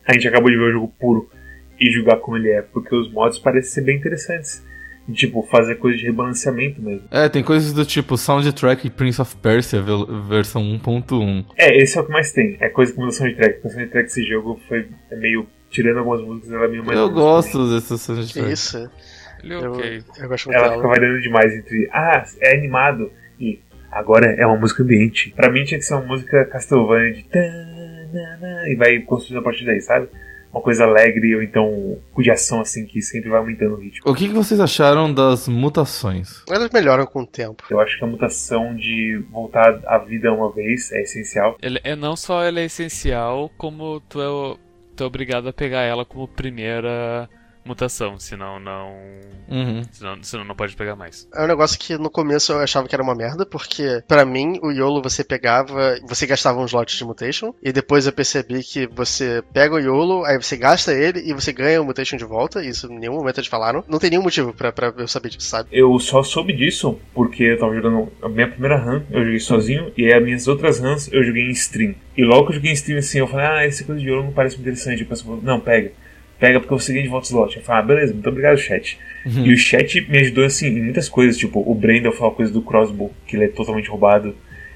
a 0.05 0.13
gente 0.13 0.27
acabou 0.27 0.51
de 0.51 0.57
ver 0.57 0.71
o 0.71 0.73
jogo 0.73 0.93
puro 0.99 1.31
e 1.79 1.89
julgar 1.89 2.17
como 2.17 2.37
ele 2.37 2.51
é, 2.51 2.63
porque 2.63 2.93
os 2.93 3.09
mods 3.13 3.39
parecem 3.39 3.71
ser 3.71 3.83
bem 3.83 3.97
interessantes. 3.97 4.61
Tipo, 5.13 5.43
fazer 5.43 5.77
coisas 5.77 6.01
de 6.01 6.07
rebalanceamento 6.07 6.83
mesmo. 6.83 7.03
É, 7.11 7.29
tem 7.29 7.43
coisas 7.43 7.73
do 7.73 7.85
tipo 7.85 8.17
Soundtrack 8.17 8.91
Prince 8.91 9.21
of 9.21 9.37
Persia 9.37 9.83
versão 10.29 10.63
1.1. 10.63 11.47
É, 11.57 11.77
esse 11.79 11.97
é 11.97 12.01
o 12.01 12.05
que 12.05 12.13
mais 12.13 12.33
tem. 12.33 12.57
É 12.61 12.69
coisa 12.69 12.93
como 12.93 13.11
soundtrack. 13.11 13.55
Porque 13.55 13.69
o 13.69 13.71
soundtrack 13.71 14.05
desse 14.05 14.25
jogo 14.25 14.61
foi 14.69 14.87
é 15.11 15.17
meio. 15.17 15.47
Tirando 15.71 15.99
algumas 15.99 16.23
músicas, 16.23 16.51
ela 16.51 16.65
é 16.65 16.69
meio 16.69 16.85
mais. 16.85 16.99
Eu 16.99 17.11
gosto 17.11 17.75
desse 17.75 17.99
soundtrack. 17.99 18.53
Isso. 18.53 18.91
Ele 19.43 19.55
é 19.55 19.69
ok. 19.69 20.03
Eu, 20.17 20.23
eu 20.23 20.29
gosto 20.29 20.47
muito 20.47 20.59
ela 20.59 20.75
fica 20.75 20.89
variando 20.89 21.21
demais 21.21 21.55
entre. 21.55 21.89
Ah, 21.93 22.25
é 22.41 22.55
animado. 22.55 23.11
E 23.41 23.61
agora 23.91 24.27
é 24.27 24.47
uma 24.47 24.57
música 24.57 24.83
ambiente. 24.83 25.33
Pra 25.35 25.51
mim 25.51 25.65
tinha 25.65 25.79
que 25.79 25.85
ser 25.85 25.95
uma 25.95 26.05
música 26.05 26.45
Castlevania 26.47 27.13
de. 27.15 27.27
E 28.67 28.75
vai 28.77 28.99
construindo 29.01 29.41
a 29.41 29.43
partir 29.43 29.65
daí, 29.65 29.81
sabe? 29.81 30.09
Uma 30.53 30.63
coisa 30.63 30.85
alegre 30.85 31.37
ou 31.37 31.43
então 31.43 31.99
de 32.19 32.31
ação 32.31 32.61
assim 32.61 32.85
que 32.87 33.01
sempre 33.01 33.29
vai 33.31 33.39
aumentando 33.39 33.75
o 33.75 33.81
ritmo. 33.81 34.11
O 34.11 34.15
que, 34.15 34.29
que 34.29 34.35
vocês 34.35 34.59
acharam 34.61 35.13
das 35.13 35.47
mutações? 35.47 36.43
Elas 36.49 36.71
melhoram 36.71 37.07
com 37.07 37.23
o 37.23 37.27
tempo. 37.27 37.65
Eu 37.71 37.81
acho 37.81 37.99
que 37.99 38.05
a 38.05 38.07
mutação 38.07 38.75
de 38.75 39.23
voltar 39.31 39.81
à 39.87 39.99
vida 39.99 40.33
uma 40.33 40.51
vez 40.51 40.91
é 40.93 41.03
essencial. 41.03 41.57
Ele 41.63 41.81
é 41.85 41.95
não 41.95 42.17
só 42.17 42.43
ela 42.43 42.61
é 42.61 42.65
essencial, 42.65 43.51
como 43.57 44.01
tu 44.09 44.21
é, 44.21 44.59
tu 44.97 45.05
é 45.05 45.07
obrigado 45.07 45.49
a 45.49 45.53
pegar 45.53 45.83
ela 45.83 46.05
como 46.05 46.27
primeira 46.27 47.29
mutação, 47.69 48.19
senão 48.19 48.59
não. 48.59 48.97
Uhum. 49.49 49.83
Senão, 49.93 50.17
senão 50.23 50.45
não 50.45 50.55
pode 50.55 50.75
pegar 50.75 50.97
mais. 50.97 51.29
É 51.35 51.45
um 51.45 51.47
negócio 51.47 51.79
que 51.79 51.97
no 51.97 52.11
começo 52.11 52.53
eu 52.53 52.59
achava 52.59 52.89
que 52.89 52.95
era 52.95 53.03
uma 53.03 53.15
merda, 53.15 53.47
porque 53.47 54.03
para 54.09 54.25
mim 54.25 54.59
o 54.63 54.71
YOLO 54.71 55.03
você 55.03 55.23
pegava, 55.23 55.99
você 56.07 56.27
gastava 56.27 56.59
um 56.59 56.65
slot 56.65 56.97
de 56.97 57.05
mutation, 57.05 57.55
e 57.63 57.73
depois 57.73 58.07
eu 58.07 58.13
percebi 58.13 58.63
que 58.63 58.87
você 58.87 59.43
pega 59.53 59.75
o 59.75 59.79
YOLO, 59.79 60.25
aí 60.25 60.37
você 60.37 60.57
gasta 60.57 60.93
ele 60.93 61.21
e 61.21 61.33
você 61.33 61.53
ganha 61.53 61.81
o 61.81 61.85
mutation 61.85 62.17
de 62.17 62.25
volta, 62.25 62.65
isso 62.65 62.91
em 62.91 62.99
nenhum 62.99 63.15
momento 63.15 63.39
eles 63.39 63.49
falaram. 63.49 63.85
Não 63.87 63.99
tem 63.99 64.11
nenhum 64.11 64.23
motivo 64.23 64.53
pra, 64.53 64.73
pra 64.73 64.93
eu 64.97 65.09
saber 65.09 65.29
disso, 65.29 65.49
sabe? 65.49 65.69
Eu 65.71 65.99
só 65.99 66.23
soube 66.23 66.53
disso 66.53 66.99
porque 67.15 67.45
eu 67.45 67.59
tava 67.59 67.75
jogando 67.75 68.11
a 68.23 68.29
minha 68.29 68.49
primeira 68.49 68.77
run, 68.79 69.03
eu 69.11 69.25
joguei 69.25 69.41
sozinho, 69.41 69.93
e 69.97 70.13
as 70.13 70.23
minhas 70.23 70.49
outras 70.49 70.81
runs 70.81 71.13
eu 71.13 71.23
joguei 71.23 71.45
em 71.45 71.51
stream. 71.51 71.95
E 72.17 72.25
logo 72.25 72.47
que 72.47 72.53
eu 72.53 72.57
joguei 72.57 72.71
em 72.71 72.75
stream 72.75 72.99
assim, 72.99 73.19
eu 73.19 73.29
falei, 73.29 73.47
ah, 73.47 73.67
esse 73.67 73.85
coisa 73.85 74.01
de 74.01 74.09
YOLO 74.09 74.25
não 74.25 74.33
parece 74.33 74.57
muito 74.57 74.69
interessante. 74.69 75.03
Eu 75.03 75.09
pensei, 75.09 75.31
não, 75.43 75.61
pega 75.61 75.93
pega 76.39 76.61
porque 76.61 76.73
eu 76.73 76.79
consegui 76.79 77.03
de 77.03 77.09
volta 77.09 77.27
o 77.27 77.29
slot. 77.29 77.57
Eu 77.57 77.63
falo, 77.63 77.81
ah, 77.81 77.83
beleza, 77.83 78.13
muito 78.13 78.29
obrigado, 78.29 78.57
chat. 78.59 78.99
Uhum. 79.27 79.47
E 79.47 79.53
o 79.53 79.57
chat 79.57 80.01
me 80.09 80.19
ajudou 80.19 80.45
assim 80.45 80.69
em 80.69 80.83
muitas 80.83 81.09
coisas, 81.09 81.37
tipo, 81.37 81.61
o 81.61 81.75
Brandon 81.75 82.13
falou 82.13 82.35
coisa 82.35 82.53
do 82.53 82.63
crossbow, 82.63 83.13
que 83.27 83.37
ele 83.37 83.45
é 83.45 83.49
totalmente 83.49 83.89
roubado. 83.89 84.35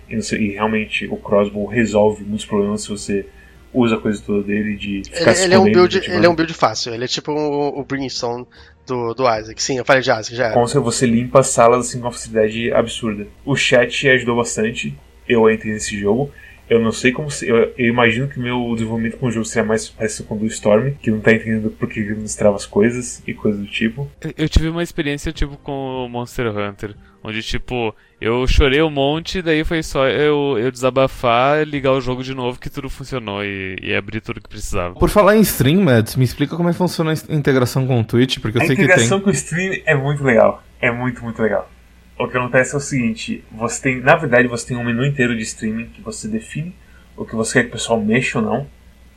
E, 0.08 0.20
sei, 0.22 0.40
e, 0.40 0.52
realmente 0.52 1.06
o 1.06 1.16
crossbow 1.16 1.66
resolve 1.66 2.24
muitos 2.24 2.44
problemas 2.44 2.82
se 2.82 2.88
você 2.88 3.26
usa 3.72 3.96
a 3.96 3.98
coisa 3.98 4.22
toda 4.26 4.42
dele 4.42 4.76
de 4.76 5.02
ficar 5.04 5.32
ele, 5.32 5.44
ele 5.44 5.54
é 5.54 5.58
um 5.58 5.64
build 5.64 6.00
tipo, 6.00 6.14
Ele 6.14 6.26
é 6.26 6.28
um 6.28 6.34
build 6.34 6.52
fácil, 6.52 6.92
ele 6.92 7.04
é 7.04 7.08
tipo 7.08 7.32
o, 7.32 7.80
o 7.80 7.84
Brimstone 7.84 8.46
do, 8.86 9.14
do 9.14 9.22
Isaac. 9.22 9.62
Sim, 9.62 9.78
eu 9.78 9.84
falei 9.84 10.02
de 10.02 10.10
Isaac, 10.10 10.34
já 10.34 10.46
era. 10.46 10.54
Com 10.54 10.66
você 10.66 11.06
limpa 11.06 11.40
as 11.40 11.48
salas 11.48 11.86
assim, 11.86 11.98
com 11.98 12.06
uma 12.06 12.12
facilidade 12.12 12.72
absurda. 12.72 13.26
O 13.44 13.56
chat 13.56 14.08
ajudou 14.08 14.36
bastante, 14.36 14.94
eu 15.26 15.48
entrei 15.50 15.72
nesse 15.72 15.98
jogo. 15.98 16.30
Eu 16.70 16.80
não 16.80 16.92
sei 16.92 17.12
como 17.12 17.30
se. 17.30 17.46
Eu, 17.46 17.72
eu 17.76 17.86
imagino 17.88 18.28
que 18.28 18.38
meu 18.40 18.72
desenvolvimento 18.74 19.18
com 19.18 19.26
o 19.26 19.30
jogo 19.30 19.44
seria 19.44 19.66
mais 19.66 19.88
parecido 19.90 20.26
com 20.28 20.36
o 20.36 20.38
do 20.38 20.46
Storm, 20.46 20.92
que 21.02 21.10
não 21.10 21.20
tá 21.20 21.32
entendendo 21.32 21.70
por 21.70 21.88
que 21.88 22.00
ele 22.00 22.14
não 22.14 22.22
destrava 22.22 22.56
as 22.56 22.64
coisas 22.64 23.22
e 23.26 23.34
coisas 23.34 23.60
do 23.60 23.66
tipo. 23.66 24.10
Eu- 24.38 24.48
tive 24.48 24.68
uma 24.68 24.82
experiência, 24.82 25.32
tipo, 25.32 25.56
com 25.58 25.72
o 26.06 26.08
Monster 26.08 26.46
Hunter. 26.56 26.94
Onde, 27.24 27.40
tipo, 27.42 27.94
eu 28.20 28.44
chorei 28.48 28.82
um 28.82 28.90
monte, 28.90 29.40
daí 29.42 29.62
foi 29.64 29.80
só 29.82 30.08
eu, 30.08 30.56
eu 30.58 30.72
desabafar, 30.72 31.62
ligar 31.64 31.92
o 31.92 32.00
jogo 32.00 32.22
de 32.22 32.34
novo 32.34 32.58
que 32.58 32.68
tudo 32.70 32.88
funcionou 32.90 33.44
e, 33.44 33.76
e 33.80 33.94
abrir 33.94 34.20
tudo 34.20 34.40
que 34.40 34.48
precisava. 34.48 34.94
Por 34.94 35.08
falar 35.08 35.36
em 35.36 35.40
stream, 35.40 35.82
Mads, 35.82 36.16
me 36.16 36.24
explica 36.24 36.56
como 36.56 36.68
é 36.68 36.72
que 36.72 36.78
funciona 36.78 37.12
a 37.12 37.34
integração 37.34 37.86
com 37.86 38.00
o 38.00 38.04
Twitch, 38.04 38.38
porque 38.40 38.58
eu 38.58 38.62
a 38.62 38.66
sei 38.66 38.74
que 38.74 38.82
integração 38.82 39.18
tem. 39.18 39.24
com 39.24 39.30
o 39.30 39.32
stream 39.32 39.82
é 39.86 39.94
muito 39.94 40.24
legal. 40.24 40.62
É 40.80 40.90
muito, 40.90 41.22
muito 41.22 41.40
legal. 41.40 41.70
O 42.18 42.28
que 42.28 42.36
acontece 42.36 42.74
é 42.74 42.76
o 42.76 42.80
seguinte, 42.80 43.44
você 43.50 43.82
tem, 43.82 44.00
na 44.00 44.16
verdade, 44.16 44.46
você 44.46 44.68
tem 44.68 44.76
um 44.76 44.84
menu 44.84 45.04
inteiro 45.04 45.36
de 45.36 45.42
streaming 45.42 45.86
que 45.86 46.00
você 46.02 46.28
define 46.28 46.74
o 47.16 47.24
que 47.24 47.34
você 47.34 47.54
quer 47.54 47.62
que 47.64 47.68
o 47.70 47.72
pessoal 47.72 48.00
mexa 48.00 48.38
ou 48.38 48.44
não. 48.44 48.66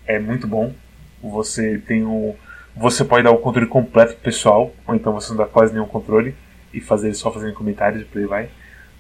É 0.08 0.19
muito 0.19 0.47
bom. 0.47 0.73
Você 1.21 1.77
tem 1.79 2.03
o 2.03 2.36
você 2.75 3.05
pode 3.05 3.23
dar 3.23 3.31
o 3.31 3.38
controle 3.38 3.67
completo 3.67 4.13
pro 4.15 4.23
pessoal, 4.23 4.75
ou 4.86 4.93
então 4.93 5.13
você 5.13 5.29
não 5.29 5.38
dá 5.38 5.45
quase 5.45 5.71
nenhum 5.71 5.86
controle 5.86 6.36
e 6.73 6.81
fazer 6.81 7.13
só 7.13 7.31
fazendo 7.31 7.53
comentários 7.53 8.01
e 8.01 8.05
por 8.05 8.19
aí 8.19 8.25
vai. 8.25 8.49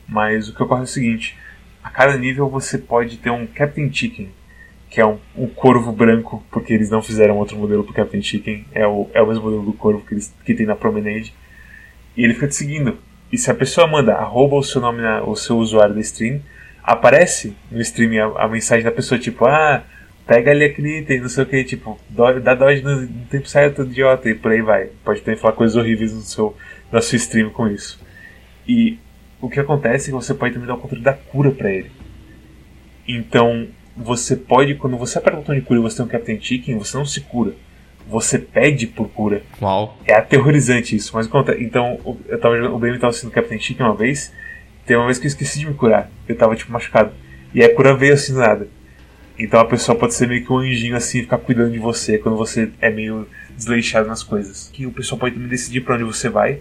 Mas 0.07 0.47
o 0.47 0.55
que 0.55 0.63
ocorre 0.63 0.81
é 0.81 0.83
o 0.85 0.87
seguinte, 0.87 1.37
a 1.83 1.89
cada 1.89 2.17
nível 2.17 2.47
você 2.47 2.77
pode 2.77 3.17
ter 3.17 3.29
um 3.31 3.45
Captain 3.45 3.91
Chicken, 3.91 4.29
que 4.89 5.01
é 5.01 5.05
um, 5.05 5.19
um 5.35 5.47
corvo 5.47 5.91
branco, 5.91 6.41
porque 6.49 6.73
eles 6.73 6.89
não 6.89 7.01
fizeram 7.01 7.37
outro 7.37 7.57
modelo 7.57 7.83
pro 7.83 7.93
Captain 7.93 8.21
Chicken, 8.21 8.65
é 8.71 8.87
o, 8.87 9.09
é 9.13 9.21
o 9.21 9.27
mesmo 9.27 9.43
modelo 9.43 9.65
do 9.65 9.73
corvo 9.73 10.05
que, 10.05 10.13
eles, 10.13 10.33
que 10.45 10.53
tem 10.53 10.65
na 10.65 10.75
Promenade, 10.75 11.33
e 12.15 12.23
ele 12.23 12.33
fica 12.33 12.47
te 12.47 12.55
seguindo. 12.55 12.97
E 13.35 13.37
se 13.37 13.51
a 13.51 13.53
pessoa 13.53 13.85
manda 13.85 14.13
arroba 14.13 14.55
o 14.55 14.63
seu 14.63 14.79
nome, 14.79 15.01
na, 15.01 15.21
o 15.21 15.35
seu 15.35 15.57
usuário 15.57 15.93
da 15.93 15.99
stream, 15.99 16.39
aparece 16.81 17.53
no 17.69 17.81
stream 17.81 18.33
a, 18.37 18.45
a 18.45 18.47
mensagem 18.47 18.85
da 18.85 18.91
pessoa, 18.91 19.19
tipo, 19.19 19.45
ah, 19.45 19.83
pega 20.25 20.51
ali 20.51 20.63
aquele 20.63 20.99
item, 20.99 21.19
não 21.19 21.27
sei 21.27 21.43
o 21.43 21.45
que, 21.45 21.61
tipo, 21.65 21.99
do- 22.09 22.39
dá 22.39 22.55
dodge 22.55 22.81
no, 22.81 23.01
no 23.01 23.25
tempo 23.29 23.45
certo, 23.49 23.81
idiota, 23.83 24.29
e 24.29 24.35
por 24.35 24.53
aí 24.53 24.61
vai. 24.61 24.87
Pode 25.03 25.19
também 25.19 25.37
falar 25.37 25.51
coisas 25.53 25.75
horríveis 25.75 26.13
no 26.13 26.21
seu, 26.21 26.55
na 26.89 27.01
sua 27.01 27.17
stream 27.17 27.49
com 27.49 27.67
isso. 27.67 27.99
E 28.65 28.97
o 29.41 29.49
que 29.49 29.59
acontece 29.59 30.05
é 30.05 30.07
que 30.11 30.15
você 30.15 30.33
pode 30.33 30.53
também 30.53 30.67
dar 30.69 30.75
o 30.75 30.79
controle 30.79 31.03
da 31.03 31.11
cura 31.13 31.51
pra 31.51 31.69
ele. 31.69 31.91
Então, 33.05 33.67
você 33.97 34.33
pode, 34.37 34.75
quando 34.75 34.95
você 34.97 35.17
aperta 35.17 35.39
o 35.39 35.41
botão 35.41 35.55
de 35.55 35.61
cura 35.61 35.79
e 35.79 35.83
você 35.83 35.97
tem 35.97 36.05
um 36.05 36.09
Captain 36.09 36.39
Chicken, 36.41 36.77
você 36.77 36.95
não 36.97 37.05
se 37.05 37.19
cura. 37.19 37.51
Você 38.07 38.37
pede 38.37 38.85
por 38.87 39.09
cura. 39.09 39.41
Uau. 39.61 39.97
É 40.05 40.13
aterrorizante 40.13 40.95
isso, 40.95 41.11
mas 41.15 41.25
conta. 41.27 41.55
Então, 41.59 41.99
o- 42.05 42.17
eu 42.27 42.39
tava 42.39 42.55
jogando, 42.55 42.75
o 42.75 42.79
BM 42.79 42.99
tava 42.99 43.11
sendo 43.13 43.31
Captain 43.31 43.59
Chicken 43.59 43.85
uma 43.85 43.95
vez. 43.95 44.31
Tem 44.85 44.95
uma 44.95 45.05
vez 45.05 45.17
que 45.17 45.25
eu 45.25 45.29
esqueci 45.29 45.57
de 45.59 45.65
me 45.67 45.73
curar. 45.73 46.09
Eu 46.27 46.35
tava 46.37 46.55
tipo 46.55 46.71
machucado. 46.71 47.11
E 47.53 47.63
a 47.63 47.73
cura 47.73 47.95
veio 47.95 48.13
assim 48.13 48.33
do 48.33 48.39
nada. 48.39 48.67
Então 49.39 49.59
a 49.59 49.65
pessoa 49.65 49.97
pode 49.97 50.13
ser 50.13 50.27
meio 50.27 50.45
que 50.45 50.53
um 50.53 50.59
anjinho 50.59 50.95
assim, 50.95 51.21
ficar 51.21 51.39
cuidando 51.39 51.71
de 51.71 51.79
você 51.79 52.17
quando 52.17 52.37
você 52.37 52.69
é 52.79 52.89
meio 52.89 53.27
desleixado 53.57 54.07
nas 54.07 54.21
coisas. 54.23 54.69
Que 54.71 54.85
o 54.85 54.91
pessoal 54.91 55.19
pode 55.19 55.33
também 55.35 55.49
decidir 55.49 55.81
pra 55.81 55.95
onde 55.95 56.03
você 56.03 56.29
vai. 56.29 56.59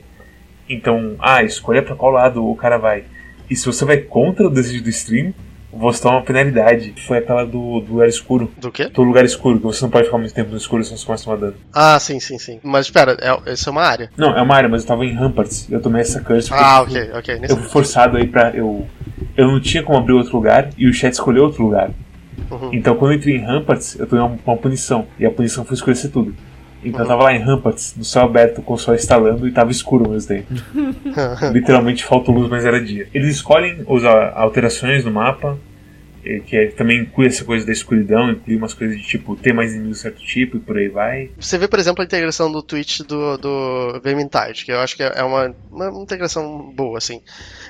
Então, 0.69 1.15
ah, 1.19 1.43
escolha 1.43 1.83
pra 1.83 1.95
qual 1.95 2.11
lado 2.11 2.45
o 2.45 2.57
cara 2.57 2.79
vai. 2.79 3.05
E 3.51 3.55
se 3.55 3.67
você 3.67 3.85
vai 3.85 3.99
contra 3.99 4.47
o 4.47 4.51
desejo 4.51 4.83
do 4.83 4.89
stream, 4.89 5.35
você 5.79 6.03
toma 6.03 6.17
uma 6.17 6.23
penalidade. 6.23 6.95
Foi 7.07 7.19
aquela 7.19 7.45
do, 7.45 7.81
do 7.81 7.93
lugar 7.93 8.09
escuro. 8.09 8.51
Do 8.59 8.71
quê? 8.71 8.89
Do 8.89 9.03
lugar 9.03 9.25
escuro, 9.25 9.59
que 9.59 9.65
você 9.65 9.83
não 9.85 9.91
pode 9.91 10.07
ficar 10.07 10.19
muito 10.19 10.35
tempo 10.35 10.51
no 10.51 10.57
escuro, 10.57 10.83
senão 10.85 10.97
você 10.97 11.07
começa 11.07 11.23
a 11.23 11.25
tomar 11.25 11.37
dano. 11.39 11.55
Ah, 11.73 11.99
sim, 11.99 12.21
sim, 12.21 12.39
sim. 12.39 12.61
Mas 12.63 12.87
espera, 12.87 13.17
é, 13.21 13.53
isso 13.53 13.69
é 13.69 13.73
uma 13.73 13.83
área. 13.83 14.11
Não, 14.17 14.37
é 14.37 14.43
uma 14.43 14.55
área, 14.55 14.69
mas 14.69 14.83
eu 14.83 14.89
tava 14.89 15.05
em 15.05 15.13
Ramparts. 15.13 15.71
Eu 15.71 15.81
tomei 15.81 16.03
essa 16.03 16.21
curse 16.21 16.51
Ah, 16.53 16.79
eu 16.79 16.83
ok, 16.83 17.11
ok. 17.15 17.39
Nem 17.41 17.51
eu 17.51 17.57
fui 17.57 17.69
forçado 17.69 18.17
aí 18.17 18.27
pra. 18.27 18.51
Eu, 18.51 18.87
eu 19.37 19.47
não 19.47 19.61
tinha 19.61 19.83
como 19.83 19.99
abrir 19.99 20.13
outro 20.13 20.37
lugar 20.37 20.71
e 20.77 20.89
o 20.89 20.93
chat 20.93 21.13
escolheu 21.13 21.45
outro 21.45 21.63
lugar. 21.63 21.91
Uhum. 22.51 22.71
Então 22.73 22.97
quando 22.97 23.13
eu 23.13 23.19
entrei 23.19 23.37
em 23.37 23.45
Ramparts, 23.45 23.99
eu 23.99 24.07
tomei 24.07 24.25
uma, 24.25 24.39
uma 24.47 24.57
punição. 24.57 25.07
E 25.19 25.27
a 25.27 25.31
punição 25.31 25.65
foi 25.65 25.75
escurecer 25.75 26.11
tudo. 26.11 26.35
Então 26.85 27.01
eu 27.01 27.07
tava 27.07 27.25
lá 27.25 27.35
em 27.35 27.39
Ramparts, 27.39 27.95
no 27.97 28.05
céu 28.05 28.23
aberto, 28.23 28.63
com 28.63 28.75
o 28.75 28.79
sol 28.79 28.95
instalando 28.95 29.49
e 29.49 29.53
tava 29.53 29.71
escuro 29.71 30.05
ao 30.05 30.11
mesmo 30.13 30.29
tempo. 30.29 30.53
Literalmente 31.53 32.05
faltou 32.05 32.35
luz, 32.35 32.49
mas 32.49 32.65
era 32.65 32.83
dia. 32.83 33.09
Eles 33.15 33.37
escolhem 33.37 33.83
usar 33.89 34.33
alterações 34.35 35.05
no 35.05 35.11
mapa, 35.11 35.57
que 36.47 36.57
é- 36.57 36.67
também 36.69 37.01
inclui 37.01 37.27
essa 37.27 37.45
coisa 37.45 37.67
da 37.67 37.73
escuridão, 37.73 38.31
inclui 38.31 38.57
umas 38.57 38.75
coisas 38.75 38.97
de 38.97 39.03
tipo 39.05 39.37
ter 39.37 39.53
mais 39.53 39.75
inimigos 39.75 40.01
certo 40.01 40.23
tipo 40.23 40.57
e 40.57 40.61
por 40.61 40.77
aí 40.77 40.89
vai. 40.89 41.31
Você 41.39 41.59
vê, 41.59 41.69
por 41.69 41.79
exemplo, 41.79 42.03
a 42.03 42.05
integração 42.05 42.51
do 42.51 42.63
Twitch 42.63 43.01
do, 43.01 43.37
do 43.37 44.01
Vermintide, 44.03 44.65
que 44.65 44.73
eu 44.73 44.81
acho 44.81 44.97
que 44.97 45.03
é 45.03 45.23
uma, 45.23 45.55
uma 45.71 46.03
integração 46.03 46.73
boa, 46.75 46.99
assim. 46.99 47.21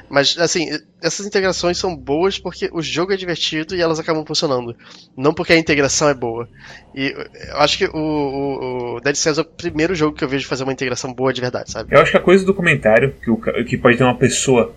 Mas, 0.08 0.36
assim, 0.38 0.68
essas 1.02 1.26
integrações 1.26 1.78
são 1.78 1.96
boas 1.96 2.38
porque 2.38 2.68
o 2.72 2.82
jogo 2.82 3.12
é 3.12 3.16
divertido 3.16 3.74
e 3.74 3.80
elas 3.80 3.98
acabam 3.98 4.24
funcionando. 4.24 4.76
Não 5.16 5.32
porque 5.32 5.52
a 5.52 5.58
integração 5.58 6.08
é 6.08 6.14
boa. 6.14 6.48
E 6.94 7.14
eu 7.50 7.56
acho 7.58 7.78
que 7.78 7.86
o, 7.86 7.96
o, 7.96 8.96
o 8.96 9.00
Dead 9.00 9.14
Cells 9.14 9.40
é 9.40 9.42
o 9.42 9.46
primeiro 9.46 9.94
jogo 9.94 10.16
que 10.16 10.24
eu 10.24 10.28
vejo 10.28 10.46
fazer 10.46 10.62
uma 10.62 10.72
integração 10.72 11.12
boa 11.12 11.32
de 11.32 11.40
verdade, 11.40 11.70
sabe? 11.70 11.94
Eu 11.94 12.00
acho 12.00 12.10
que 12.10 12.16
a 12.16 12.20
coisa 12.20 12.44
do 12.44 12.54
comentário, 12.54 13.14
que, 13.22 13.30
o, 13.30 13.36
que 13.64 13.76
pode 13.76 13.96
ter 13.96 14.04
uma 14.04 14.16
pessoa 14.16 14.74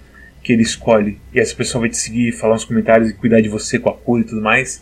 que 0.48 0.54
ele 0.54 0.62
escolhe 0.62 1.20
e 1.34 1.42
essa 1.42 1.54
pessoa 1.54 1.82
vai 1.82 1.90
te 1.90 1.98
seguir, 1.98 2.32
falar 2.32 2.54
nos 2.54 2.64
comentários 2.64 3.10
e 3.10 3.14
cuidar 3.14 3.42
de 3.42 3.50
você 3.50 3.78
com 3.78 3.90
a 3.90 3.94
cura 3.94 4.22
e 4.22 4.26
tudo 4.26 4.42
mais, 4.42 4.82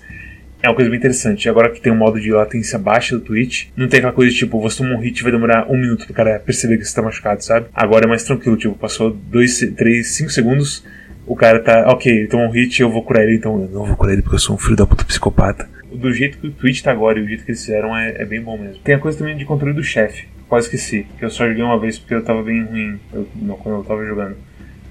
é 0.61 0.69
uma 0.69 0.75
coisa 0.75 0.91
bem 0.91 0.99
interessante. 0.99 1.49
Agora 1.49 1.71
que 1.71 1.81
tem 1.81 1.91
um 1.91 1.97
modo 1.97 2.21
de 2.21 2.31
latência 2.31 2.77
baixa 2.77 3.17
do 3.17 3.21
Twitch, 3.21 3.69
não 3.75 3.87
tem 3.87 3.97
aquela 3.97 4.13
coisa 4.13 4.31
de, 4.31 4.37
tipo, 4.37 4.61
você 4.61 4.77
toma 4.77 4.93
um 4.95 4.99
hit 4.99 5.23
vai 5.23 5.31
demorar 5.31 5.67
um 5.67 5.75
minuto 5.75 6.05
pro 6.05 6.13
cara 6.13 6.39
perceber 6.39 6.77
que 6.77 6.85
você 6.85 6.93
tá 6.93 7.01
machucado, 7.01 7.43
sabe? 7.43 7.65
Agora 7.73 8.05
é 8.05 8.07
mais 8.07 8.23
tranquilo, 8.23 8.55
tipo, 8.55 8.75
passou 8.75 9.09
dois, 9.09 9.57
três, 9.75 10.09
cinco 10.09 10.29
segundos, 10.29 10.85
o 11.25 11.35
cara 11.35 11.59
tá, 11.59 11.89
ok, 11.91 12.11
ele 12.11 12.27
tomou 12.27 12.45
um 12.45 12.51
hit, 12.51 12.79
eu 12.79 12.91
vou 12.91 13.01
curar 13.01 13.23
ele, 13.23 13.37
então 13.37 13.59
eu 13.59 13.69
não 13.69 13.85
vou 13.87 13.95
curar 13.95 14.13
ele 14.13 14.21
porque 14.21 14.35
eu 14.35 14.39
sou 14.39 14.55
um 14.55 14.59
filho 14.59 14.75
da 14.75 14.85
puta 14.85 15.03
psicopata. 15.03 15.67
Do 15.91 16.13
jeito 16.13 16.37
que 16.37 16.45
o 16.45 16.51
Twitch 16.51 16.83
tá 16.83 16.91
agora 16.91 17.17
e 17.17 17.23
o 17.23 17.27
jeito 17.27 17.43
que 17.43 17.49
eles 17.49 17.65
fizeram 17.65 17.97
é, 17.97 18.21
é 18.21 18.25
bem 18.25 18.39
bom 18.39 18.55
mesmo. 18.55 18.83
Tem 18.83 18.93
a 18.93 18.99
coisa 18.99 19.17
também 19.17 19.35
de 19.35 19.45
controle 19.45 19.73
do 19.73 19.83
chefe, 19.83 20.27
quase 20.47 20.67
esqueci, 20.67 21.07
que 21.17 21.25
eu 21.25 21.31
só 21.31 21.47
joguei 21.47 21.63
uma 21.63 21.79
vez 21.79 21.97
porque 21.97 22.13
eu 22.13 22.23
tava 22.23 22.43
bem 22.43 22.63
ruim 22.63 22.99
eu, 23.11 23.27
quando 23.63 23.79
eu 23.79 23.83
tava 23.83 24.05
jogando. 24.05 24.37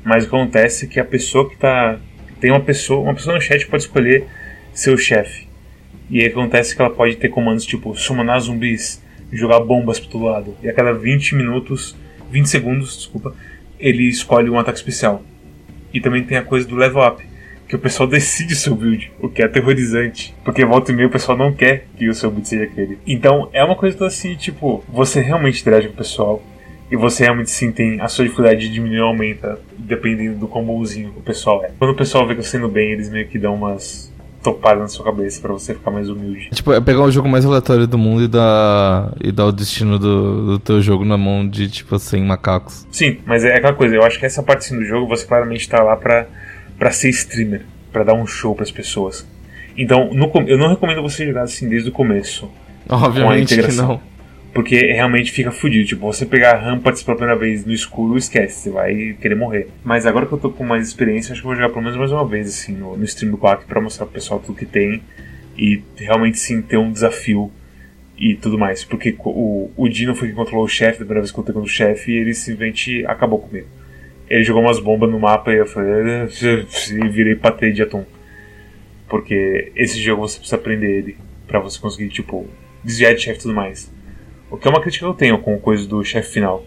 Mas 0.05 0.27
acontece 0.27 0.87
que 0.87 1.01
a 1.01 1.05
pessoa 1.05 1.49
que 1.49 1.57
tá. 1.57 1.99
Tem 2.41 2.51
uma 2.51 2.61
pessoa. 2.61 3.01
Uma 3.01 3.15
pessoa 3.15 3.35
no 3.35 3.41
chat 3.41 3.67
pode 3.67 3.85
escolher 3.85 4.27
seu 4.73 4.97
chefe. 4.99 5.49
E 6.11 6.21
aí 6.21 6.27
acontece 6.27 6.77
que 6.77 6.83
ela 6.83 6.91
pode 6.91 7.17
ter 7.17 7.29
comandos 7.29 7.65
tipo 7.65 7.97
summonar 7.97 8.39
zumbis, 8.41 9.03
jogar 9.33 9.61
bombas 9.61 9.99
pro 9.99 10.11
todo 10.11 10.25
lado. 10.25 10.57
E 10.63 10.69
a 10.69 10.73
cada 10.73 10.93
20 10.93 11.35
minutos, 11.35 11.97
20 12.31 12.47
segundos, 12.47 12.97
desculpa, 12.97 13.35
ele 13.79 14.09
escolhe 14.09 14.51
um 14.51 14.59
ataque 14.59 14.79
especial. 14.79 15.23
E 15.93 16.01
também 16.01 16.23
tem 16.23 16.37
a 16.37 16.43
coisa 16.43 16.67
do 16.67 16.77
level 16.77 17.07
up, 17.07 17.25
que 17.67 17.77
o 17.77 17.79
pessoal 17.79 18.07
decide 18.11 18.55
seu 18.55 18.75
build, 18.75 19.11
o 19.21 19.29
que 19.29 19.41
é 19.41 19.47
aterrorizante. 19.47 20.35
Porque 20.45 20.65
volta 20.65 20.93
e 20.93 20.95
meia 20.95 21.09
o 21.09 21.11
pessoal 21.11 21.39
não 21.39 21.53
quer 21.53 21.87
que 21.97 22.09
o 22.09 22.15
seu 22.15 22.31
build 22.31 22.47
seja 22.47 22.65
aquele. 22.65 22.99
Então 23.07 23.49
é 23.53 23.65
uma 23.65 23.77
coisa 23.77 24.07
assim, 24.07 24.35
tipo, 24.35 24.85
você 24.89 25.21
realmente 25.21 25.61
interage 25.61 25.89
com 25.89 25.95
o 25.95 25.97
pessoal. 25.97 26.43
E 26.95 26.97
você 26.97 27.25
realmente 27.25 27.51
sim 27.51 27.73
tem 27.73 28.01
a 28.01 28.07
sua 28.07 28.25
dificuldade 28.25 28.61
de 28.61 28.69
diminuir 28.69 29.01
ou 29.01 29.09
aumenta, 29.09 29.59
dependendo 29.77 30.39
do 30.39 30.47
quão 30.47 30.65
bonzinho 30.65 31.13
o 31.17 31.23
pessoal 31.23 31.65
é. 31.65 31.73
Quando 31.77 31.91
o 31.91 31.97
pessoal 31.97 32.25
vê 32.25 32.37
que 32.37 32.43
você 32.45 32.57
indo 32.57 32.69
bem, 32.69 32.93
eles 32.93 33.11
meio 33.11 33.27
que 33.27 33.37
dão 33.37 33.57
umas 33.57 34.15
topadas 34.45 34.81
na 34.81 34.87
sua 34.87 35.05
cabeça 35.05 35.41
pra 35.43 35.53
você 35.53 35.75
ficar 35.75 35.91
mais 35.91 36.09
humilde. 36.09 36.51
Tipo, 36.53 36.73
é 36.73 36.81
pegar 36.81 37.01
o 37.01 37.11
jogo 37.11 37.29
mais 37.29 37.45
aleatório 37.45 37.89
do 37.89 37.99
mundo 37.99 38.23
e 38.23 38.29
dar, 38.29 39.13
e 39.21 39.33
dar 39.33 39.47
o 39.47 39.51
destino 39.51 39.99
do, 39.99 40.47
do 40.53 40.59
teu 40.61 40.81
jogo 40.81 41.05
na 41.05 41.19
mão 41.19 41.49
de, 41.49 41.69
tipo, 41.69 41.99
100 41.99 42.23
macacos. 42.23 42.87
Sim, 42.93 43.19
mas 43.27 43.43
é 43.43 43.57
aquela 43.57 43.75
coisa, 43.75 43.97
eu 43.97 44.05
acho 44.05 44.21
que 44.21 44.27
essa 44.27 44.41
parte 44.41 44.61
assim, 44.61 44.79
do 44.79 44.85
jogo 44.85 45.09
você 45.09 45.27
claramente 45.27 45.69
tá 45.69 45.83
lá 45.83 45.97
pra, 45.97 46.29
pra 46.79 46.93
ser 46.93 47.09
streamer, 47.09 47.63
pra 47.93 48.05
dar 48.05 48.15
um 48.15 48.25
show 48.25 48.55
pras 48.55 48.71
pessoas. 48.71 49.27
Então, 49.77 50.11
no 50.15 50.31
eu 50.47 50.57
não 50.57 50.69
recomendo 50.69 51.03
você 51.03 51.27
jogar 51.27 51.43
assim 51.43 51.69
desde 51.69 51.89
o 51.89 51.93
começo. 51.93 52.49
Obviamente 52.89 53.61
que 53.61 53.73
não. 53.73 54.01
Porque 54.55 54.77
realmente 54.93 55.33
fica 55.33 55.51
fudido. 55.51 55.85
Tipo, 55.89 56.07
você 56.07 56.25
pegar 56.25 56.57
ramparts 56.59 57.03
pela 57.03 57.17
primeira 57.17 57.39
vez 57.39 57.67
no 57.67 57.73
escuro, 57.73 58.17
esquece, 58.17 58.61
você 58.61 58.71
vai 58.71 59.17
querer 59.21 59.35
morrer. 59.35 59.67
Mas 59.83 60.07
agora 60.07 60.27
que 60.27 60.33
eu 60.33 60.39
tô 60.39 60.49
com 60.51 60.65
mais 60.65 60.87
experiência, 60.87 61.33
acho 61.33 61.43
que 61.43 61.47
eu 61.47 61.51
vou 61.51 61.57
jogar 61.57 61.71
pelo 61.71 61.83
menos 61.83 61.99
mais 61.99 62.13
uma 62.13 62.25
vez, 62.25 62.49
assim, 62.49 62.73
no, 62.73 62.97
no 62.97 63.05
stream 63.05 63.33
do 63.33 63.37
Quack 63.39 63.67
pra 63.67 63.81
mostrar 63.81 64.07
pro 64.07 64.15
pessoal 64.15 64.39
tudo 64.39 64.57
que 64.57 64.65
tem. 64.65 65.03
E 65.59 65.83
realmente 65.97 66.39
sim 66.39 66.63
ter 66.63 66.77
um 66.77 66.93
desafio 66.93 67.51
e 68.17 68.37
tudo 68.37 68.57
mais. 68.57 68.85
Porque 68.85 69.17
o, 69.19 69.71
o 69.77 69.89
Dino 69.89 70.15
foi 70.15 70.29
quem 70.29 70.37
controlou 70.37 70.65
o 70.65 70.69
chefe 70.69 71.01
da 71.01 71.05
primeira 71.05 71.21
vez 71.21 71.33
que 71.33 71.39
eu 71.39 71.41
lutei 71.43 71.53
contra 71.53 71.69
o 71.69 71.73
chefe 71.73 72.13
e 72.13 72.17
ele 72.17 72.33
simplesmente 72.33 73.05
acabou 73.07 73.41
comigo. 73.41 73.67
Ele 74.31 74.43
jogou 74.45 74.63
umas 74.63 74.79
bombas 74.79 75.11
no 75.11 75.19
mapa 75.19 75.53
e 75.53 75.59
eu 75.59 75.67
falei. 75.67 75.91
"Ah", 75.93 76.29
E 76.93 77.09
virei 77.09 77.35
patê 77.35 77.73
de 77.73 77.83
atum. 77.83 78.05
Porque 79.09 79.73
esse 79.77 80.01
jogo 80.01 80.23
você 80.27 80.39
precisa 80.39 80.57
aprender 80.57 80.91
ele 80.99 81.17
pra 81.47 81.59
você 81.61 81.79
conseguir, 81.79 82.09
tipo, 82.09 82.47
desviar 82.83 83.15
de 83.15 83.21
chefe 83.23 83.39
e 83.39 83.43
tudo 83.43 83.55
mais. 83.55 83.93
O 84.55 84.57
que 84.57 84.69
é 84.69 84.71
uma 84.71 84.81
crítica 84.81 85.05
que 85.05 85.11
eu 85.11 85.15
tenho 85.15 85.37
com 85.39 85.59
coisa 85.59 85.85
do 85.85 86.05
chefe 86.05 86.35
final. 86.35 86.65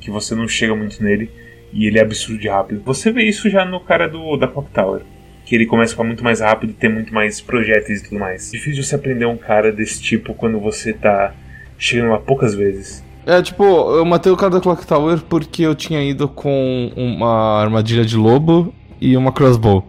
Que 0.00 0.12
você 0.12 0.32
não 0.32 0.46
chega 0.46 0.76
muito 0.76 1.02
nele 1.02 1.28
e 1.72 1.86
ele 1.86 1.98
é 1.98 2.02
absurdo 2.02 2.40
de 2.40 2.46
rápido. 2.46 2.80
Você 2.84 3.10
vê 3.10 3.24
isso 3.24 3.50
já 3.50 3.64
no 3.64 3.80
cara 3.80 4.08
do 4.08 4.36
da 4.36 4.46
Clock 4.46 4.70
Tower. 4.70 5.02
Que 5.44 5.56
ele 5.56 5.66
começa 5.66 5.92
a 5.92 5.94
ficar 5.94 6.04
muito 6.04 6.22
mais 6.22 6.40
rápido 6.40 6.70
e 6.70 6.74
ter 6.74 6.88
muito 6.88 7.12
mais 7.12 7.40
projéteis 7.40 8.00
e 8.00 8.04
tudo 8.04 8.20
mais. 8.20 8.52
Difícil 8.52 8.84
você 8.84 8.94
aprender 8.94 9.26
um 9.26 9.36
cara 9.36 9.72
desse 9.72 10.00
tipo 10.00 10.34
quando 10.34 10.60
você 10.60 10.92
tá 10.92 11.34
chegando 11.76 12.10
lá 12.10 12.18
poucas 12.18 12.54
vezes. 12.54 13.04
É, 13.26 13.42
tipo, 13.42 13.64
eu 13.64 14.04
matei 14.04 14.30
o 14.30 14.36
cara 14.36 14.52
da 14.52 14.60
Clock 14.60 14.86
Tower 14.86 15.18
porque 15.28 15.62
eu 15.62 15.74
tinha 15.74 16.00
ido 16.04 16.28
com 16.28 16.92
uma 16.96 17.60
armadilha 17.60 18.04
de 18.04 18.16
lobo 18.16 18.72
e 19.00 19.16
uma 19.16 19.32
crossbow. 19.32 19.84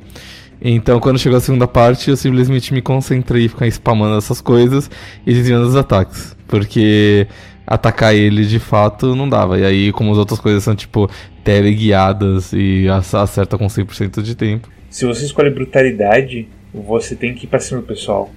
Então, 0.60 1.00
quando 1.00 1.20
chegou 1.20 1.38
a 1.38 1.42
segunda 1.42 1.68
parte, 1.68 2.10
eu 2.10 2.18
simplesmente 2.18 2.74
me 2.74 2.82
concentrei 2.82 3.46
em 3.46 3.48
ficar 3.48 3.68
spamando 3.68 4.18
essas 4.18 4.42
coisas 4.42 4.90
e 5.24 5.32
desviando 5.32 5.68
os 5.68 5.76
ataques. 5.76 6.37
Porque 6.48 7.28
atacar 7.66 8.16
ele 8.16 8.46
de 8.46 8.60
fato 8.60 9.16
não 9.16 9.28
dava. 9.28 9.60
E 9.60 9.66
aí, 9.66 9.92
como 9.92 10.12
as 10.12 10.18
outras 10.18 10.40
coisas 10.40 10.64
são 10.64 10.76
tipo 10.76 11.10
teleguiadas 11.44 12.54
e 12.54 12.88
acerta 12.90 13.58
com 13.58 13.68
100% 13.68 14.22
de 14.22 14.36
tempo. 14.36 14.70
Se 14.90 15.06
você 15.06 15.26
escolhe 15.26 15.50
brutalidade, 15.50 16.48
você 16.74 17.16
tem 17.16 17.34
que 17.34 17.46
ir 17.46 17.48
pra 17.50 17.60
cima 17.60 17.82
do 17.82 17.88
pessoal. 17.88 18.32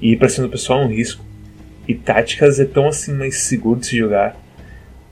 E 0.00 0.12
ir 0.12 0.16
pra 0.16 0.28
cima 0.28 0.46
do 0.46 0.50
pessoal 0.50 0.82
é 0.82 0.84
um 0.84 0.88
risco. 0.88 1.24
E 1.86 1.94
táticas 1.94 2.58
é 2.58 2.64
tão 2.64 2.88
assim 2.88 3.12
mais 3.14 3.36
seguro 3.42 3.80
de 3.80 3.86
se 3.86 3.96
jogar. 3.96 4.36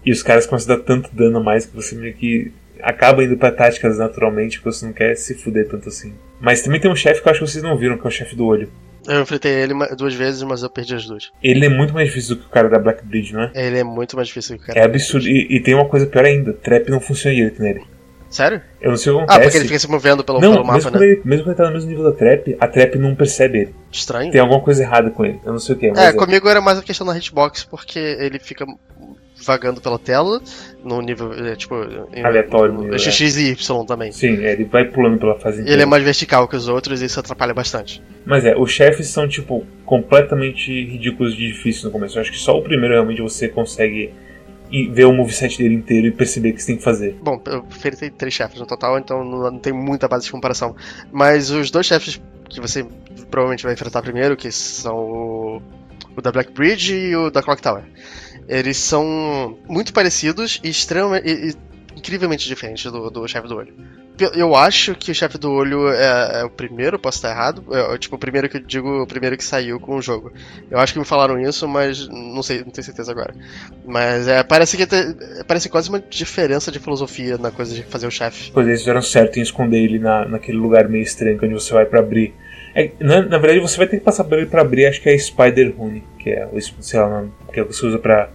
E 0.05 0.11
os 0.11 0.23
caras 0.23 0.47
começam 0.47 0.75
a 0.75 0.79
dar 0.79 0.85
tanto 0.85 1.15
dano 1.15 1.39
a 1.39 1.43
mais 1.43 1.65
que 1.65 1.77
você 1.77 1.95
meio 1.95 2.15
que 2.15 2.53
acaba 2.83 3.23
indo 3.23 3.37
pra 3.37 3.53
táticas 3.53 3.99
naturalmente, 3.99 4.59
porque 4.59 4.77
você 4.77 4.85
não 4.85 4.93
quer 4.93 5.15
se 5.15 5.35
fuder 5.35 5.69
tanto 5.69 5.89
assim. 5.89 6.13
Mas 6.41 6.63
também 6.63 6.81
tem 6.81 6.91
um 6.91 6.97
chefe 6.97 7.23
que 7.23 7.29
eu 7.29 7.31
acho 7.31 7.41
que 7.45 7.51
vocês 7.51 7.63
não 7.63 7.77
viram, 7.77 7.97
que 7.97 8.05
é 8.05 8.09
o 8.09 8.11
chefe 8.11 8.35
do 8.35 8.45
olho. 8.45 8.69
Eu 9.07 9.23
enfrentei 9.23 9.53
ele 9.53 9.75
duas 9.97 10.15
vezes, 10.15 10.43
mas 10.43 10.63
eu 10.63 10.71
perdi 10.71 10.95
as 10.95 11.07
duas. 11.07 11.31
Ele 11.43 11.67
é 11.67 11.69
muito 11.69 11.93
mais 11.93 12.09
difícil 12.09 12.37
do 12.37 12.43
que 12.43 12.47
o 12.47 12.51
cara 12.51 12.69
da 12.69 12.79
Black 12.79 13.05
Bridge, 13.05 13.33
não 13.33 13.43
é? 13.43 13.51
Ele 13.55 13.79
é 13.79 13.85
muito 13.85 14.17
mais 14.17 14.29
difícil 14.29 14.57
do 14.57 14.59
que 14.59 14.65
o 14.65 14.67
cara 14.69 14.81
É 14.81 14.85
absurdo. 14.85 15.27
E, 15.27 15.57
e, 15.57 15.61
tem 15.61 15.75
uma 15.75 15.89
coisa 15.89 16.07
pior 16.07 16.25
ainda: 16.25 16.53
trap 16.53 16.89
não 16.89 17.01
funciona 17.01 17.35
direito 17.35 17.61
nele. 17.61 17.83
Sério? 18.33 18.63
Eu 18.81 18.91
não 18.91 18.97
sei 18.97 19.13
o 19.13 19.17
que 19.17 19.23
acontece. 19.25 19.39
Ah, 19.39 19.43
porque 19.43 19.57
ele 19.59 19.67
fica 19.67 19.79
se 19.79 19.91
movendo 19.91 20.25
pelo, 20.25 20.41
não, 20.41 20.53
pelo 20.53 20.65
mapa, 20.65 20.77
mesmo 20.77 20.91
né? 20.91 21.07
Ele, 21.07 21.23
mesmo 21.23 21.45
quando 21.45 21.49
ele 21.49 21.57
tá 21.57 21.67
no 21.67 21.73
mesmo 21.73 21.91
nível 21.91 22.05
da 22.05 22.13
trap, 22.13 22.57
a 22.59 22.67
trap 22.67 22.97
não 22.97 23.15
percebe 23.15 23.59
ele. 23.59 23.75
Estranho. 23.91 24.33
Tem 24.33 24.41
alguma 24.41 24.61
coisa 24.61 24.83
errada 24.83 25.11
com 25.11 25.23
ele. 25.23 25.39
Eu 25.45 25.53
não 25.53 25.59
sei 25.59 25.75
o 25.75 25.79
que. 25.79 25.87
É, 25.87 26.07
é, 26.07 26.13
comigo 26.15 26.49
era 26.49 26.61
mais 26.61 26.79
a 26.79 26.83
questão 26.83 27.07
da 27.07 27.17
hitbox, 27.17 27.65
porque 27.65 27.99
ele 27.99 28.39
fica 28.39 28.65
vagando 29.45 29.81
pela 29.81 29.99
tela, 29.99 30.41
no 30.85 31.01
nível, 31.01 31.33
é, 31.33 31.57
tipo... 31.57 31.75
Aleatório. 32.23 32.75
No, 32.75 32.85
no, 32.85 32.99
X 32.99 33.37
e 33.37 33.51
Y 33.51 33.85
também. 33.87 34.13
Sim, 34.13 34.45
é, 34.45 34.53
ele 34.53 34.65
vai 34.65 34.85
pulando 34.85 35.19
pela 35.19 35.39
fase 35.39 35.61
inteira. 35.61 35.75
Ele 35.75 35.83
é 35.83 35.87
mais 35.87 36.03
vertical 36.03 36.47
que 36.49 36.57
os 36.57 36.69
outros 36.69 37.03
e 37.03 37.07
isso 37.07 37.21
atrapalha 37.21 37.55
bastante. 37.55 38.03
Mas 38.25 38.45
é, 38.45 38.57
os 38.57 38.71
chefes 38.71 39.09
são, 39.09 39.29
tipo, 39.29 39.67
completamente 39.85 40.71
ridículos 40.71 41.35
de 41.35 41.49
difícil 41.49 41.87
no 41.87 41.91
começo. 41.91 42.17
Eu 42.17 42.23
acho 42.23 42.31
que 42.31 42.39
só 42.39 42.57
o 42.57 42.63
primeiro 42.63 42.95
realmente 42.95 43.21
você 43.21 43.49
consegue 43.49 44.13
ver 44.91 45.05
o 45.05 45.13
moveset 45.13 45.59
dele 45.59 45.75
inteiro 45.75 46.07
e 46.07 46.11
perceber 46.11 46.51
o 46.51 46.55
que 46.55 46.63
você 46.63 46.69
tem 46.69 46.77
que 46.77 46.83
fazer. 46.83 47.17
Bom, 47.23 47.41
eu 47.47 47.65
enfrentei 47.69 48.09
três 48.09 48.33
chefes 48.33 48.59
no 48.59 48.67
total, 48.67 48.99
então 48.99 49.23
não, 49.23 49.51
não 49.51 49.59
tem 49.59 49.73
muita 49.73 50.09
base 50.09 50.25
de 50.25 50.33
comparação. 50.33 50.75
Mas 51.13 51.51
os 51.51 51.71
dois 51.71 51.87
chefes 51.87 52.21
que 52.49 52.61
você 52.61 52.87
provavelmente 53.31 53.65
vai 53.65 53.73
enfrentar 53.73 54.03
primeiro, 54.03 54.37
que 54.37 54.51
são 54.51 54.95
o, 54.95 55.63
o 56.17 56.23
da 56.23 56.33
Black 56.33 56.53
Bridge 56.53 56.95
e 56.95 57.17
o 57.17 57.31
da 57.31 57.43
Clock 57.43 57.61
Tower. 57.61 57.83
Eles 58.49 58.77
são 58.77 59.59
muito 59.69 59.93
parecidos 59.93 60.61
e 60.63 60.69
extremamente. 60.69 61.29
E, 61.29 61.51
e, 61.51 61.73
incrivelmente 61.97 62.49
diferentes 62.49 62.91
do, 62.91 63.11
do 63.11 63.29
chefe 63.29 63.47
do 63.47 63.57
olho. 63.57 63.75
Eu 64.35 64.55
acho 64.55 64.95
que 64.95 65.11
o 65.11 65.15
chefe 65.15 65.39
do 65.39 65.51
olho 65.51 65.89
é, 65.89 66.41
é 66.41 66.45
o 66.45 66.51
primeiro, 66.51 66.99
posso 66.99 67.19
estar 67.19 67.31
errado. 67.31 67.65
É, 67.73 67.99
tipo, 67.99 68.15
o 68.17 68.19
primeiro 68.19 68.49
que 68.49 68.59
eu 68.59 68.61
digo, 68.61 69.03
o 69.03 69.07
primeiro 69.07 69.37
que 69.37 69.45
saiu 69.45 69.81
com 69.81 69.97
o 69.97 70.03
jogo. 70.03 70.33
Eu 70.71 70.79
acho 70.79 70.93
que 70.93 70.99
me 70.99 71.05
falaram 71.05 71.41
isso, 71.41 71.67
mas 71.67 72.07
não 72.09 72.43
sei, 72.43 72.59
não 72.59 72.71
tenho 72.71 72.85
certeza 72.85 73.11
agora. 73.11 73.35
Mas 73.87 74.29
é, 74.29 74.43
parece 74.43 74.77
que 74.77 74.87
te, 74.87 75.17
parece 75.47 75.69
quase 75.69 75.89
uma 75.89 75.99
diferença 75.99 76.71
de 76.71 76.79
filosofia 76.79 77.39
na 77.39 77.51
coisa 77.51 77.75
de 77.75 77.83
fazer 77.85 78.07
o 78.07 78.11
chefe. 78.11 78.53
Pois 78.53 78.67
eles 78.67 78.81
fizeram 78.81 79.03
certo 79.03 79.39
em 79.39 79.43
esconder 79.43 79.79
ele 79.79 79.99
na, 79.99 80.29
naquele 80.29 80.59
lugar 80.59 80.89
meio 80.89 81.03
estranho 81.03 81.39
onde 81.43 81.55
você 81.55 81.73
vai 81.73 81.87
para 81.87 82.01
abrir. 82.01 82.35
É, 82.75 82.91
na, 82.99 83.23
na, 83.23 83.39
verdade, 83.39 83.61
você 83.61 83.77
vai 83.77 83.87
ter 83.87 83.99
que 83.99 84.05
passar 84.05 84.25
por 84.25 84.39
ele 84.39 84.47
pra 84.47 84.63
abrir, 84.63 84.87
acho 84.87 85.01
que 85.01 85.09
é 85.09 85.19
Spider 85.19 85.75
Rune, 85.77 86.03
que 86.19 86.31
é 86.31 86.47
o 86.47 86.61
sei 86.61 87.01
lá, 87.01 87.27
que 87.53 87.61
é 87.61 87.63
o 87.63 87.67
que 87.67 87.75
você 87.75 87.87
usa 87.87 87.99
pra 87.99 88.31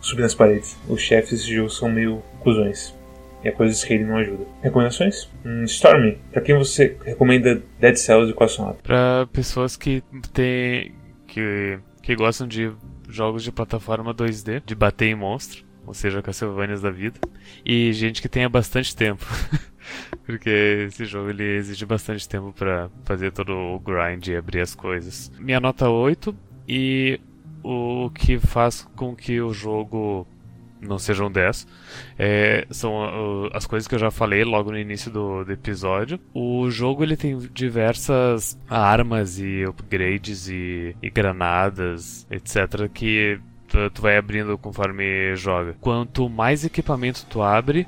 subir 0.00 0.22
nas 0.22 0.34
paredes. 0.34 0.76
Os 0.88 1.00
chefes 1.00 1.30
desse 1.30 1.54
jogo 1.54 1.70
são 1.70 1.90
meio 1.90 2.22
cuzões. 2.40 2.94
E 3.42 3.48
a 3.48 3.52
coisa 3.52 3.72
de 3.72 3.78
scaling 3.78 4.04
não 4.04 4.18
ajuda. 4.18 4.44
Recomendações? 4.62 5.28
Hum, 5.44 5.64
Stormy, 5.64 6.18
pra 6.30 6.42
quem 6.42 6.56
você 6.56 6.96
recomenda 7.04 7.62
Dead 7.78 7.96
Cells 7.96 8.30
e 8.30 8.34
qual 8.34 8.48
são 8.48 8.72
Pra 8.82 9.26
pessoas 9.32 9.76
que 9.76 10.02
tem. 10.32 10.94
que, 11.26 11.78
que 12.02 12.14
gostam 12.14 12.46
de 12.46 12.70
jogos 13.08 13.42
de 13.42 13.50
plataforma 13.50 14.14
2D, 14.14 14.62
de 14.64 14.74
bater 14.74 15.06
em 15.06 15.14
monstro, 15.14 15.64
ou 15.86 15.94
seja, 15.94 16.22
Castlevanias 16.22 16.82
da 16.82 16.90
vida, 16.90 17.18
e 17.64 17.92
gente 17.92 18.20
que 18.20 18.28
tenha 18.28 18.48
bastante 18.48 18.94
tempo. 18.94 19.24
Porque 20.24 20.86
esse 20.88 21.04
jogo 21.04 21.30
ele 21.30 21.56
exige 21.56 21.84
bastante 21.84 22.28
tempo 22.28 22.52
para 22.52 22.90
fazer 23.04 23.32
todo 23.32 23.52
o 23.52 23.78
grind 23.78 24.26
e 24.28 24.36
abrir 24.36 24.60
as 24.60 24.74
coisas. 24.74 25.30
Minha 25.38 25.60
nota 25.60 25.88
8 25.88 26.34
e 26.68 27.20
o 27.62 28.10
que 28.10 28.38
faz 28.38 28.86
com 28.96 29.14
que 29.14 29.40
o 29.40 29.52
jogo 29.52 30.26
não 30.80 30.98
sejam 30.98 31.30
10 31.30 31.66
é, 32.18 32.66
são 32.70 32.92
uh, 32.92 33.50
as 33.52 33.66
coisas 33.66 33.86
que 33.86 33.94
eu 33.94 33.98
já 33.98 34.10
falei 34.10 34.44
logo 34.44 34.70
no 34.70 34.78
início 34.78 35.10
do, 35.10 35.44
do, 35.44 35.52
episódio. 35.52 36.18
O 36.32 36.70
jogo 36.70 37.02
ele 37.02 37.16
tem 37.16 37.36
diversas 37.52 38.58
armas 38.68 39.38
e 39.38 39.64
upgrades 39.66 40.48
e, 40.48 40.96
e 41.02 41.10
granadas, 41.10 42.26
etc. 42.30 42.88
que 42.92 43.38
tu, 43.68 43.90
tu 43.90 44.02
vai 44.02 44.16
abrindo 44.16 44.56
conforme 44.58 45.34
joga. 45.36 45.74
Quanto 45.80 46.28
mais 46.28 46.64
equipamento 46.64 47.26
tu 47.28 47.42
abre, 47.42 47.86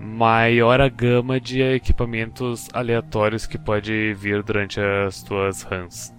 maior 0.00 0.80
a 0.80 0.88
gama 0.88 1.38
de 1.38 1.60
equipamentos 1.60 2.68
aleatórios 2.72 3.46
que 3.46 3.58
pode 3.58 4.14
vir 4.14 4.42
durante 4.42 4.80
as 4.80 5.22
tuas 5.22 5.62
runs. 5.62 6.12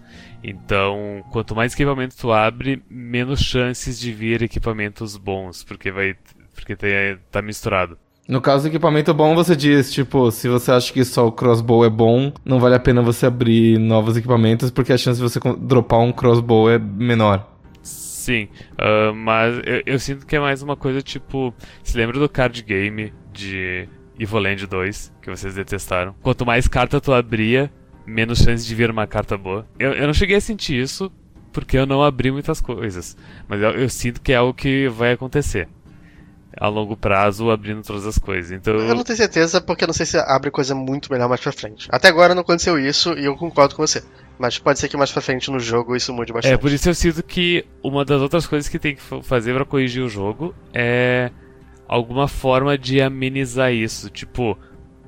Então, 0.43 1.23
quanto 1.31 1.55
mais 1.55 1.73
equipamento 1.73 2.15
tu 2.15 2.31
abre, 2.31 2.83
menos 2.89 3.39
chances 3.41 3.99
de 3.99 4.11
vir 4.11 4.41
equipamentos 4.41 5.17
bons, 5.17 5.63
porque 5.63 5.91
vai 5.91 6.15
porque 6.53 6.75
tá, 6.75 6.87
tá 7.31 7.41
misturado. 7.41 7.97
No 8.27 8.39
caso 8.39 8.63
do 8.63 8.69
equipamento 8.69 9.13
bom, 9.13 9.35
você 9.35 9.55
diz, 9.55 9.91
tipo, 9.91 10.31
se 10.31 10.47
você 10.47 10.71
acha 10.71 10.93
que 10.93 11.03
só 11.03 11.27
o 11.27 11.31
crossbow 11.31 11.83
é 11.83 11.89
bom, 11.89 12.31
não 12.45 12.59
vale 12.59 12.75
a 12.75 12.79
pena 12.79 13.01
você 13.01 13.25
abrir 13.25 13.79
novos 13.79 14.15
equipamentos, 14.15 14.69
porque 14.71 14.93
a 14.93 14.97
chance 14.97 15.19
de 15.19 15.27
você 15.27 15.39
dropar 15.59 15.99
um 15.99 16.11
crossbow 16.11 16.69
é 16.69 16.77
menor. 16.77 17.50
Sim, 18.21 18.49
uh, 18.73 19.15
mas 19.15 19.55
eu, 19.65 19.81
eu, 19.83 19.99
sinto 19.99 20.27
que 20.27 20.35
é 20.35 20.39
mais 20.39 20.61
uma 20.61 20.77
coisa 20.77 21.01
tipo. 21.01 21.51
Se 21.83 21.97
lembra 21.97 22.19
do 22.19 22.29
card 22.29 22.61
game 22.61 23.11
de 23.33 23.89
Evoland 24.19 24.67
2, 24.67 25.11
que 25.19 25.31
vocês 25.31 25.55
detestaram? 25.55 26.13
Quanto 26.21 26.45
mais 26.45 26.67
carta 26.67 27.01
tu 27.01 27.11
abria, 27.11 27.71
menos 28.05 28.37
chance 28.37 28.63
de 28.63 28.75
vir 28.75 28.91
uma 28.91 29.07
carta 29.07 29.35
boa. 29.35 29.65
Eu, 29.79 29.93
eu 29.93 30.05
não 30.05 30.13
cheguei 30.13 30.35
a 30.35 30.41
sentir 30.41 30.79
isso 30.79 31.11
porque 31.51 31.75
eu 31.75 31.87
não 31.87 32.03
abri 32.03 32.31
muitas 32.31 32.61
coisas, 32.61 33.17
mas 33.47 33.59
eu, 33.59 33.71
eu 33.71 33.89
sinto 33.89 34.21
que 34.21 34.31
é 34.31 34.35
algo 34.35 34.53
que 34.53 34.87
vai 34.87 35.13
acontecer 35.13 35.67
a 36.59 36.67
longo 36.67 36.95
prazo 36.95 37.49
abrindo 37.49 37.81
todas 37.81 38.05
as 38.05 38.19
coisas. 38.19 38.51
Então 38.51 38.75
eu 38.75 38.93
não 38.93 39.03
tenho 39.03 39.17
certeza 39.17 39.59
porque 39.59 39.83
eu 39.83 39.87
não 39.87 39.95
sei 39.95 40.05
se 40.05 40.17
abre 40.19 40.51
coisa 40.51 40.75
muito 40.75 41.11
melhor 41.11 41.27
mais 41.27 41.41
pra 41.41 41.51
frente. 41.51 41.87
Até 41.89 42.07
agora 42.07 42.35
não 42.35 42.43
aconteceu 42.43 42.77
isso 42.77 43.13
e 43.13 43.25
eu 43.25 43.35
concordo 43.35 43.75
com 43.75 43.81
você. 43.81 44.03
Mas 44.41 44.57
pode 44.57 44.79
ser 44.79 44.89
que 44.89 44.97
mais 44.97 45.11
pra 45.11 45.21
frente 45.21 45.51
no 45.51 45.59
jogo 45.59 45.95
isso 45.95 46.11
mude 46.11 46.33
bastante. 46.33 46.51
É, 46.51 46.57
por 46.57 46.71
isso 46.71 46.89
eu 46.89 46.95
sinto 46.95 47.21
que 47.21 47.63
uma 47.83 48.03
das 48.03 48.19
outras 48.19 48.47
coisas 48.47 48.67
que 48.67 48.79
tem 48.79 48.95
que 48.95 49.01
fazer 49.21 49.53
para 49.53 49.63
corrigir 49.63 50.01
o 50.01 50.09
jogo 50.09 50.55
é 50.73 51.29
alguma 51.87 52.27
forma 52.27 52.75
de 52.75 52.99
amenizar 52.99 53.71
isso, 53.71 54.09
tipo 54.09 54.57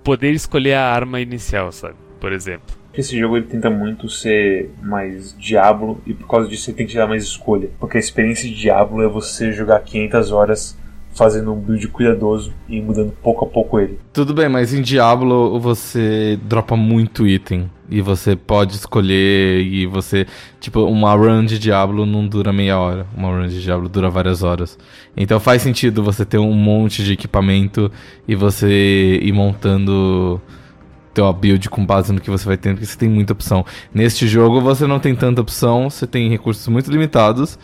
poder 0.04 0.34
escolher 0.34 0.76
a 0.76 0.94
arma 0.94 1.20
inicial, 1.20 1.72
sabe? 1.72 1.96
Por 2.20 2.32
exemplo. 2.32 2.76
Esse 2.94 3.18
jogo 3.18 3.38
ele 3.38 3.48
tenta 3.48 3.72
muito 3.72 4.08
ser 4.08 4.70
mais 4.84 5.36
Diablo 5.36 6.00
e 6.06 6.14
por 6.14 6.28
causa 6.28 6.48
disso 6.48 6.70
ele 6.70 6.78
tem 6.78 6.86
que 6.86 6.94
dar 6.94 7.08
mais 7.08 7.24
escolha. 7.24 7.72
Porque 7.80 7.98
a 7.98 8.00
experiência 8.00 8.48
de 8.48 8.54
Diablo 8.54 9.02
é 9.02 9.08
você 9.08 9.52
jogar 9.52 9.80
500 9.80 10.32
horas 10.32 10.78
fazendo 11.16 11.54
um 11.54 11.60
build 11.60 11.88
cuidadoso 11.88 12.54
e 12.68 12.82
mudando 12.82 13.12
pouco 13.22 13.46
a 13.46 13.48
pouco 13.48 13.80
ele. 13.80 14.00
Tudo 14.12 14.34
bem, 14.34 14.50
mas 14.50 14.74
em 14.74 14.82
Diablo 14.82 15.60
você 15.60 16.38
dropa 16.44 16.76
muito 16.76 17.26
item. 17.26 17.70
E 17.94 18.02
você 18.02 18.36
pode 18.36 18.74
escolher 18.74 19.62
e 19.62 19.86
você. 19.86 20.26
Tipo, 20.60 20.80
uma 20.86 21.14
run 21.14 21.46
de 21.46 21.60
Diablo 21.60 22.08
não 22.08 22.28
dura 22.28 22.52
meia 22.52 22.80
hora. 22.80 23.06
Uma 23.16 23.30
run 23.30 23.48
de 23.48 23.62
Diablo 23.62 23.88
dura 23.88 24.10
várias 24.10 24.41
horas. 24.41 24.80
Então 25.16 25.39
faz 25.39 25.62
sentido 25.62 26.02
você 26.02 26.26
ter 26.26 26.39
um 26.39 26.54
monte 26.54 27.04
de 27.04 27.14
equipamento 27.14 27.91
e 28.28 28.34
você 28.34 29.20
ir 29.22 29.32
montando 29.32 30.41
teu 31.14 31.32
build 31.32 31.70
com 31.70 31.86
base 31.86 32.12
no 32.12 32.20
que 32.20 32.32
você 32.32 32.44
vai 32.44 32.58
tendo, 32.58 32.78
porque 32.78 32.88
você 32.88 32.98
tem 32.98 33.08
muita 33.08 33.34
opção. 33.34 33.64
Neste 33.94 34.28
jogo 34.28 34.60
você 34.60 34.88
não 34.88 35.00
tem 35.00 35.14
tanta 35.14 35.39
opção, 35.39 35.88
você 35.88 36.08
tem 36.08 36.28
recursos 36.28 36.68
muito 36.70 36.89
limitados. 36.89 37.60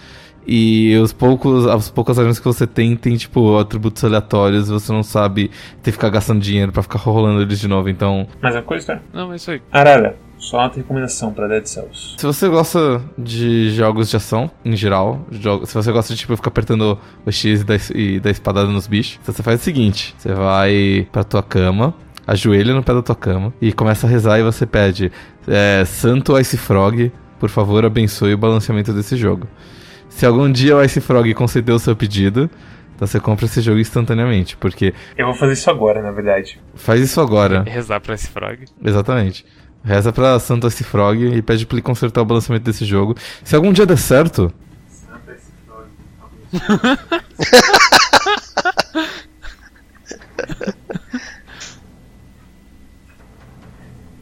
E 0.51 0.97
os 0.97 1.13
poucos, 1.13 1.67
as 1.67 1.91
poucas 1.91 2.17
armas 2.17 2.39
que 2.39 2.45
você 2.45 2.65
tem, 2.65 2.95
tem, 2.95 3.15
tipo, 3.15 3.59
atributos 3.59 4.03
aleatórios, 4.03 4.67
você 4.67 4.91
não 4.91 5.03
sabe 5.03 5.51
ter 5.83 5.91
que 5.91 5.91
ficar 5.91 6.09
gastando 6.09 6.41
dinheiro 6.41 6.71
para 6.71 6.81
ficar 6.81 6.97
rolando 6.97 7.39
eles 7.39 7.59
de 7.59 7.67
novo, 7.67 7.87
então. 7.87 8.27
Mais 8.41 8.55
uma 8.55 8.63
coisa, 8.63 8.95
tá? 8.95 9.01
Não, 9.13 9.31
é 9.31 9.35
isso 9.35 9.51
aí. 9.51 9.61
Arara, 9.71 10.17
só 10.39 10.57
uma 10.57 10.69
recomendação 10.69 11.31
para 11.31 11.47
Dead 11.47 11.67
Cells. 11.67 12.15
Se 12.17 12.25
você 12.25 12.49
gosta 12.49 12.99
de 13.15 13.69
jogos 13.75 14.09
de 14.09 14.15
ação, 14.15 14.49
em 14.65 14.75
geral, 14.75 15.23
se 15.65 15.75
você 15.75 15.91
gosta 15.91 16.15
de, 16.15 16.19
tipo, 16.19 16.35
ficar 16.35 16.49
apertando 16.49 16.97
o 17.23 17.31
X 17.31 17.61
e 17.61 17.63
dar, 17.63 17.79
e 17.93 18.19
dar 18.19 18.31
espadada 18.31 18.69
nos 18.69 18.87
bichos, 18.87 19.19
você 19.23 19.43
faz 19.43 19.61
o 19.61 19.63
seguinte: 19.63 20.15
você 20.17 20.33
vai 20.33 21.07
pra 21.11 21.23
tua 21.23 21.43
cama, 21.43 21.93
ajoelha 22.25 22.73
no 22.73 22.81
pé 22.81 22.95
da 22.95 23.03
tua 23.03 23.15
cama 23.15 23.53
e 23.61 23.71
começa 23.71 24.07
a 24.07 24.09
rezar 24.09 24.39
e 24.39 24.43
você 24.43 24.65
pede: 24.65 25.11
é, 25.47 25.85
Santo 25.85 26.39
Ice 26.39 26.57
Frog, 26.57 27.11
por 27.39 27.49
favor, 27.49 27.85
abençoe 27.85 28.33
o 28.33 28.37
balanceamento 28.37 28.91
desse 28.93 29.15
jogo. 29.15 29.47
Se 30.09 30.25
algum 30.25 30.51
dia 30.51 30.75
o 30.75 30.83
Ice 30.83 30.99
Frog 30.99 31.33
conceder 31.33 31.73
o 31.73 31.79
seu 31.79 31.95
pedido, 31.95 32.49
então 32.95 33.07
você 33.07 33.19
compra 33.19 33.45
esse 33.45 33.61
jogo 33.61 33.79
instantaneamente, 33.79 34.57
porque... 34.57 34.93
Eu 35.17 35.27
vou 35.27 35.35
fazer 35.35 35.53
isso 35.53 35.69
agora, 35.69 36.01
na 36.01 36.11
verdade. 36.11 36.59
Faz 36.75 36.99
isso 36.99 37.21
agora. 37.21 37.63
Rezar 37.63 38.01
pra 38.01 38.15
Ice 38.15 38.27
Frog. 38.27 38.65
Exatamente. 38.83 39.45
Reza 39.83 40.11
pra 40.11 40.37
Santa 40.39 40.67
esse 40.67 40.83
Frog 40.83 41.23
e 41.23 41.41
pede 41.41 41.65
pra 41.65 41.75
ele 41.75 41.81
consertar 41.81 42.21
o 42.21 42.25
balanceamento 42.25 42.65
desse 42.65 42.83
jogo. 42.83 43.15
Se 43.43 43.55
algum 43.55 43.71
dia 43.71 43.85
der 43.85 43.97
certo. 43.97 44.53
Frog. 45.63 45.87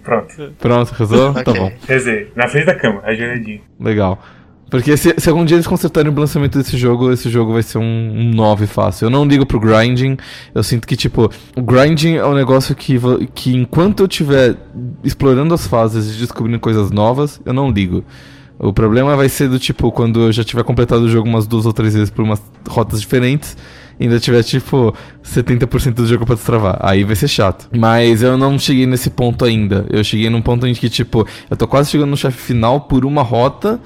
Pronto. 0.08 0.54
Pronto, 0.58 0.92
rezou? 0.94 1.34
Tá 1.34 1.52
bom. 1.52 1.70
Rezei. 1.86 2.32
Na 2.34 2.48
frente 2.48 2.66
da 2.66 2.76
cama, 2.76 3.02
ajoelhadinho. 3.04 3.62
Legal. 3.78 4.24
Porque 4.70 4.98
se, 4.98 5.16
se, 5.18 5.30
algum 5.30 5.46
dia 5.46 5.56
eles 5.56 5.68
consertarem 5.68 6.12
o 6.12 6.14
balanceamento 6.14 6.58
desse 6.58 6.78
jogo, 6.78 7.12
esse 7.12 7.30
jogo 7.30 7.54
vai 7.54 7.64
ser 7.64 7.78
um, 7.78 7.84
um 7.84 8.32
9 8.32 8.68
fácil. 8.68 9.06
Eu 9.06 9.10
não 9.10 9.26
ligo 9.26 9.46
pro 9.46 9.60
grinding. 9.60 10.18
Eu 10.54 10.62
sinto 10.62 10.86
que, 10.86 10.98
tipo, 10.98 11.32
o 11.56 11.62
grinding 11.62 12.16
é 12.16 12.26
um 12.26 12.34
negócio 12.34 12.76
que, 12.76 13.00
que 13.34 13.56
enquanto 13.56 14.02
eu 14.02 14.08
estiver 14.08 14.56
explorando 15.04 15.54
as 15.54 15.66
fases 15.66 16.16
e 16.16 16.20
descobrindo 16.20 16.60
coisas 16.60 16.92
novas, 16.92 17.40
eu 17.46 17.54
não 17.54 17.72
ligo. 17.72 18.04
O 18.60 18.74
problema 18.74 19.16
vai 19.16 19.30
ser 19.30 19.48
do 19.48 19.60
tipo, 19.60 19.92
quando 19.92 20.22
eu 20.22 20.32
já 20.32 20.44
tiver 20.44 20.64
completado 20.64 21.04
o 21.04 21.10
jogo 21.10 21.30
umas 21.30 21.46
duas 21.46 21.66
ou 21.66 21.72
três 21.72 21.94
vezes 21.94 22.10
por 22.10 22.24
umas 22.24 22.42
rotas 22.68 23.00
diferentes, 23.00 23.56
ainda 24.00 24.20
tiver 24.20 24.42
tipo 24.44 24.94
70% 25.24 25.94
do 25.94 26.08
jogo 26.08 26.26
pra 26.26 26.36
destravar. 26.36 26.78
Aí 26.82 27.04
vai 27.04 27.16
ser 27.16 27.28
chato. 27.28 27.70
Mas 27.78 28.22
eu 28.22 28.38
não 28.38 28.58
cheguei 28.58 28.86
nesse 28.86 29.12
ponto 29.12 29.46
ainda. 29.46 29.86
Eu 29.90 30.04
cheguei 30.04 30.30
num 30.30 30.42
ponto 30.42 30.68
em 30.68 30.74
que, 30.74 30.90
tipo, 30.90 31.26
eu 31.50 31.56
tô 31.56 31.68
quase 31.68 31.92
chegando 31.92 32.10
no 32.10 32.18
chefe 32.18 32.38
final 32.38 32.82
por 32.82 33.06
uma 33.06 33.22
rota 33.22 33.80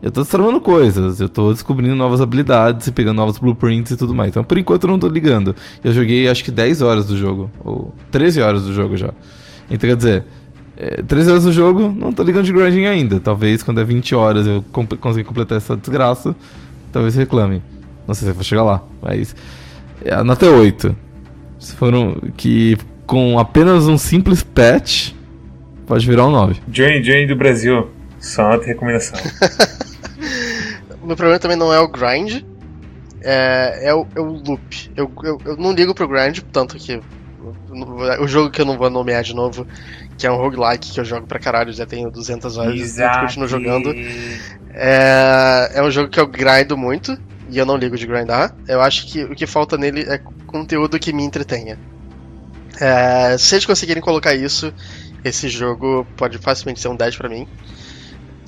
eu 0.00 0.10
tô 0.10 0.22
destravando 0.22 0.60
coisas, 0.60 1.20
eu 1.20 1.28
tô 1.28 1.52
descobrindo 1.52 1.94
novas 1.94 2.20
habilidades 2.20 2.86
e 2.86 2.92
pegando 2.92 3.16
novos 3.16 3.38
blueprints 3.38 3.92
e 3.92 3.96
tudo 3.96 4.14
mais. 4.14 4.30
Então, 4.30 4.44
por 4.44 4.56
enquanto, 4.56 4.84
eu 4.84 4.90
não 4.90 4.98
tô 4.98 5.08
ligando. 5.08 5.56
Eu 5.82 5.92
joguei 5.92 6.28
acho 6.28 6.44
que 6.44 6.50
10 6.50 6.82
horas 6.82 7.06
do 7.06 7.16
jogo, 7.16 7.50
ou 7.64 7.92
13 8.10 8.40
horas 8.40 8.62
do 8.64 8.72
jogo 8.72 8.96
já. 8.96 9.12
Então, 9.70 9.88
quer 9.90 9.96
dizer, 9.96 10.24
é, 10.76 11.02
13 11.02 11.30
horas 11.30 11.44
do 11.44 11.52
jogo, 11.52 11.92
não 11.96 12.12
tô 12.12 12.22
ligando 12.22 12.44
de 12.44 12.52
grinding 12.52 12.86
ainda. 12.86 13.18
Talvez 13.18 13.64
quando 13.64 13.80
é 13.80 13.84
20 13.84 14.14
horas 14.14 14.46
eu 14.46 14.64
comp 14.70 14.92
consiga 14.94 15.24
completar 15.24 15.58
essa 15.58 15.76
desgraça, 15.76 16.36
talvez 16.92 17.16
reclame. 17.16 17.60
Não 18.06 18.14
sei 18.14 18.26
se 18.26 18.30
eu 18.30 18.34
vou 18.34 18.44
chegar 18.44 18.62
lá, 18.62 18.82
mas. 19.02 19.34
É, 20.04 20.14
a 20.14 20.22
nota 20.22 20.46
é 20.46 20.50
8. 20.50 20.96
Se 21.58 21.74
foram. 21.74 22.16
Que 22.36 22.78
com 23.04 23.38
apenas 23.38 23.88
um 23.88 23.98
simples 23.98 24.42
patch, 24.42 25.12
pode 25.86 26.06
virar 26.06 26.26
um 26.26 26.30
9. 26.30 26.60
Journey, 26.70 27.02
Journey 27.02 27.26
do 27.26 27.34
Brasil. 27.34 27.88
Só 28.18 28.48
nota 28.50 28.66
recomendação. 28.66 29.18
meu 31.08 31.16
problema 31.16 31.38
também 31.38 31.56
não 31.56 31.72
é 31.72 31.80
o 31.80 31.88
grind, 31.88 32.44
é, 33.22 33.88
é, 33.88 33.94
o, 33.94 34.06
é 34.14 34.20
o 34.20 34.24
loop. 34.24 34.90
Eu, 34.94 35.10
eu, 35.24 35.40
eu, 35.44 35.56
não 35.56 35.72
ligo 35.72 35.94
pro 35.94 36.06
grind, 36.06 36.40
tanto 36.52 36.76
que 36.76 37.00
o 38.20 38.28
jogo 38.28 38.50
que 38.50 38.60
eu 38.60 38.66
não 38.66 38.76
vou 38.76 38.90
nomear 38.90 39.22
de 39.22 39.34
novo, 39.34 39.66
que 40.18 40.26
é 40.26 40.30
um 40.30 40.36
roguelike 40.36 40.92
que 40.92 41.00
eu 41.00 41.04
jogo 41.04 41.26
pra 41.26 41.38
caralho, 41.38 41.72
já 41.72 41.86
tenho 41.86 42.10
200 42.10 42.58
horas 42.58 42.98
e 42.98 43.20
continuo 43.20 43.48
jogando. 43.48 43.94
É, 44.74 45.70
é 45.74 45.82
um 45.82 45.90
jogo 45.90 46.10
que 46.10 46.20
eu 46.20 46.26
grindo 46.26 46.76
muito 46.76 47.18
e 47.48 47.56
eu 47.56 47.64
não 47.64 47.76
ligo 47.76 47.96
de 47.96 48.06
grindar. 48.06 48.54
Eu 48.66 48.82
acho 48.82 49.06
que 49.06 49.24
o 49.24 49.34
que 49.34 49.46
falta 49.46 49.78
nele 49.78 50.02
é 50.02 50.20
conteúdo 50.46 50.98
que 50.98 51.12
me 51.12 51.22
entretenha. 51.22 51.78
É, 52.78 53.36
se 53.38 53.54
eles 53.54 53.64
conseguirem 53.64 54.02
colocar 54.02 54.34
isso, 54.34 54.72
esse 55.24 55.48
jogo 55.48 56.06
pode 56.16 56.36
facilmente 56.36 56.80
ser 56.80 56.88
um 56.88 56.96
10 56.96 57.16
para 57.16 57.30
mim. 57.30 57.48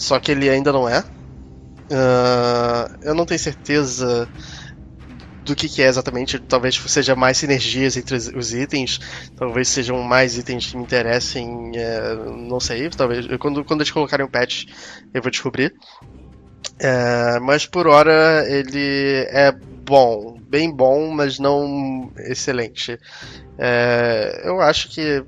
Só 0.01 0.19
que 0.19 0.33
ele 0.33 0.49
ainda 0.49 0.73
não 0.73 0.89
é. 0.89 1.01
Uh, 1.93 2.89
eu 3.03 3.15
não 3.15 3.27
tenho 3.27 3.39
certeza 3.39 4.27
do 5.45 5.55
que, 5.55 5.69
que, 5.69 5.83
é 5.83 5.87
exatamente. 5.89 6.39
Talvez 6.39 6.77
seja 6.87 7.15
mais 7.15 7.37
sinergias 7.37 7.99
entre 7.99 8.17
os 8.17 8.55
itens, 8.55 8.99
talvez 9.37 9.69
sejam 9.69 10.03
mais 10.03 10.39
itens 10.39 10.69
que 10.69 10.77
me 10.79 10.83
interessem, 10.83 11.73
é, 11.75 12.15
não 12.15 12.59
sei. 12.59 12.89
Talvez 12.89 13.27
quando, 13.39 13.63
quando 13.63 13.83
eles 13.83 13.91
colocarem 13.93 14.25
o 14.25 14.29
um 14.29 14.31
patch 14.31 14.65
eu 15.13 15.21
vou 15.21 15.31
descobrir. 15.31 15.75
É, 16.79 17.39
mas 17.41 17.67
por 17.67 17.87
hora 17.87 18.45
ele 18.49 19.27
é 19.29 19.53
bom, 19.85 20.41
bem 20.49 20.75
bom, 20.75 21.11
mas 21.11 21.39
não 21.39 22.11
excelente. 22.17 22.99
É, 23.59 24.43
eu 24.45 24.63
acho 24.63 24.89
que 24.89 25.23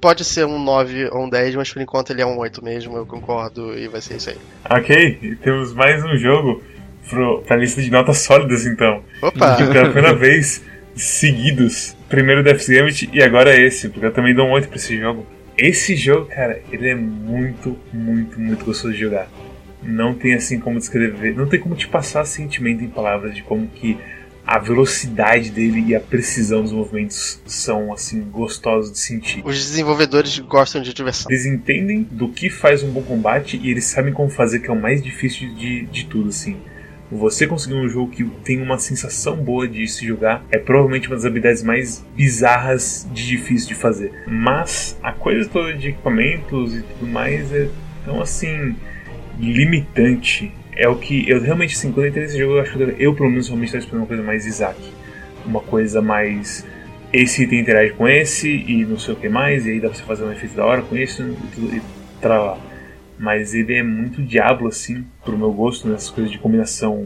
pode 0.00 0.24
ser 0.24 0.44
um 0.44 0.62
9 0.62 1.08
ou 1.10 1.24
um 1.24 1.28
10, 1.28 1.54
mas 1.54 1.72
por 1.72 1.80
enquanto 1.80 2.10
ele 2.10 2.22
é 2.22 2.26
um 2.26 2.38
8 2.38 2.62
mesmo, 2.62 2.96
eu 2.96 3.06
concordo 3.06 3.76
e 3.78 3.88
vai 3.88 4.00
ser 4.00 4.16
isso 4.16 4.30
aí. 4.30 4.36
Ok, 4.68 5.38
temos 5.42 5.72
mais 5.72 6.04
um 6.04 6.16
jogo 6.16 6.62
pro, 7.08 7.42
pra 7.42 7.56
lista 7.56 7.82
de 7.82 7.90
notas 7.90 8.18
sólidas 8.18 8.66
então. 8.66 9.02
Opa! 9.22 9.56
Pela 9.56 9.90
primeira 9.90 10.14
vez 10.16 10.62
seguidos. 10.94 11.96
Primeiro 12.08 12.42
Death 12.42 12.66
Gambit 12.68 13.10
e 13.12 13.22
agora 13.22 13.58
esse, 13.58 13.88
porque 13.88 14.06
eu 14.06 14.12
também 14.12 14.34
dou 14.34 14.46
um 14.46 14.52
8 14.52 14.68
pra 14.68 14.76
esse 14.76 14.98
jogo. 14.98 15.26
Esse 15.56 15.96
jogo, 15.96 16.26
cara, 16.26 16.60
ele 16.70 16.88
é 16.88 16.94
muito, 16.94 17.78
muito, 17.92 18.38
muito 18.40 18.64
gostoso 18.64 18.92
de 18.92 19.00
jogar. 19.00 19.28
Não 19.82 20.14
tem 20.14 20.34
assim 20.34 20.58
como 20.58 20.78
descrever, 20.78 21.34
não 21.34 21.46
tem 21.46 21.60
como 21.60 21.74
te 21.74 21.86
passar 21.86 22.24
sentimento 22.24 22.82
em 22.82 22.88
palavras 22.88 23.34
de 23.34 23.42
como 23.42 23.66
que 23.68 23.98
a 24.46 24.58
velocidade 24.58 25.50
dele 25.50 25.84
e 25.88 25.94
a 25.94 26.00
precisão 26.00 26.62
dos 26.62 26.72
movimentos 26.72 27.40
são 27.46 27.92
assim 27.92 28.20
gostosos 28.20 28.92
de 28.92 28.98
sentir. 28.98 29.42
Os 29.44 29.56
desenvolvedores 29.56 30.38
gostam 30.40 30.82
de 30.82 30.92
diversão. 30.92 31.30
Eles 31.30 31.46
entendem 31.46 32.02
do 32.02 32.28
que 32.28 32.50
faz 32.50 32.82
um 32.82 32.90
bom 32.90 33.02
combate 33.02 33.58
e 33.62 33.70
eles 33.70 33.84
sabem 33.84 34.12
como 34.12 34.28
fazer, 34.28 34.60
que 34.60 34.68
é 34.68 34.72
o 34.72 34.80
mais 34.80 35.02
difícil 35.02 35.54
de, 35.54 35.86
de 35.86 36.06
tudo, 36.06 36.28
assim. 36.28 36.56
Você 37.10 37.46
conseguir 37.46 37.74
um 37.74 37.88
jogo 37.88 38.10
que 38.10 38.24
tem 38.44 38.60
uma 38.60 38.78
sensação 38.78 39.36
boa 39.36 39.68
de 39.68 39.86
se 39.86 40.06
jogar 40.06 40.44
é 40.50 40.58
provavelmente 40.58 41.06
uma 41.06 41.16
das 41.16 41.24
habilidades 41.24 41.62
mais 41.62 42.04
bizarras 42.16 43.06
de 43.12 43.26
difícil 43.26 43.68
de 43.68 43.74
fazer. 43.74 44.24
Mas 44.26 44.98
a 45.02 45.12
coisa 45.12 45.48
toda 45.48 45.74
de 45.74 45.88
equipamentos 45.88 46.74
e 46.74 46.82
tudo 46.82 47.06
mais 47.06 47.52
é 47.52 47.68
tão 48.04 48.20
assim 48.20 48.74
limitante 49.38 50.52
é 50.76 50.88
o 50.88 50.96
que 50.96 51.28
eu 51.28 51.40
realmente, 51.40 51.74
assim, 51.74 51.92
quando 51.92 52.04
eu 52.04 52.10
entrei 52.10 52.24
nesse 52.24 52.38
jogo, 52.38 52.54
eu 52.54 52.60
acho 52.60 52.72
que 52.76 52.96
eu, 52.98 53.14
pelo 53.14 53.30
menos, 53.30 53.48
realmente 53.48 53.68
estava 53.68 53.84
esperando 53.84 54.02
uma 54.02 54.06
coisa 54.08 54.22
mais 54.22 54.46
Isaac. 54.46 54.80
Uma 55.46 55.60
coisa 55.60 56.02
mais. 56.02 56.66
Esse 57.12 57.44
item 57.44 57.60
interage 57.60 57.92
com 57.92 58.08
esse 58.08 58.48
e 58.48 58.84
não 58.84 58.98
sei 58.98 59.14
o 59.14 59.16
que 59.16 59.28
mais, 59.28 59.66
e 59.66 59.70
aí 59.70 59.80
dá 59.80 59.88
pra 59.88 59.96
você 59.96 60.02
fazer 60.02 60.24
um 60.24 60.32
efeito 60.32 60.56
da 60.56 60.64
hora 60.64 60.82
com 60.82 60.96
isso 60.96 61.22
e 61.22 61.54
tudo 61.54 61.76
e. 61.76 61.82
Mas 63.16 63.54
ele 63.54 63.74
é 63.74 63.82
muito 63.82 64.22
diabo, 64.22 64.66
assim, 64.66 65.04
pro 65.24 65.38
meu 65.38 65.52
gosto, 65.52 65.88
nessas 65.88 66.10
coisas 66.10 66.32
de 66.32 66.38
combinação 66.38 67.04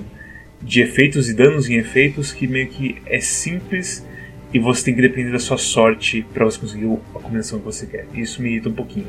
de 0.62 0.80
efeitos 0.80 1.28
e 1.28 1.34
danos 1.34 1.68
em 1.68 1.74
efeitos, 1.74 2.32
que 2.32 2.46
meio 2.46 2.68
que 2.68 2.96
é 3.06 3.20
simples 3.20 4.06
e 4.52 4.58
você 4.58 4.86
tem 4.86 4.94
que 4.94 5.02
depender 5.02 5.30
da 5.30 5.38
sua 5.38 5.58
sorte 5.58 6.24
para 6.32 6.44
você 6.44 6.58
conseguir 6.58 6.86
a 6.86 7.18
combinação 7.18 7.58
que 7.58 7.64
você 7.64 7.86
quer. 7.86 8.06
Isso 8.14 8.40
me 8.40 8.50
irrita 8.50 8.68
um 8.68 8.72
pouquinho. 8.74 9.08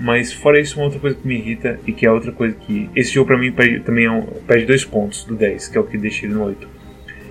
Mas 0.00 0.32
fora 0.32 0.60
isso, 0.60 0.76
uma 0.76 0.84
outra 0.84 1.00
coisa 1.00 1.16
que 1.16 1.26
me 1.26 1.36
irrita 1.36 1.80
e 1.86 1.92
que 1.92 2.06
é 2.06 2.10
outra 2.10 2.30
coisa 2.30 2.54
que. 2.54 2.88
Esse 2.94 3.12
jogo 3.12 3.26
pra 3.26 3.38
mim 3.38 3.50
perde, 3.50 3.80
também 3.80 4.04
é 4.04 4.10
um, 4.10 4.22
perde 4.46 4.64
dois 4.64 4.84
pontos 4.84 5.24
do 5.24 5.34
10, 5.34 5.68
que 5.68 5.76
é 5.76 5.80
o 5.80 5.84
que 5.84 5.98
deixa 5.98 6.24
ele 6.24 6.34
no 6.34 6.44
8. 6.44 6.68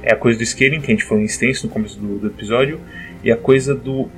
É 0.04 0.14
a 0.14 0.16
coisa 0.18 0.38
do 0.38 0.46
scaling, 0.46 0.82
que 0.82 0.88
a 0.88 0.96
gente 0.96 1.04
falou 1.04 1.24
em 1.24 1.26
extenso 1.26 1.68
no 1.68 1.74
começo 1.74 1.98
do, 2.00 2.20
do 2.20 2.28
episódio, 2.28 2.80
e 3.24 3.32
a 3.32 3.38
coisa 3.38 3.74
do. 3.74 4.10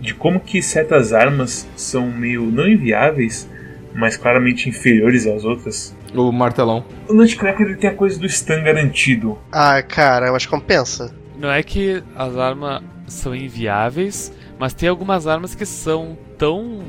de 0.00 0.14
como 0.14 0.38
que 0.38 0.62
certas 0.62 1.12
armas 1.12 1.68
são 1.76 2.08
meio 2.10 2.46
não 2.46 2.68
inviáveis, 2.68 3.48
mas 3.94 4.16
claramente 4.16 4.68
inferiores 4.68 5.26
às 5.26 5.44
outras. 5.44 5.96
O 6.14 6.30
martelão. 6.30 6.84
O 7.08 7.12
Nutcracker 7.12 7.66
ele 7.66 7.76
tem 7.76 7.90
a 7.90 7.94
coisa 7.94 8.18
do 8.18 8.28
stun 8.28 8.62
garantido. 8.62 9.38
Ah, 9.50 9.82
cara, 9.82 10.30
mas 10.30 10.46
compensa. 10.46 11.14
Não 11.36 11.50
é 11.50 11.62
que 11.62 12.02
as 12.14 12.36
armas 12.36 12.82
são 13.08 13.34
inviáveis, 13.34 14.32
mas 14.58 14.72
tem 14.72 14.88
algumas 14.88 15.26
armas 15.26 15.54
que 15.54 15.66
são 15.66 16.16
tão 16.36 16.82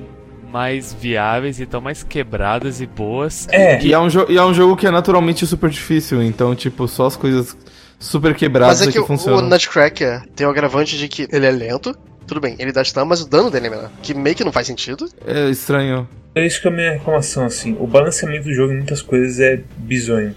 mais 0.52 0.94
viáveis 0.94 1.60
e 1.60 1.66
tão 1.66 1.80
mais 1.80 2.04
quebradas 2.04 2.82
e 2.82 2.86
boas. 2.86 3.48
É, 3.52 3.78
que... 3.78 3.88
e, 3.88 3.94
é 3.94 4.00
um 4.00 4.08
e 4.28 4.38
é 4.38 4.44
um 4.44 4.54
jogo 4.54 4.76
que 4.76 4.88
é 4.88 4.92
naturalmente 4.92 5.46
super 5.46 5.70
difícil, 5.70 6.22
então, 6.22 6.56
tipo, 6.56 6.88
só 6.88 7.06
as 7.06 7.16
coisas 7.16 7.56
super 8.00 8.34
quebradas 8.36 8.80
mas 8.80 8.88
é 8.88 8.92
que, 8.92 9.00
que 9.00 9.08
funcionam. 9.08 9.40
O 9.40 9.50
Nutcracker 9.50 10.24
tem 10.36 10.48
o 10.48 10.50
agravante 10.50 10.98
de 10.98 11.08
que 11.08 11.28
ele 11.32 11.46
é 11.46 11.52
lento, 11.52 11.96
tudo 12.26 12.40
bem, 12.40 12.56
ele 12.60 12.72
dá 12.72 12.84
stun, 12.84 13.06
mas 13.06 13.22
o 13.22 13.30
dano 13.30 13.50
dele 13.50 13.68
é 13.68 13.70
menor. 13.70 13.92
Que 14.02 14.14
meio 14.14 14.36
que 14.36 14.44
não 14.44 14.52
faz 14.52 14.68
sentido. 14.68 15.10
É 15.26 15.50
estranho. 15.50 16.08
É 16.36 16.46
isso 16.46 16.62
que 16.62 16.68
é 16.68 16.72
a 16.72 16.74
minha 16.74 16.92
reclamação, 16.92 17.46
assim. 17.46 17.76
O 17.80 17.88
balanceamento 17.88 18.46
do 18.46 18.54
jogo 18.54 18.72
em 18.72 18.78
muitas 18.78 19.02
coisas 19.02 19.40
é 19.40 19.60
bizonho. 19.78 20.36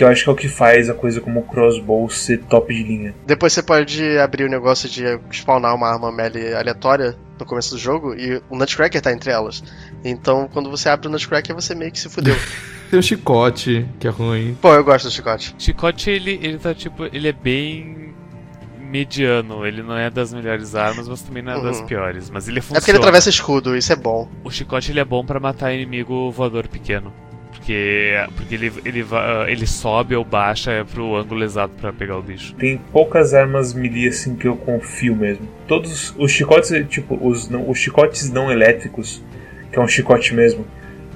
Que 0.00 0.04
eu 0.04 0.08
acho 0.08 0.24
que 0.24 0.30
é 0.30 0.32
o 0.32 0.34
que 0.34 0.48
faz 0.48 0.88
a 0.88 0.94
coisa 0.94 1.20
como 1.20 1.40
o 1.40 1.42
crossbow 1.42 2.08
ser 2.08 2.38
top 2.44 2.72
de 2.72 2.82
linha. 2.82 3.14
Depois 3.26 3.52
você 3.52 3.62
pode 3.62 4.16
abrir 4.16 4.44
o 4.44 4.48
negócio 4.48 4.88
de 4.88 5.04
spawnar 5.30 5.74
uma 5.74 5.92
arma 5.92 6.10
melee 6.10 6.54
aleatória 6.54 7.14
no 7.38 7.44
começo 7.44 7.74
do 7.74 7.78
jogo 7.78 8.14
e 8.14 8.40
o 8.48 8.56
Nutcracker 8.56 9.02
tá 9.02 9.12
entre 9.12 9.30
elas. 9.30 9.62
Então, 10.02 10.48
quando 10.54 10.70
você 10.70 10.88
abre 10.88 11.06
o 11.06 11.10
Nutcracker, 11.10 11.54
você 11.54 11.74
meio 11.74 11.92
que 11.92 12.00
se 12.00 12.08
fudeu. 12.08 12.34
Tem 12.90 12.98
o 12.98 13.02
chicote, 13.02 13.86
que 13.98 14.06
é 14.06 14.10
ruim. 14.10 14.56
Pô, 14.58 14.72
eu 14.72 14.82
gosto 14.82 15.04
do 15.04 15.10
chicote. 15.10 15.54
Chicote, 15.58 16.08
ele, 16.08 16.40
ele 16.42 16.56
tá 16.56 16.72
tipo. 16.72 17.04
Ele 17.04 17.28
é 17.28 17.32
bem 17.32 18.14
mediano. 18.80 19.66
Ele 19.66 19.82
não 19.82 19.98
é 19.98 20.08
das 20.08 20.32
melhores 20.32 20.74
armas, 20.74 21.10
mas 21.10 21.20
também 21.20 21.42
não 21.42 21.52
é 21.52 21.56
uhum. 21.58 21.62
das 21.62 21.82
piores. 21.82 22.30
Mas 22.30 22.48
ele 22.48 22.62
funciona. 22.62 22.78
É 22.78 22.80
porque 22.80 22.90
ele 22.90 22.98
atravessa 22.98 23.28
escudo, 23.28 23.76
isso 23.76 23.92
é 23.92 23.96
bom. 23.96 24.30
O 24.42 24.50
chicote 24.50 24.92
ele 24.92 25.00
é 25.00 25.04
bom 25.04 25.26
para 25.26 25.38
matar 25.38 25.74
inimigo 25.74 26.30
voador 26.30 26.66
pequeno. 26.68 27.12
Porque, 27.60 28.14
porque 28.36 28.54
ele, 28.54 28.72
ele, 28.86 29.04
ele 29.46 29.66
sobe 29.66 30.16
ou 30.16 30.24
baixa 30.24 30.84
pro 30.92 31.14
ângulo 31.14 31.44
exato 31.44 31.74
para 31.78 31.92
pegar 31.92 32.16
o 32.16 32.22
bicho. 32.22 32.54
Tem 32.54 32.80
poucas 32.90 33.34
armas 33.34 33.74
melee 33.74 34.08
assim 34.08 34.34
que 34.34 34.48
eu 34.48 34.56
confio 34.56 35.14
mesmo. 35.14 35.46
Todos 35.68 36.14
os 36.18 36.32
chicotes, 36.32 36.72
tipo, 36.88 37.18
os, 37.20 37.50
não, 37.50 37.68
os 37.68 37.78
chicotes 37.78 38.30
não 38.30 38.50
elétricos 38.50 39.22
que 39.70 39.78
é 39.78 39.82
um 39.82 39.86
chicote 39.86 40.34
mesmo, 40.34 40.66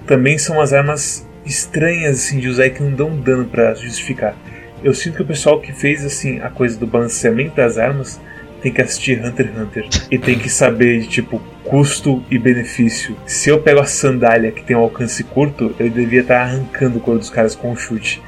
também 0.06 0.38
são 0.38 0.56
umas 0.56 0.72
armas 0.72 1.26
estranhas 1.44 2.16
assim 2.16 2.38
de 2.38 2.48
usar 2.48 2.66
e 2.66 2.70
que 2.70 2.82
não 2.82 2.92
dão 2.92 3.16
dano 3.18 3.46
para 3.46 3.74
justificar. 3.74 4.36
Eu 4.82 4.94
sinto 4.94 5.16
que 5.16 5.22
o 5.22 5.26
pessoal 5.26 5.60
que 5.60 5.72
fez 5.72 6.04
assim 6.04 6.40
a 6.40 6.50
coisa 6.50 6.78
do 6.78 6.86
balanceamento 6.86 7.56
das 7.56 7.78
armas 7.78 8.20
tem 8.64 8.72
que 8.72 8.80
assistir 8.80 9.22
Hunter 9.22 9.46
x 9.46 9.58
Hunter 9.58 9.88
e 10.10 10.18
tem 10.18 10.38
que 10.38 10.48
saber 10.48 11.00
de 11.00 11.08
tipo 11.08 11.38
custo 11.64 12.24
e 12.30 12.38
benefício. 12.38 13.14
Se 13.26 13.50
eu 13.50 13.60
pego 13.60 13.80
a 13.80 13.84
sandália 13.84 14.50
que 14.50 14.64
tem 14.64 14.74
um 14.74 14.80
alcance 14.80 15.22
curto, 15.22 15.76
eu 15.78 15.90
devia 15.90 16.22
estar 16.22 16.40
arrancando 16.40 16.96
o 16.96 17.00
couro 17.00 17.20
dos 17.20 17.28
caras 17.28 17.54
com 17.54 17.72
um 17.72 17.76
chute. 17.76 18.22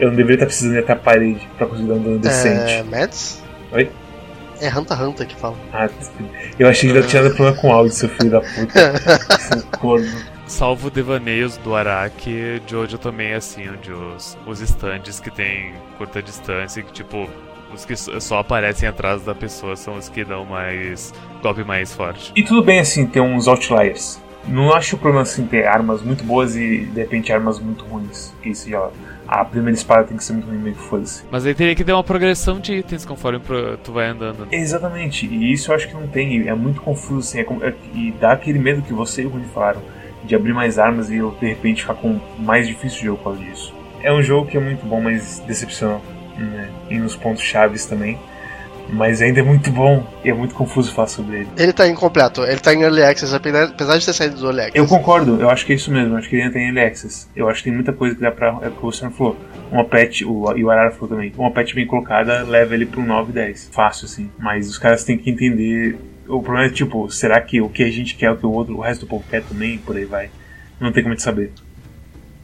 Eu 0.00 0.08
não 0.08 0.16
deveria 0.16 0.36
estar 0.36 0.46
precisando 0.46 0.76
ir 0.76 0.78
até 0.78 0.94
a 0.94 0.96
parede 0.96 1.46
pra 1.58 1.66
conseguir 1.66 1.88
dar 1.88 1.94
um 1.94 2.02
dano 2.02 2.18
decente. 2.18 2.72
É. 2.72 2.82
Mads? 2.82 3.42
Oi? 3.70 3.90
É 4.62 4.68
Hunter 4.70 4.96
x 4.96 5.06
Hunter 5.06 5.26
que 5.26 5.36
fala. 5.36 5.56
Ah, 5.74 5.90
eu 6.58 6.68
achei 6.68 6.88
que 6.88 6.96
ainda 6.96 7.06
tinha 7.06 7.22
dado 7.22 7.34
problema 7.34 7.60
com 7.60 7.70
áudio, 7.70 7.92
seu 7.92 8.08
filho 8.08 8.30
da 8.30 8.40
puta. 8.40 8.94
Seu 9.38 9.62
corno. 9.78 10.32
Salvo 10.46 10.90
devaneios 10.90 11.58
do 11.58 11.74
Araki, 11.74 12.62
Jojo 12.66 12.96
também 12.96 13.32
é 13.32 13.36
assim, 13.36 13.68
onde 13.68 13.92
os, 13.92 14.38
os 14.46 14.60
stands 14.60 15.20
que 15.20 15.30
tem 15.30 15.74
curta 15.98 16.22
distância, 16.22 16.82
que 16.82 16.92
tipo, 16.92 17.28
os 17.74 17.84
que 17.84 17.96
só 17.96 18.38
aparecem 18.38 18.88
atrás 18.88 19.22
da 19.22 19.34
pessoa 19.34 19.76
são 19.76 19.96
os 19.96 20.08
que 20.08 20.24
dão 20.24 20.44
mais. 20.44 21.12
golpe 21.42 21.64
mais 21.64 21.92
forte. 21.94 22.32
E 22.36 22.42
tudo 22.42 22.62
bem 22.62 22.78
assim 22.80 23.06
ter 23.06 23.20
uns 23.20 23.48
outliers. 23.48 24.20
Não 24.46 24.72
acho 24.74 24.96
o 24.96 24.98
problema 24.98 25.22
assim 25.22 25.46
ter 25.46 25.66
armas 25.66 26.02
muito 26.02 26.24
boas 26.24 26.56
e 26.56 26.78
de 26.84 27.00
repente 27.00 27.32
armas 27.32 27.58
muito 27.60 27.84
ruins. 27.84 28.32
Que 28.42 28.50
isso 28.50 28.68
já. 28.68 28.88
A 29.28 29.44
primeira 29.44 29.76
espada 29.76 30.04
tem 30.04 30.16
que 30.16 30.24
ser 30.24 30.32
muito 30.34 30.48
ruim, 30.48 30.58
meio 30.58 30.74
que 30.76 30.82
foda-se. 30.82 31.22
Mas 31.30 31.46
aí 31.46 31.54
teria 31.54 31.74
que 31.74 31.84
ter 31.84 31.92
uma 31.92 32.04
progressão 32.04 32.58
de 32.60 32.74
itens 32.74 33.04
conforme 33.04 33.40
tu 33.82 33.92
vai 33.92 34.08
andando. 34.08 34.40
né? 34.40 34.46
Exatamente, 34.50 35.26
e 35.26 35.52
isso 35.52 35.70
eu 35.70 35.76
acho 35.76 35.88
que 35.88 35.94
não 35.94 36.06
tem, 36.08 36.36
e 36.42 36.48
é 36.48 36.54
muito 36.54 36.82
confuso 36.82 37.20
assim, 37.20 37.38
é 37.40 37.44
como- 37.44 37.64
é- 37.64 37.72
e 37.94 38.10
dá 38.20 38.32
aquele 38.32 38.58
medo 38.58 38.82
que 38.82 38.92
você 38.92 39.22
e 39.22 39.26
o 39.26 39.30
Rony 39.30 39.46
falaram, 39.54 39.80
de 40.24 40.34
abrir 40.34 40.52
mais 40.52 40.78
armas 40.78 41.08
e 41.08 41.16
eu 41.16 41.34
de 41.40 41.46
repente 41.48 41.80
ficar 41.82 41.94
com 41.94 42.20
mais 42.38 42.66
difícil 42.66 42.98
de 42.98 43.04
jogo 43.06 43.18
por 43.18 43.24
causa 43.32 43.40
disso. 43.40 43.72
É 44.02 44.12
um 44.12 44.22
jogo 44.22 44.48
que 44.50 44.56
é 44.56 44.60
muito 44.60 44.84
bom, 44.84 45.00
mas 45.00 45.38
decepciona 45.46 46.00
né? 46.38 46.70
e 46.90 46.98
nos 46.98 47.16
pontos 47.16 47.42
chaves 47.42 47.86
também. 47.86 48.18
Mas 48.88 49.22
ainda 49.22 49.40
é 49.40 49.42
muito 49.42 49.70
bom 49.70 50.06
e 50.24 50.28
é 50.28 50.34
muito 50.34 50.54
confuso 50.54 50.92
falar 50.92 51.08
sobre 51.08 51.40
ele. 51.40 51.48
Ele 51.56 51.72
tá 51.72 51.88
incompleto, 51.88 52.42
ele 52.42 52.58
tá 52.58 52.74
em 52.74 52.82
Early 52.82 53.02
Access, 53.02 53.34
apesar 53.34 53.96
de 53.96 54.04
ter 54.04 54.12
saído 54.12 54.36
do 54.36 54.46
Early 54.46 54.60
Access. 54.60 54.78
Eu 54.78 54.86
concordo, 54.86 55.40
eu 55.40 55.48
acho 55.48 55.64
que 55.64 55.72
é 55.72 55.76
isso 55.76 55.90
mesmo, 55.90 56.14
eu 56.14 56.18
acho 56.18 56.28
que 56.28 56.36
ele 56.36 56.42
ainda 56.42 56.54
tem 56.54 56.66
Early 56.66 56.80
Access. 56.80 57.28
Eu 57.34 57.48
acho 57.48 57.58
que 57.58 57.64
tem 57.64 57.72
muita 57.72 57.92
coisa 57.92 58.14
que 58.14 58.20
dá 58.20 58.30
pra. 58.30 58.58
É 58.60 58.68
o 58.68 58.72
que 58.72 58.84
o 58.84 58.92
Sam 58.92 59.10
falou. 59.10 59.38
Uma 59.70 59.84
patch, 59.84 60.22
o, 60.22 60.52
e 60.56 60.64
o 60.64 60.70
Arara 60.70 60.90
falou 60.90 61.08
também, 61.08 61.32
uma 61.38 61.50
patch 61.50 61.74
bem 61.74 61.86
colocada 61.86 62.42
leva 62.42 62.74
ele 62.74 62.84
pro 62.84 63.02
9 63.02 63.32
10. 63.32 63.70
Fácil, 63.72 64.04
assim. 64.04 64.30
Mas 64.38 64.68
os 64.68 64.78
caras 64.78 65.04
têm 65.04 65.16
que 65.16 65.30
entender. 65.30 65.96
O 66.28 66.42
problema 66.42 66.66
é 66.66 66.70
tipo, 66.70 67.10
será 67.10 67.40
que 67.40 67.60
o 67.60 67.68
que 67.68 67.82
a 67.82 67.90
gente 67.90 68.14
quer 68.14 68.26
é 68.26 68.30
o 68.30 68.36
que 68.36 68.44
o 68.44 68.52
outro, 68.52 68.76
o 68.76 68.80
resto 68.80 69.06
do 69.06 69.08
povo 69.08 69.24
quer 69.30 69.42
também? 69.42 69.78
Por 69.78 69.96
aí 69.96 70.04
vai. 70.04 70.28
Não 70.78 70.92
tem 70.92 71.02
como 71.02 71.14
te 71.14 71.22
saber. 71.22 71.52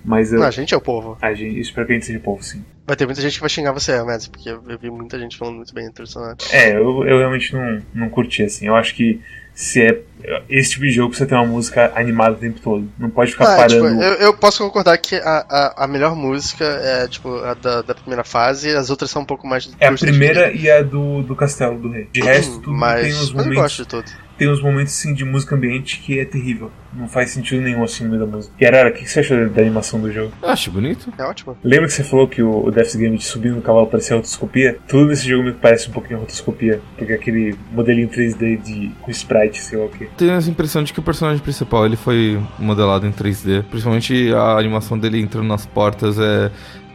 Mas 0.09 0.33
eu. 0.33 0.41
Não, 0.41 0.47
a 0.47 0.51
gente 0.51 0.73
é 0.73 0.77
o 0.77 0.81
povo. 0.81 1.19
a 1.21 1.35
gente, 1.35 1.57
eu 1.57 1.61
espero 1.63 1.87
que 1.87 1.93
a 1.93 1.97
gente 1.97 2.07
seja 2.07 2.19
povo, 2.19 2.43
sim. 2.43 2.65
Vai 2.87 2.97
ter 2.97 3.05
muita 3.05 3.21
gente 3.21 3.35
que 3.35 3.41
vai 3.41 3.51
xingar 3.51 3.73
você, 3.73 4.03
Mads, 4.03 4.29
porque 4.29 4.49
eu 4.49 4.79
vi 4.81 4.91
muita 4.91 5.19
gente 5.19 5.37
falando 5.37 5.57
muito 5.57 5.75
bem 5.75 5.87
do 5.89 5.93
personagem. 5.93 6.37
É, 6.51 6.75
eu, 6.75 7.05
eu 7.07 7.19
realmente 7.19 7.53
não, 7.55 7.83
não 7.95 8.09
curti, 8.09 8.43
assim. 8.43 8.67
Eu 8.67 8.75
acho 8.75 8.95
que 8.95 9.21
se 9.55 9.83
é. 9.83 10.01
Esse 10.49 10.71
tipo 10.71 10.85
de 10.85 10.91
jogo 10.93 11.15
você 11.15 11.27
tem 11.27 11.37
uma 11.37 11.47
música 11.47 11.93
animada 11.95 12.37
o 12.37 12.39
tempo 12.39 12.59
todo. 12.61 12.91
Não 12.99 13.11
pode 13.11 13.33
ficar 13.33 13.63
Ah, 13.63 13.67
tipo, 13.67 13.83
parando. 13.83 14.03
eu, 14.03 14.15
eu 14.15 14.35
posso 14.35 14.63
concordar 14.65 14.97
que 14.97 15.17
a, 15.17 15.45
a, 15.77 15.85
a 15.85 15.87
melhor 15.87 16.17
música 16.17 16.65
é 16.65 17.07
tipo 17.07 17.37
a 17.37 17.53
da, 17.55 17.83
da 17.83 17.95
primeira 17.95 18.25
fase, 18.25 18.71
as 18.75 18.89
outras 18.89 19.11
são 19.11 19.21
um 19.23 19.27
pouco 19.27 19.47
mais. 19.47 19.71
É 19.79 19.89
a 19.89 19.93
primeira 19.93 20.51
e 20.51 20.71
a 20.71 20.83
do, 20.83 21.23
do 21.23 21.37
castelo 21.37 21.79
do 21.79 21.91
rei. 21.91 22.09
De 22.11 22.23
resto, 22.23 22.55
tudo 22.61 22.73
mas, 22.73 23.03
tem 23.03 23.13
uns 23.13 23.19
mas 23.21 23.29
eu 23.31 23.37
momentos. 23.37 23.63
gosto 23.63 23.83
de 23.83 23.89
tudo. 23.89 24.28
Tem 24.39 24.49
uns 24.49 24.63
momentos 24.63 24.95
assim 24.97 25.13
de 25.13 25.25
música 25.25 25.57
ambiente 25.57 25.99
que 25.99 26.19
é 26.19 26.25
terrível. 26.25 26.71
Não 26.95 27.09
faz 27.09 27.31
sentido 27.31 27.61
nenhum 27.61 27.83
assim 27.83 28.05
no 28.05 28.11
meio 28.11 28.25
da 28.25 28.27
música. 28.27 28.55
E 28.59 28.65
Arara, 28.65 28.91
o 28.91 28.93
que 28.93 29.07
você 29.07 29.21
achou 29.21 29.37
da, 29.37 29.45
da 29.47 29.61
animação 29.61 30.01
do 30.01 30.13
jogo? 30.13 30.33
Eu 30.41 30.49
acho 30.49 30.71
bonito. 30.71 31.13
É 31.19 31.25
ótimo. 31.25 31.59
Lembra 31.63 31.87
que 31.87 31.93
você 31.93 32.05
falou 32.05 32.29
que 32.29 32.41
o, 32.41 32.67
o 32.67 32.71
Death's 32.71 32.95
Game 32.95 33.19
de 33.19 33.25
subir 33.25 33.51
no 33.51 33.61
cavalo 33.61 33.87
parecia 33.89 34.17
rotoscopia? 34.17 34.79
Tudo 34.87 35.09
nesse 35.09 35.29
jogo 35.29 35.45
me 35.45 35.53
parece 35.53 35.89
um 35.89 35.93
pouquinho 35.93 36.21
rotoscopia. 36.21 36.81
Porque 36.97 37.13
é 37.13 37.17
aquele 37.17 37.57
modelinho 37.73 38.09
3D 38.09 38.63
de, 38.63 38.91
com 39.03 39.11
sprite, 39.11 39.61
sei 39.61 39.79
lá 39.79 39.87
o 39.87 39.89
que. 39.89 40.07
Tenho 40.17 40.33
essa 40.33 40.49
impressão 40.49 40.85
de 40.85 40.93
que 40.93 41.01
o 41.01 41.03
personagem 41.03 41.43
principal 41.43 41.85
ele 41.85 41.97
foi 41.97 42.41
modelado 42.59 43.07
em 43.07 43.13
3D. 43.13 43.65
Principalmente 43.65 44.33
a 44.33 44.57
animação 44.57 44.97
dele 44.97 45.21
entrando 45.21 45.49
nas 45.49 45.67
portas 45.67 46.17
é, 46.19 46.51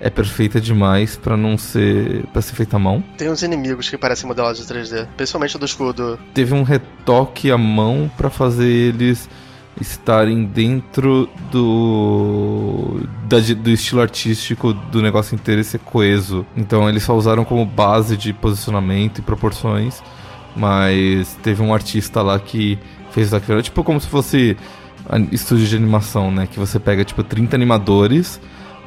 é 0.06 0.10
perfeita 0.10 0.60
demais 0.60 1.16
pra 1.16 1.38
não 1.38 1.58
ser 1.58 2.26
para 2.34 2.42
ser 2.42 2.56
feita 2.56 2.76
à 2.76 2.80
mão. 2.80 3.02
Tem 3.18 3.30
uns 3.32 3.42
inimigos 3.42 3.90
que 3.90 3.98
parecem 3.98 4.28
modelados 4.28 4.60
de 4.60 4.74
3D, 4.74 5.08
principalmente 5.16 5.56
o 5.56 5.60
do 5.60 5.66
escudo. 5.66 6.20
Teve 6.34 6.54
um 6.54 6.64
retoque 6.64 7.50
à 7.50 7.58
mão 7.58 8.12
pra 8.18 8.30
fazer 8.30 8.68
eles 8.68 9.30
estarem 9.82 10.44
dentro 10.46 11.28
do 11.52 13.02
da- 13.28 13.40
do 13.40 13.70
estilo 13.72 14.02
artístico 14.02 14.74
do 14.74 15.02
negócio 15.02 15.36
inteiro 15.36 15.62
e 15.62 15.64
ser 15.64 15.80
coeso. 15.80 16.46
Então 16.56 16.88
eles 16.90 17.04
só 17.04 17.16
usaram 17.16 17.44
como 17.46 17.66
base 17.66 18.16
de 18.18 18.34
posicionamento 18.34 19.20
e 19.20 19.22
proporções, 19.22 20.04
mas 20.56 21.38
teve 21.42 21.62
um 21.62 21.74
artista 21.74 22.22
lá 22.22 22.38
que 22.40 22.78
fez 23.12 23.34
aquilo, 23.34 23.62
tipo 23.62 23.84
como 23.84 24.00
se 24.00 24.08
fosse 24.08 24.58
estúdio 25.32 25.66
de 25.68 25.76
animação, 25.76 26.32
né, 26.32 26.48
que 26.48 26.60
você 26.60 26.80
pega 26.80 27.04
tipo 27.04 27.24
30 27.24 27.56
animadores 27.56 28.40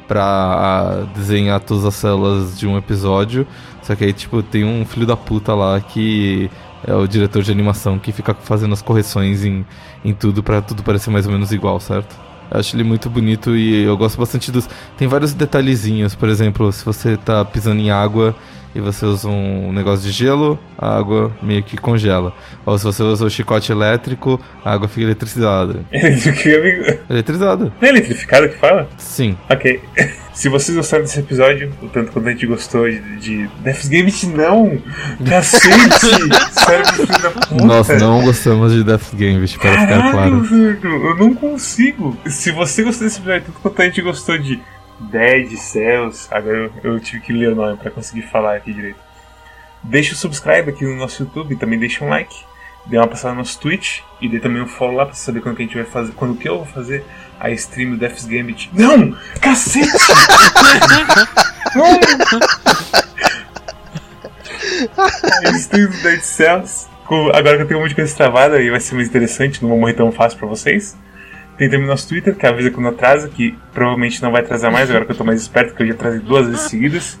pra 0.07 1.05
desenhar 1.15 1.59
todas 1.59 1.85
as 1.85 1.95
células 1.95 2.57
de 2.57 2.67
um 2.67 2.77
episódio, 2.77 3.45
só 3.81 3.95
que 3.95 4.05
aí 4.05 4.13
tipo 4.13 4.41
tem 4.41 4.63
um 4.63 4.85
filho 4.85 5.05
da 5.05 5.17
puta 5.17 5.53
lá 5.53 5.79
que 5.79 6.49
é 6.85 6.93
o 6.93 7.07
diretor 7.07 7.43
de 7.43 7.51
animação 7.51 7.99
que 7.99 8.11
fica 8.11 8.33
fazendo 8.33 8.73
as 8.73 8.81
correções 8.81 9.43
em, 9.43 9.65
em 10.05 10.13
tudo 10.13 10.43
pra 10.43 10.61
tudo 10.61 10.83
parecer 10.83 11.09
mais 11.09 11.25
ou 11.25 11.31
menos 11.31 11.51
igual, 11.51 11.79
certo? 11.79 12.15
Eu 12.49 12.59
acho 12.59 12.75
ele 12.75 12.83
muito 12.83 13.09
bonito 13.09 13.55
e 13.55 13.83
eu 13.83 13.97
gosto 13.97 14.17
bastante 14.17 14.51
dos. 14.51 14.69
Tem 14.97 15.07
vários 15.07 15.33
detalhezinhos, 15.33 16.15
por 16.15 16.29
exemplo, 16.29 16.71
se 16.71 16.85
você 16.85 17.17
tá 17.17 17.43
pisando 17.43 17.81
em 17.81 17.91
água 17.91 18.35
e 18.77 18.79
você 18.79 19.07
usa 19.07 19.27
um 19.27 19.73
negócio 19.73 20.05
de 20.05 20.11
gelo, 20.11 20.59
a 20.77 20.95
água 20.95 21.35
meio 21.41 21.63
que 21.63 21.75
congela. 21.75 22.31
Ou 22.63 22.77
se 22.77 22.83
você 22.85 23.01
usa 23.01 23.25
o 23.25 23.29
chicote 23.29 23.71
elétrico, 23.71 24.39
a 24.63 24.71
água 24.71 24.87
fica 24.87 25.01
eletrificada. 25.01 25.83
Eletrificado 25.91 26.99
Eletrizada? 27.09 27.65
Não 27.65 27.87
é 27.87 27.89
eletrificado 27.89 28.49
que 28.49 28.57
fala? 28.57 28.87
Sim. 28.97 29.35
Ok. 29.49 29.81
Se 30.37 30.49
vocês 30.49 30.77
gostaram 30.77 31.03
desse 31.03 31.19
episódio, 31.19 31.73
o 31.81 31.87
tanto 31.87 32.11
quanto 32.11 32.27
a 32.27 32.31
gente 32.31 32.45
gostou 32.45 32.87
de, 32.87 32.99
de 33.17 33.49
Death's 33.63 33.87
Game, 33.87 34.11
não! 34.35 34.79
Cacete! 35.27 36.05
Sério, 36.53 36.85
filho 36.93 37.07
da 37.07 37.31
puta! 37.31 37.65
Nós 37.65 37.87
não 37.99 38.23
gostamos 38.23 38.71
de 38.71 38.83
Death 38.83 39.15
Game, 39.15 39.39
para 39.39 39.47
ficar 39.47 39.87
Caralho, 39.87 40.11
claro. 40.11 40.43
velho, 40.43 41.07
eu 41.07 41.17
não 41.17 41.33
consigo. 41.33 42.15
Se 42.27 42.51
você 42.51 42.83
gostou 42.83 43.07
desse 43.07 43.19
episódio, 43.19 43.45
tanto 43.47 43.59
quanto 43.61 43.81
a 43.81 43.85
gente 43.85 43.99
gostou 44.03 44.37
de 44.37 44.61
Dead 44.99 45.55
Cells, 45.57 46.27
agora 46.31 46.71
eu, 46.83 46.93
eu 46.93 46.99
tive 46.99 47.21
que 47.21 47.33
ler 47.33 47.51
o 47.51 47.55
nome 47.55 47.77
pra 47.77 47.91
conseguir 47.91 48.23
falar 48.23 48.55
aqui 48.55 48.73
direito. 48.73 48.99
Deixa 49.83 50.13
o 50.13 50.17
subscribe 50.17 50.69
aqui 50.69 50.83
no 50.83 50.95
nosso 50.95 51.23
YouTube, 51.23 51.55
também 51.55 51.77
deixa 51.79 52.03
um 52.03 52.09
like, 52.09 52.35
dê 52.85 52.97
uma 52.97 53.07
passada 53.07 53.33
no 53.33 53.39
nosso 53.39 53.59
Twitch 53.59 53.99
e 54.19 54.27
dê 54.27 54.39
também 54.39 54.61
um 54.61 54.67
follow 54.67 54.95
lá 54.95 55.05
pra 55.05 55.15
saber 55.15 55.41
quando 55.41 55.55
que 55.55 55.63
a 55.63 55.65
gente 55.65 55.75
vai 55.75 55.85
fazer, 55.85 56.13
quando 56.13 56.35
que 56.35 56.49
eu 56.49 56.57
vou 56.57 56.65
fazer 56.65 57.05
a 57.39 57.51
stream 57.51 57.91
do 57.91 57.97
Death's 57.97 58.25
Gambit. 58.25 58.69
Não! 58.73 59.15
Cacete! 59.39 59.87
a 65.45 65.57
stream 65.57 65.89
do 65.89 65.97
Dead 66.01 66.21
Cells. 66.21 66.87
Agora 67.33 67.55
que 67.55 67.63
eu 67.63 67.67
tenho 67.67 67.79
um 67.79 67.83
monte 67.83 67.91
de 67.91 67.95
coisa 67.95 68.13
travada 68.15 68.61
e 68.61 68.69
vai 68.69 68.79
ser 68.81 68.95
mais 68.95 69.07
interessante, 69.07 69.61
não 69.61 69.69
vou 69.69 69.79
morrer 69.79 69.93
tão 69.93 70.11
fácil 70.11 70.37
pra 70.37 70.47
vocês. 70.47 70.97
Tem 71.57 71.69
também 71.69 71.87
nosso 71.87 72.07
Twitter, 72.07 72.35
que 72.35 72.45
avisa 72.45 72.69
quando 72.69 72.89
atrasa, 72.89 73.27
que 73.27 73.57
provavelmente 73.73 74.21
não 74.21 74.31
vai 74.31 74.41
atrasar 74.41 74.71
mais, 74.71 74.89
agora 74.89 75.05
que 75.05 75.11
eu 75.11 75.15
tô 75.15 75.23
mais 75.23 75.41
esperto, 75.41 75.73
que 75.73 75.83
eu 75.83 75.87
já 75.87 75.93
trazei 75.95 76.19
duas 76.19 76.47
vezes 76.47 76.61
seguidas. 76.61 77.19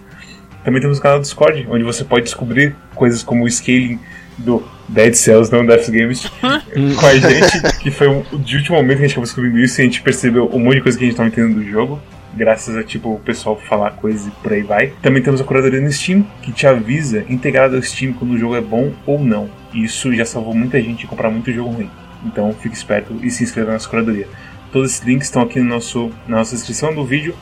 Também 0.63 0.81
temos 0.81 0.99
o 0.99 1.01
canal 1.01 1.19
do 1.19 1.23
Discord, 1.23 1.65
onde 1.69 1.83
você 1.83 2.03
pode 2.03 2.25
descobrir 2.25 2.75
coisas 2.93 3.23
como 3.23 3.45
o 3.45 3.49
scaling 3.49 3.99
do 4.37 4.63
Dead 4.87 5.13
Cells, 5.15 5.51
não 5.51 5.65
Death 5.65 5.89
Games, 5.89 6.27
com 6.29 7.05
a 7.05 7.15
gente, 7.15 7.79
que 7.79 7.89
foi 7.89 8.07
de 8.39 8.57
último 8.57 8.77
momento 8.77 8.97
que 8.97 9.05
a 9.05 9.07
gente 9.07 9.13
acabou 9.13 9.25
descobrindo 9.25 9.59
isso 9.59 9.79
e 9.79 9.81
a 9.81 9.85
gente 9.85 10.01
percebeu 10.01 10.49
um 10.53 10.59
monte 10.59 10.75
de 10.75 10.81
coisa 10.81 10.97
que 10.97 11.03
a 11.03 11.07
gente 11.07 11.17
tava 11.17 11.29
entendendo 11.29 11.55
do 11.55 11.63
jogo. 11.63 11.99
Graças 12.35 12.75
a 12.75 12.83
tipo 12.83 13.15
o 13.15 13.19
pessoal 13.19 13.59
falar 13.67 13.91
coisas 13.91 14.27
e 14.27 14.29
por 14.29 14.53
aí 14.53 14.61
vai. 14.61 14.93
Também 15.01 15.23
temos 15.23 15.41
a 15.41 15.43
curadoria 15.43 15.81
no 15.81 15.91
Steam, 15.91 16.25
que 16.41 16.51
te 16.51 16.67
avisa, 16.67 17.25
integrado 17.27 17.75
ao 17.75 17.81
Steam, 17.81 18.13
quando 18.13 18.31
o 18.31 18.37
jogo 18.37 18.55
é 18.55 18.61
bom 18.61 18.93
ou 19.07 19.19
não. 19.19 19.49
Isso 19.73 20.13
já 20.13 20.25
salvou 20.25 20.53
muita 20.53 20.79
gente 20.79 20.99
de 20.99 21.07
comprar 21.07 21.31
muito 21.31 21.51
jogo 21.51 21.71
ruim. 21.71 21.89
Então 22.27 22.53
fique 22.61 22.75
esperto 22.75 23.15
e 23.23 23.31
se 23.31 23.43
inscreva 23.43 23.67
na 23.69 23.73
nossa 23.73 23.87
curadoria. 23.89 24.27
Todos 24.71 24.91
esses 24.91 25.03
links 25.05 25.27
estão 25.27 25.41
aqui 25.41 25.59
no 25.59 25.65
nosso, 25.69 26.11
na 26.27 26.37
nossa 26.37 26.53
descrição 26.55 26.93
do 26.93 27.03
vídeo, 27.05 27.33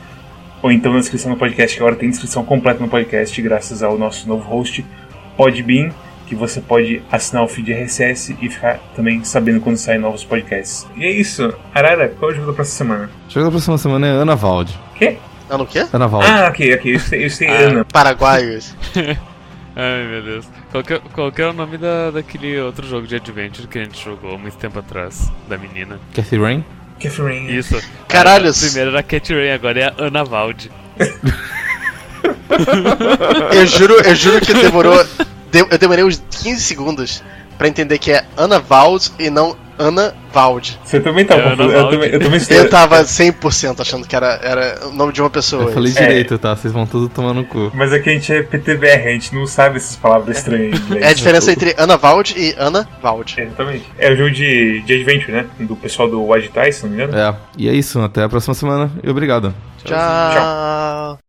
ou 0.62 0.70
então 0.72 0.92
na 0.92 1.00
descrição 1.00 1.32
do 1.32 1.36
podcast, 1.36 1.76
que 1.76 1.82
agora 1.82 1.96
tem 1.96 2.08
descrição 2.08 2.44
completa 2.44 2.80
no 2.80 2.88
podcast, 2.88 3.42
graças 3.42 3.82
ao 3.82 3.98
nosso 3.98 4.28
novo 4.28 4.48
host, 4.48 4.84
Podbean, 5.36 5.90
que 6.26 6.34
você 6.34 6.60
pode 6.60 7.02
assinar 7.10 7.44
o 7.44 7.48
feed 7.48 7.72
RSS 7.72 8.36
e 8.40 8.48
ficar 8.48 8.78
também 8.94 9.22
sabendo 9.24 9.60
quando 9.60 9.76
saem 9.76 9.98
novos 10.00 10.24
podcasts. 10.24 10.86
E 10.96 11.04
é 11.04 11.10
isso. 11.10 11.52
Arara, 11.74 12.08
qual 12.18 12.30
é 12.30 12.34
o 12.34 12.36
jogo 12.36 12.48
da 12.48 12.52
próxima 12.54 12.76
semana? 12.78 13.10
O 13.28 13.30
jogo 13.30 13.44
da 13.46 13.50
próxima 13.50 13.78
semana 13.78 14.06
é 14.06 14.10
Ana 14.10 14.34
Valde. 14.34 14.76
Quê? 14.96 15.18
Ah, 15.48 15.58
no 15.58 15.66
quê? 15.66 15.86
Ana 15.92 16.08
Valde. 16.08 16.28
Ah, 16.28 16.48
ok, 16.48 16.74
ok. 16.74 16.94
Eu 16.94 16.98
sei, 17.00 17.24
eu 17.26 17.30
sei 17.30 17.48
Ah. 17.48 17.58
Ana. 17.60 17.84
Paraguaios. 17.84 18.74
Ai 19.76 20.06
meu 20.06 20.22
Deus. 20.22 20.46
Qual 20.72 20.82
que, 20.82 20.94
é- 20.94 21.00
qual 21.12 21.30
que 21.30 21.42
é 21.42 21.46
o 21.46 21.52
nome 21.52 21.76
da, 21.76 22.10
daquele 22.10 22.58
outro 22.60 22.86
jogo 22.86 23.06
de 23.06 23.14
adventure 23.16 23.68
que 23.68 23.78
a 23.78 23.84
gente 23.84 24.02
jogou 24.02 24.34
há 24.34 24.38
muito 24.38 24.56
tempo 24.56 24.78
atrás? 24.78 25.30
Da 25.48 25.58
menina? 25.58 26.00
Kathy 26.14 26.38
Rain? 26.38 26.64
Catherine. 26.98 27.54
Isso. 27.54 27.78
Caralho, 28.08 28.48
A 28.48 28.52
primeira 28.54 28.90
era 28.90 29.00
a 29.00 29.02
Cat 29.02 29.34
Rain, 29.34 29.50
agora 29.50 29.78
é 29.80 29.84
a 29.84 29.94
Ana 29.98 30.24
Valde. 30.24 30.70
Eu 33.52 33.66
juro, 33.66 33.94
eu 34.04 34.14
juro 34.14 34.40
que 34.40 34.54
demorou. 34.54 35.04
de- 35.50 35.66
eu 35.70 35.78
demorei 35.78 36.04
uns 36.04 36.22
15 36.42 36.60
segundos 36.60 37.22
pra 37.58 37.68
entender 37.68 37.98
que 37.98 38.10
é 38.12 38.24
Ana 38.36 38.58
Vald 38.58 39.10
e 39.18 39.28
não 39.30 39.56
Ana 39.78 40.14
Vald. 40.32 40.78
Você 40.84 41.00
também 41.00 41.24
tá 41.24 41.34
É, 41.34 41.42
confuso. 41.42 41.62
Eu 41.62 41.72
Valde. 41.82 41.90
também, 41.96 42.10
eu 42.10 42.20
também 42.20 42.40
Eu 42.50 42.68
tava 42.70 43.02
100% 43.02 43.80
achando 43.80 44.06
que 44.06 44.14
era, 44.16 44.38
era 44.42 44.86
o 44.88 44.92
nome 44.92 45.12
de 45.12 45.20
uma 45.20 45.30
pessoa. 45.30 45.64
Eu 45.64 45.72
falei 45.72 45.92
É. 45.94 46.00
direito, 46.00 46.38
tá? 46.38 46.54
Vocês 46.56 46.72
vão 46.72 46.86
tudo 46.86 47.08
tomar 47.08 47.32
no 47.34 47.44
cu. 47.44 47.70
Mas 47.74 47.92
aqui 47.92 48.10
a 48.10 48.12
gente 48.12 48.32
é 48.32 48.42
PTBR, 48.42 49.08
a 49.08 49.12
gente 49.12 49.34
não 49.34 49.46
sabe 49.46 49.76
essas 49.76 49.96
palavras 49.96 50.38
estranhas. 50.38 50.78
em 50.78 50.82
inglês. 50.82 51.02
É 51.06 51.08
a 51.10 51.12
diferença 51.14 51.52
entre 51.52 51.74
Ana 51.78 51.96
Vald 51.96 52.32
e 52.36 52.54
Ana 52.58 52.88
Vald. 53.02 53.34
Exatamente. 53.38 53.84
É 53.98 54.12
o 54.12 54.16
jogo 54.16 54.30
de, 54.30 54.80
de 54.82 54.94
Adventure, 54.94 55.32
né? 55.32 55.46
Do 55.60 55.76
pessoal 55.76 56.08
do 56.08 56.26
Ties, 56.52 56.76
se 56.76 56.82
não 56.84 56.90
me 56.90 56.96
engano. 57.02 57.16
É. 57.18 57.34
E 57.58 57.68
é 57.68 57.72
isso. 57.72 58.00
Até 58.00 58.22
a 58.22 58.28
próxima 58.28 58.54
semana 58.54 58.90
e 59.02 59.10
obrigado. 59.10 59.54
Tchau. 59.84 61.25